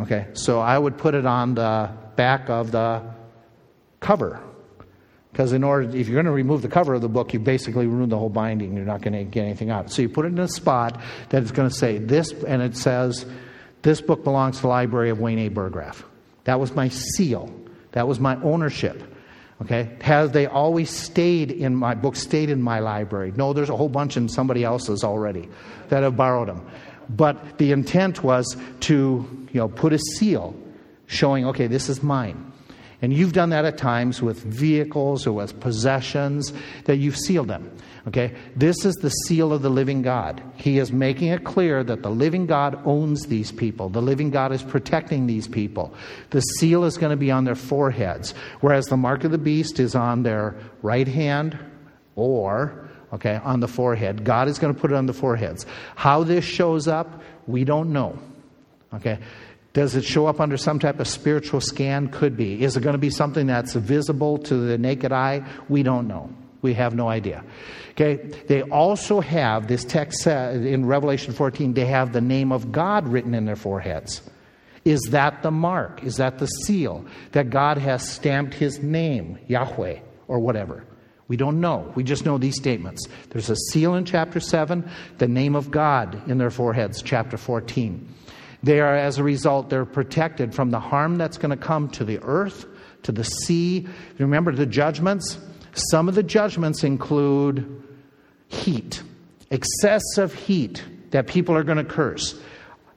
Okay, 0.00 0.28
so 0.32 0.60
I 0.60 0.78
would 0.78 0.96
put 0.96 1.14
it 1.14 1.26
on 1.26 1.54
the 1.54 1.90
back 2.16 2.48
of 2.48 2.70
the 2.70 3.02
cover 4.00 4.40
because 5.38 5.52
in 5.52 5.62
order, 5.62 5.96
if 5.96 6.08
you're 6.08 6.16
going 6.16 6.26
to 6.26 6.32
remove 6.32 6.62
the 6.62 6.68
cover 6.68 6.94
of 6.94 7.00
the 7.00 7.08
book, 7.08 7.32
you 7.32 7.38
basically 7.38 7.86
ruin 7.86 8.08
the 8.08 8.18
whole 8.18 8.28
binding. 8.28 8.74
You're 8.74 8.84
not 8.84 9.02
going 9.02 9.12
to 9.12 9.22
get 9.22 9.44
anything 9.44 9.70
out. 9.70 9.92
So 9.92 10.02
you 10.02 10.08
put 10.08 10.24
it 10.24 10.32
in 10.32 10.38
a 10.40 10.48
spot 10.48 11.00
that 11.28 11.42
it's 11.42 11.52
going 11.52 11.68
to 11.68 11.74
say 11.74 11.98
this, 11.98 12.32
and 12.32 12.60
it 12.60 12.76
says, 12.76 13.24
"This 13.82 14.00
book 14.00 14.24
belongs 14.24 14.56
to 14.56 14.62
the 14.62 14.68
library 14.68 15.10
of 15.10 15.20
Wayne 15.20 15.38
A. 15.38 15.48
Burggraff." 15.48 16.02
That 16.42 16.58
was 16.58 16.74
my 16.74 16.88
seal. 16.88 17.54
That 17.92 18.08
was 18.08 18.18
my 18.18 18.34
ownership. 18.42 19.00
Okay, 19.62 19.96
has 20.00 20.32
they 20.32 20.46
always 20.46 20.90
stayed 20.90 21.52
in 21.52 21.76
my 21.76 21.94
book? 21.94 22.16
Stayed 22.16 22.50
in 22.50 22.60
my 22.60 22.80
library? 22.80 23.32
No, 23.36 23.52
there's 23.52 23.70
a 23.70 23.76
whole 23.76 23.88
bunch 23.88 24.16
in 24.16 24.28
somebody 24.28 24.64
else's 24.64 25.04
already 25.04 25.48
that 25.88 26.02
have 26.02 26.16
borrowed 26.16 26.48
them. 26.48 26.68
But 27.08 27.58
the 27.58 27.70
intent 27.70 28.24
was 28.24 28.56
to, 28.80 29.48
you 29.52 29.60
know, 29.60 29.68
put 29.68 29.92
a 29.92 30.00
seal 30.00 30.56
showing, 31.06 31.46
okay, 31.46 31.68
this 31.68 31.88
is 31.88 32.02
mine. 32.02 32.47
And 33.00 33.12
you've 33.12 33.32
done 33.32 33.50
that 33.50 33.64
at 33.64 33.78
times 33.78 34.20
with 34.20 34.42
vehicles 34.42 35.26
or 35.26 35.32
with 35.32 35.60
possessions 35.60 36.52
that 36.84 36.96
you've 36.96 37.16
sealed 37.16 37.48
them. 37.48 37.70
Okay? 38.08 38.34
This 38.56 38.84
is 38.84 38.94
the 38.96 39.10
seal 39.10 39.52
of 39.52 39.62
the 39.62 39.70
living 39.70 40.02
God. 40.02 40.42
He 40.56 40.78
is 40.78 40.90
making 40.90 41.28
it 41.28 41.44
clear 41.44 41.84
that 41.84 42.02
the 42.02 42.10
living 42.10 42.46
God 42.46 42.80
owns 42.84 43.26
these 43.26 43.52
people. 43.52 43.88
The 43.88 44.02
living 44.02 44.30
God 44.30 44.50
is 44.50 44.62
protecting 44.62 45.26
these 45.26 45.46
people. 45.46 45.94
The 46.30 46.40
seal 46.40 46.84
is 46.84 46.96
going 46.96 47.10
to 47.10 47.16
be 47.16 47.30
on 47.30 47.44
their 47.44 47.54
foreheads, 47.54 48.34
whereas 48.60 48.86
the 48.86 48.96
mark 48.96 49.24
of 49.24 49.30
the 49.30 49.38
beast 49.38 49.78
is 49.78 49.94
on 49.94 50.22
their 50.22 50.56
right 50.82 51.06
hand 51.06 51.58
or 52.16 52.88
okay, 53.12 53.40
on 53.44 53.60
the 53.60 53.68
forehead. 53.68 54.24
God 54.24 54.48
is 54.48 54.58
going 54.58 54.74
to 54.74 54.80
put 54.80 54.90
it 54.90 54.94
on 54.94 55.06
the 55.06 55.14
foreheads. 55.14 55.66
How 55.94 56.24
this 56.24 56.44
shows 56.44 56.88
up, 56.88 57.22
we 57.46 57.64
don't 57.64 57.92
know. 57.92 58.18
Okay? 58.92 59.18
Does 59.78 59.94
it 59.94 60.02
show 60.02 60.26
up 60.26 60.40
under 60.40 60.56
some 60.56 60.80
type 60.80 60.98
of 60.98 61.06
spiritual 61.06 61.60
scan? 61.60 62.08
Could 62.08 62.36
be. 62.36 62.64
Is 62.64 62.76
it 62.76 62.80
going 62.80 62.94
to 62.94 62.98
be 62.98 63.10
something 63.10 63.46
that's 63.46 63.74
visible 63.74 64.36
to 64.38 64.56
the 64.56 64.76
naked 64.76 65.12
eye? 65.12 65.48
We 65.68 65.84
don't 65.84 66.08
know. 66.08 66.34
We 66.62 66.74
have 66.74 66.96
no 66.96 67.08
idea. 67.08 67.44
Okay, 67.90 68.16
they 68.48 68.62
also 68.62 69.20
have, 69.20 69.68
this 69.68 69.84
text 69.84 70.18
says 70.18 70.66
in 70.66 70.84
Revelation 70.84 71.32
14, 71.32 71.74
they 71.74 71.84
have 71.84 72.12
the 72.12 72.20
name 72.20 72.50
of 72.50 72.72
God 72.72 73.06
written 73.06 73.34
in 73.34 73.44
their 73.44 73.54
foreheads. 73.54 74.20
Is 74.84 75.00
that 75.10 75.44
the 75.44 75.52
mark? 75.52 76.02
Is 76.02 76.16
that 76.16 76.40
the 76.40 76.46
seal 76.46 77.04
that 77.30 77.50
God 77.50 77.78
has 77.78 78.02
stamped 78.02 78.54
his 78.54 78.80
name, 78.80 79.38
Yahweh, 79.46 80.00
or 80.26 80.40
whatever? 80.40 80.84
We 81.28 81.36
don't 81.36 81.60
know. 81.60 81.92
We 81.94 82.02
just 82.02 82.26
know 82.26 82.36
these 82.36 82.56
statements. 82.56 83.06
There's 83.30 83.48
a 83.48 83.56
seal 83.70 83.94
in 83.94 84.06
chapter 84.06 84.40
7, 84.40 84.90
the 85.18 85.28
name 85.28 85.54
of 85.54 85.70
God 85.70 86.28
in 86.28 86.38
their 86.38 86.50
foreheads, 86.50 87.00
chapter 87.00 87.36
14. 87.36 88.12
They 88.62 88.80
are, 88.80 88.96
as 88.96 89.18
a 89.18 89.22
result, 89.22 89.70
they're 89.70 89.84
protected 89.84 90.54
from 90.54 90.70
the 90.70 90.80
harm 90.80 91.16
that's 91.16 91.38
going 91.38 91.56
to 91.56 91.64
come 91.64 91.88
to 91.90 92.04
the 92.04 92.18
earth, 92.22 92.66
to 93.04 93.12
the 93.12 93.24
sea. 93.24 93.86
Remember 94.18 94.52
the 94.52 94.66
judgments? 94.66 95.38
Some 95.74 96.08
of 96.08 96.14
the 96.14 96.22
judgments 96.22 96.82
include 96.82 97.82
heat, 98.48 99.02
excessive 99.50 100.34
heat 100.34 100.82
that 101.10 101.26
people 101.26 101.54
are 101.54 101.62
going 101.62 101.78
to 101.78 101.84
curse. 101.84 102.38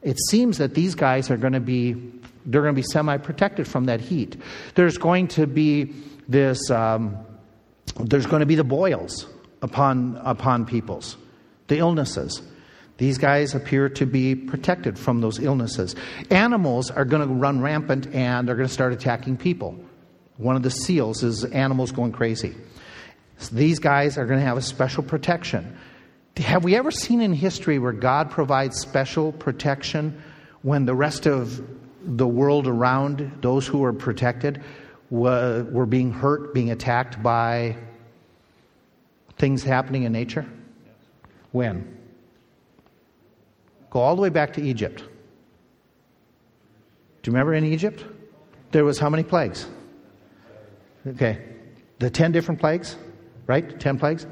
It 0.02 0.18
seems 0.30 0.58
that 0.58 0.74
these 0.74 0.96
guys 0.96 1.30
are 1.30 1.38
going 1.38 1.54
to 1.54 1.60
be 1.60 1.96
they're 2.44 2.64
going 2.64 2.74
to 2.74 2.80
be 2.82 2.88
semi-protected 2.92 3.68
from 3.68 3.86
that 3.86 4.02
heat. 4.02 4.36
There's 4.74 4.98
going 4.98 5.28
to 5.30 5.46
be 5.46 5.94
this 6.28 6.72
um, 6.72 7.18
there's 8.00 8.26
going 8.26 8.40
to 8.40 8.48
be 8.48 8.56
the 8.56 8.64
boils 8.64 9.28
upon 9.62 10.20
upon 10.24 10.66
peoples, 10.66 11.18
the 11.68 11.78
illnesses. 11.78 12.42
These 13.02 13.18
guys 13.18 13.56
appear 13.56 13.90
to 13.90 14.06
be 14.06 14.36
protected 14.36 15.00
from 15.00 15.22
those 15.22 15.40
illnesses. 15.40 15.96
Animals 16.30 16.92
are 16.92 17.04
going 17.04 17.28
to 17.28 17.34
run 17.34 17.60
rampant 17.60 18.06
and 18.14 18.48
they're 18.48 18.54
going 18.56 18.68
to 18.68 18.74
start 18.74 18.94
attacking 18.94 19.38
people. 19.38 19.76
One 20.38 20.56
of 20.56 20.62
the 20.62 20.70
seals 20.70 21.24
is 21.24 21.44
animals 21.44 21.92
going 21.92 22.12
crazy. 22.12 22.56
So 23.40 23.56
these 23.56 23.80
guys 23.80 24.20
are 24.20 24.28
going 24.28 24.40
to 24.40 24.46
have 24.46 24.58
a 24.58 24.62
special 24.62 25.02
protection. 25.02 25.80
Have 26.38 26.64
we 26.64 26.76
ever 26.76 26.92
seen 26.92 27.22
in 27.22 27.34
history 27.34 27.80
where 27.80 27.92
God 27.92 28.30
provides 28.30 28.80
special 28.80 29.32
protection 29.32 30.22
when 30.62 30.86
the 30.86 30.94
rest 30.94 31.26
of 31.26 31.60
the 32.06 32.28
world 32.28 32.68
around 32.68 33.40
those 33.42 33.66
who 33.66 33.84
are 33.84 33.94
protected 33.94 34.64
were, 35.10 35.64
were 35.72 35.88
being 35.88 36.12
hurt, 36.12 36.54
being 36.54 36.70
attacked 36.70 37.24
by 37.24 37.78
things 39.40 39.64
happening 39.64 40.04
in 40.04 40.12
nature? 40.12 40.46
When? 41.52 41.98
Go 43.92 44.00
all 44.00 44.16
the 44.16 44.22
way 44.22 44.30
back 44.30 44.54
to 44.54 44.62
Egypt. 44.62 45.04
Do 47.22 47.30
you 47.30 47.34
remember 47.34 47.54
in 47.54 47.66
Egypt? 47.66 48.04
There 48.72 48.84
was 48.84 48.98
how 48.98 49.10
many 49.10 49.24
plagues? 49.24 49.68
Okay. 51.06 51.44
The 52.00 52.10
10 52.10 52.32
different 52.32 52.60
plagues, 52.60 52.96
right? 53.46 53.80
10 53.80 54.00
plagues. 54.00 54.26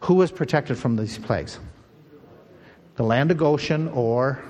Who 0.00 0.14
was 0.14 0.32
protected 0.32 0.78
from 0.78 0.96
these 0.96 1.18
plagues? 1.18 1.60
The 2.96 3.04
land 3.04 3.30
of 3.30 3.36
Goshen 3.36 3.88
or 3.88 4.42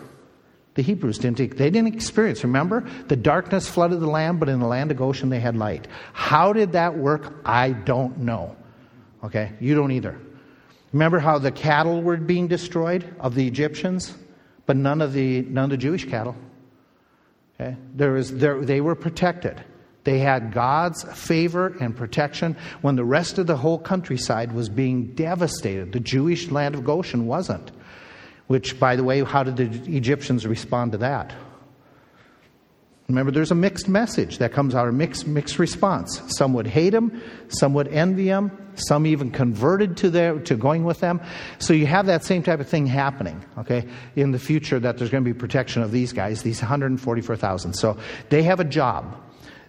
the 0.74 0.82
Hebrews 0.82 1.18
didn't 1.18 1.38
they 1.56 1.70
didn't 1.70 1.94
experience 1.94 2.42
remember 2.42 2.84
the 3.06 3.16
darkness 3.16 3.68
flooded 3.68 4.00
the 4.00 4.08
land 4.08 4.40
but 4.40 4.48
in 4.48 4.58
the 4.58 4.66
land 4.66 4.90
of 4.90 4.96
Goshen 4.96 5.28
they 5.28 5.38
had 5.38 5.56
light 5.56 5.86
how 6.12 6.52
did 6.52 6.72
that 6.72 6.98
work 6.98 7.32
I 7.44 7.70
don't 7.70 8.18
know 8.18 8.56
okay 9.22 9.52
you 9.60 9.76
don't 9.76 9.92
either 9.92 10.18
remember 10.92 11.20
how 11.20 11.38
the 11.38 11.52
cattle 11.52 12.02
were 12.02 12.16
being 12.16 12.48
destroyed 12.48 13.14
of 13.20 13.36
the 13.36 13.46
Egyptians 13.46 14.16
but 14.66 14.76
none 14.76 15.00
of 15.02 15.12
the 15.12 15.42
none 15.42 15.64
of 15.64 15.70
the 15.70 15.76
Jewish 15.76 16.06
cattle. 16.06 16.36
Okay? 17.60 17.76
There 17.94 18.12
was, 18.12 18.36
there, 18.36 18.60
they 18.64 18.80
were 18.80 18.94
protected. 18.94 19.62
They 20.04 20.18
had 20.18 20.52
God's 20.52 21.02
favor 21.02 21.74
and 21.80 21.96
protection 21.96 22.56
when 22.82 22.96
the 22.96 23.04
rest 23.04 23.38
of 23.38 23.46
the 23.46 23.56
whole 23.56 23.78
countryside 23.78 24.52
was 24.52 24.68
being 24.68 25.14
devastated. 25.14 25.92
The 25.92 26.00
Jewish 26.00 26.50
land 26.50 26.74
of 26.74 26.84
Goshen 26.84 27.26
wasn't. 27.26 27.70
Which, 28.46 28.78
by 28.78 28.96
the 28.96 29.04
way, 29.04 29.24
how 29.24 29.42
did 29.42 29.56
the 29.56 29.96
Egyptians 29.96 30.46
respond 30.46 30.92
to 30.92 30.98
that? 30.98 31.32
Remember, 33.08 33.30
there's 33.30 33.50
a 33.50 33.54
mixed 33.54 33.86
message 33.86 34.38
that 34.38 34.52
comes 34.52 34.74
out, 34.74 34.88
a 34.88 34.92
mixed, 34.92 35.26
mixed 35.26 35.58
response. 35.58 36.22
Some 36.28 36.54
would 36.54 36.66
hate 36.66 36.94
him, 36.94 37.22
some 37.48 37.74
would 37.74 37.88
envy 37.88 38.28
him, 38.28 38.50
some 38.76 39.06
even 39.06 39.30
converted 39.30 39.98
to, 39.98 40.10
their, 40.10 40.38
to 40.40 40.56
going 40.56 40.84
with 40.84 41.00
them. 41.00 41.20
So 41.58 41.74
you 41.74 41.84
have 41.86 42.06
that 42.06 42.24
same 42.24 42.42
type 42.42 42.60
of 42.60 42.68
thing 42.68 42.86
happening, 42.86 43.44
okay, 43.58 43.86
in 44.16 44.30
the 44.30 44.38
future 44.38 44.80
that 44.80 44.96
there's 44.96 45.10
going 45.10 45.22
to 45.22 45.30
be 45.30 45.38
protection 45.38 45.82
of 45.82 45.92
these 45.92 46.14
guys, 46.14 46.42
these 46.42 46.62
144,000. 46.62 47.74
So 47.74 47.98
they 48.30 48.42
have 48.44 48.58
a 48.58 48.64
job. 48.64 49.20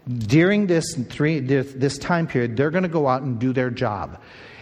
During 0.07 0.67
this, 0.67 0.95
three, 1.09 1.41
this 1.41 1.97
time 1.97 2.27
period, 2.27 2.55
they're 2.55 2.71
going 2.71 2.83
to 2.83 2.89
go 2.89 3.07
out 3.07 3.23
and 3.23 3.37
do 3.37 3.51
their 3.51 3.69
job. 3.69 4.21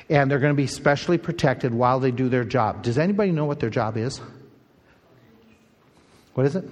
And 0.10 0.32
they're 0.32 0.40
going 0.40 0.54
to 0.54 0.58
be 0.58 0.68
specially 0.68 1.20
protected 1.20 1.74
while 1.76 2.00
they 2.00 2.12
do 2.12 2.28
their 2.28 2.44
job. 2.44 2.82
Does 2.82 2.98
anybody 2.98 3.32
know 3.32 3.46
what 3.46 3.60
their 3.60 3.70
job 3.70 3.98
is? 3.98 4.20
What 6.34 6.48
is 6.48 6.56
it? 6.56 6.66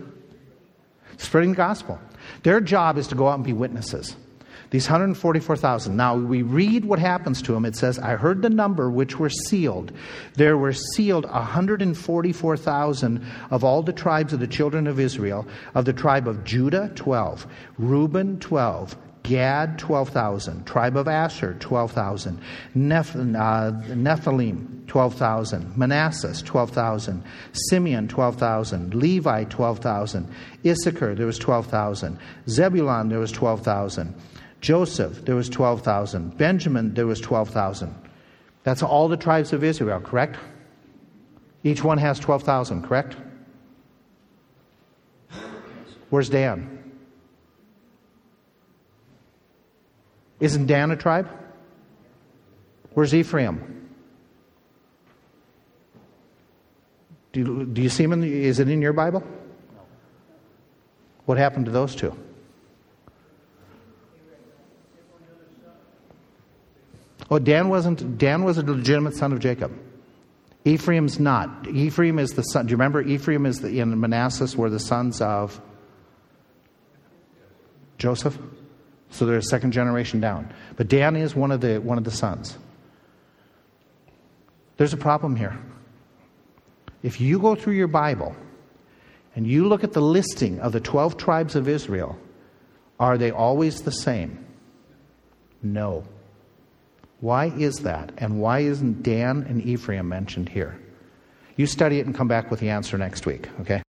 Spreading 1.21 1.51
the 1.51 1.57
gospel. 1.57 1.99
Their 2.43 2.61
job 2.61 2.97
is 2.97 3.07
to 3.07 3.15
go 3.15 3.27
out 3.27 3.35
and 3.35 3.43
be 3.43 3.53
witnesses. 3.53 4.15
These 4.71 4.85
144,000. 4.85 5.95
Now 5.97 6.15
we 6.15 6.43
read 6.43 6.85
what 6.85 6.97
happens 6.97 7.41
to 7.41 7.51
them. 7.51 7.65
It 7.65 7.75
says, 7.75 7.99
I 7.99 8.15
heard 8.15 8.41
the 8.41 8.49
number 8.49 8.89
which 8.89 9.19
were 9.19 9.29
sealed. 9.29 9.91
There 10.35 10.57
were 10.57 10.71
sealed 10.71 11.25
144,000 11.25 13.25
of 13.49 13.65
all 13.65 13.83
the 13.83 13.91
tribes 13.91 14.31
of 14.31 14.39
the 14.39 14.47
children 14.47 14.87
of 14.87 14.97
Israel. 14.97 15.45
Of 15.75 15.83
the 15.83 15.91
tribe 15.91 16.25
of 16.25 16.45
Judah, 16.45 16.89
12. 16.95 17.45
Reuben, 17.77 18.39
12. 18.39 18.95
Gad, 19.23 19.77
12,000. 19.77 20.65
Tribe 20.65 20.97
of 20.97 21.07
Asher, 21.07 21.55
12,000. 21.59 22.39
Neph- 22.75 23.15
uh, 23.15 23.71
Nephthalim, 23.93 24.87
12,000. 24.87 25.77
Manasseh, 25.77 26.43
12,000. 26.43 27.23
Simeon, 27.53 28.07
12,000. 28.07 28.95
Levi, 28.95 29.43
12,000. 29.45 30.27
Issachar, 30.65 31.15
there 31.15 31.25
was 31.27 31.37
12,000. 31.37 32.17
Zebulun, 32.49 33.09
there 33.09 33.19
was 33.19 33.31
12,000. 33.31 34.13
Joseph, 34.59 35.25
there 35.25 35.35
was 35.35 35.49
12,000. 35.49 36.37
Benjamin, 36.37 36.93
there 36.93 37.07
was 37.07 37.19
12,000. 37.19 37.93
That's 38.63 38.83
all 38.83 39.07
the 39.07 39.17
tribes 39.17 39.53
of 39.53 39.63
Israel, 39.63 39.99
correct? 39.99 40.37
Each 41.63 41.83
one 41.83 41.97
has 41.97 42.19
12,000, 42.19 42.83
correct? 42.83 43.15
Where's 46.09 46.29
Dan? 46.29 46.70
Isn't 50.41 50.65
Dan 50.65 50.91
a 50.91 50.97
tribe? 50.97 51.29
Where's 52.93 53.13
Ephraim? 53.13 53.89
Do 57.31 57.39
you, 57.39 57.65
do 57.65 57.81
you 57.81 57.89
see 57.89 58.03
him? 58.03 58.11
In 58.11 58.21
the, 58.21 58.45
is 58.45 58.59
it 58.59 58.67
in 58.67 58.81
your 58.81 58.91
Bible? 58.91 59.23
What 61.25 61.37
happened 61.37 61.65
to 61.65 61.71
those 61.71 61.95
two? 61.95 62.13
Oh, 67.29 67.39
Dan 67.39 67.69
wasn't. 67.69 68.17
Dan 68.17 68.43
was 68.43 68.57
a 68.57 68.63
legitimate 68.63 69.15
son 69.15 69.31
of 69.31 69.39
Jacob. 69.39 69.71
Ephraim's 70.65 71.19
not. 71.19 71.67
Ephraim 71.67 72.19
is 72.19 72.31
the 72.31 72.41
son. 72.41 72.65
Do 72.65 72.71
you 72.71 72.77
remember 72.77 73.01
Ephraim 73.01 73.45
is 73.45 73.61
the, 73.61 73.79
in 73.79 73.97
Manasseh 73.99 74.57
were 74.57 74.69
the 74.69 74.79
sons 74.79 75.21
of 75.21 75.61
Joseph? 77.97 78.37
So 79.11 79.25
they're 79.25 79.37
a 79.37 79.43
second 79.43 79.71
generation 79.73 80.19
down. 80.19 80.51
But 80.77 80.87
Dan 80.87 81.15
is 81.15 81.35
one 81.35 81.51
of 81.51 81.61
the, 81.61 81.79
one 81.79 81.97
of 81.97 82.03
the 82.03 82.11
sons. 82.11 82.57
There's 84.77 84.93
a 84.93 84.97
problem 84.97 85.35
here. 85.35 85.59
If 87.03 87.21
you 87.21 87.39
go 87.39 87.55
through 87.55 87.73
your 87.73 87.87
Bible 87.87 88.35
and 89.35 89.45
you 89.45 89.67
look 89.67 89.83
at 89.83 89.93
the 89.93 90.01
listing 90.01 90.59
of 90.59 90.71
the 90.71 90.79
12 90.79 91.17
tribes 91.17 91.55
of 91.55 91.67
Israel, 91.67 92.17
are 92.99 93.17
they 93.17 93.31
always 93.31 93.81
the 93.81 93.91
same? 93.91 94.45
No. 95.61 96.03
Why 97.19 97.47
is 97.47 97.79
that? 97.79 98.11
And 98.17 98.39
why 98.41 98.59
isn't 98.59 99.03
Dan 99.03 99.45
and 99.47 99.63
Ephraim 99.63 100.07
mentioned 100.07 100.49
here? 100.49 100.79
You 101.55 101.67
study 101.67 101.99
it 101.99 102.05
and 102.05 102.15
come 102.15 102.27
back 102.27 102.49
with 102.49 102.59
the 102.59 102.69
answer 102.69 102.97
next 102.97 103.25
week, 103.25 103.49
okay? 103.59 103.83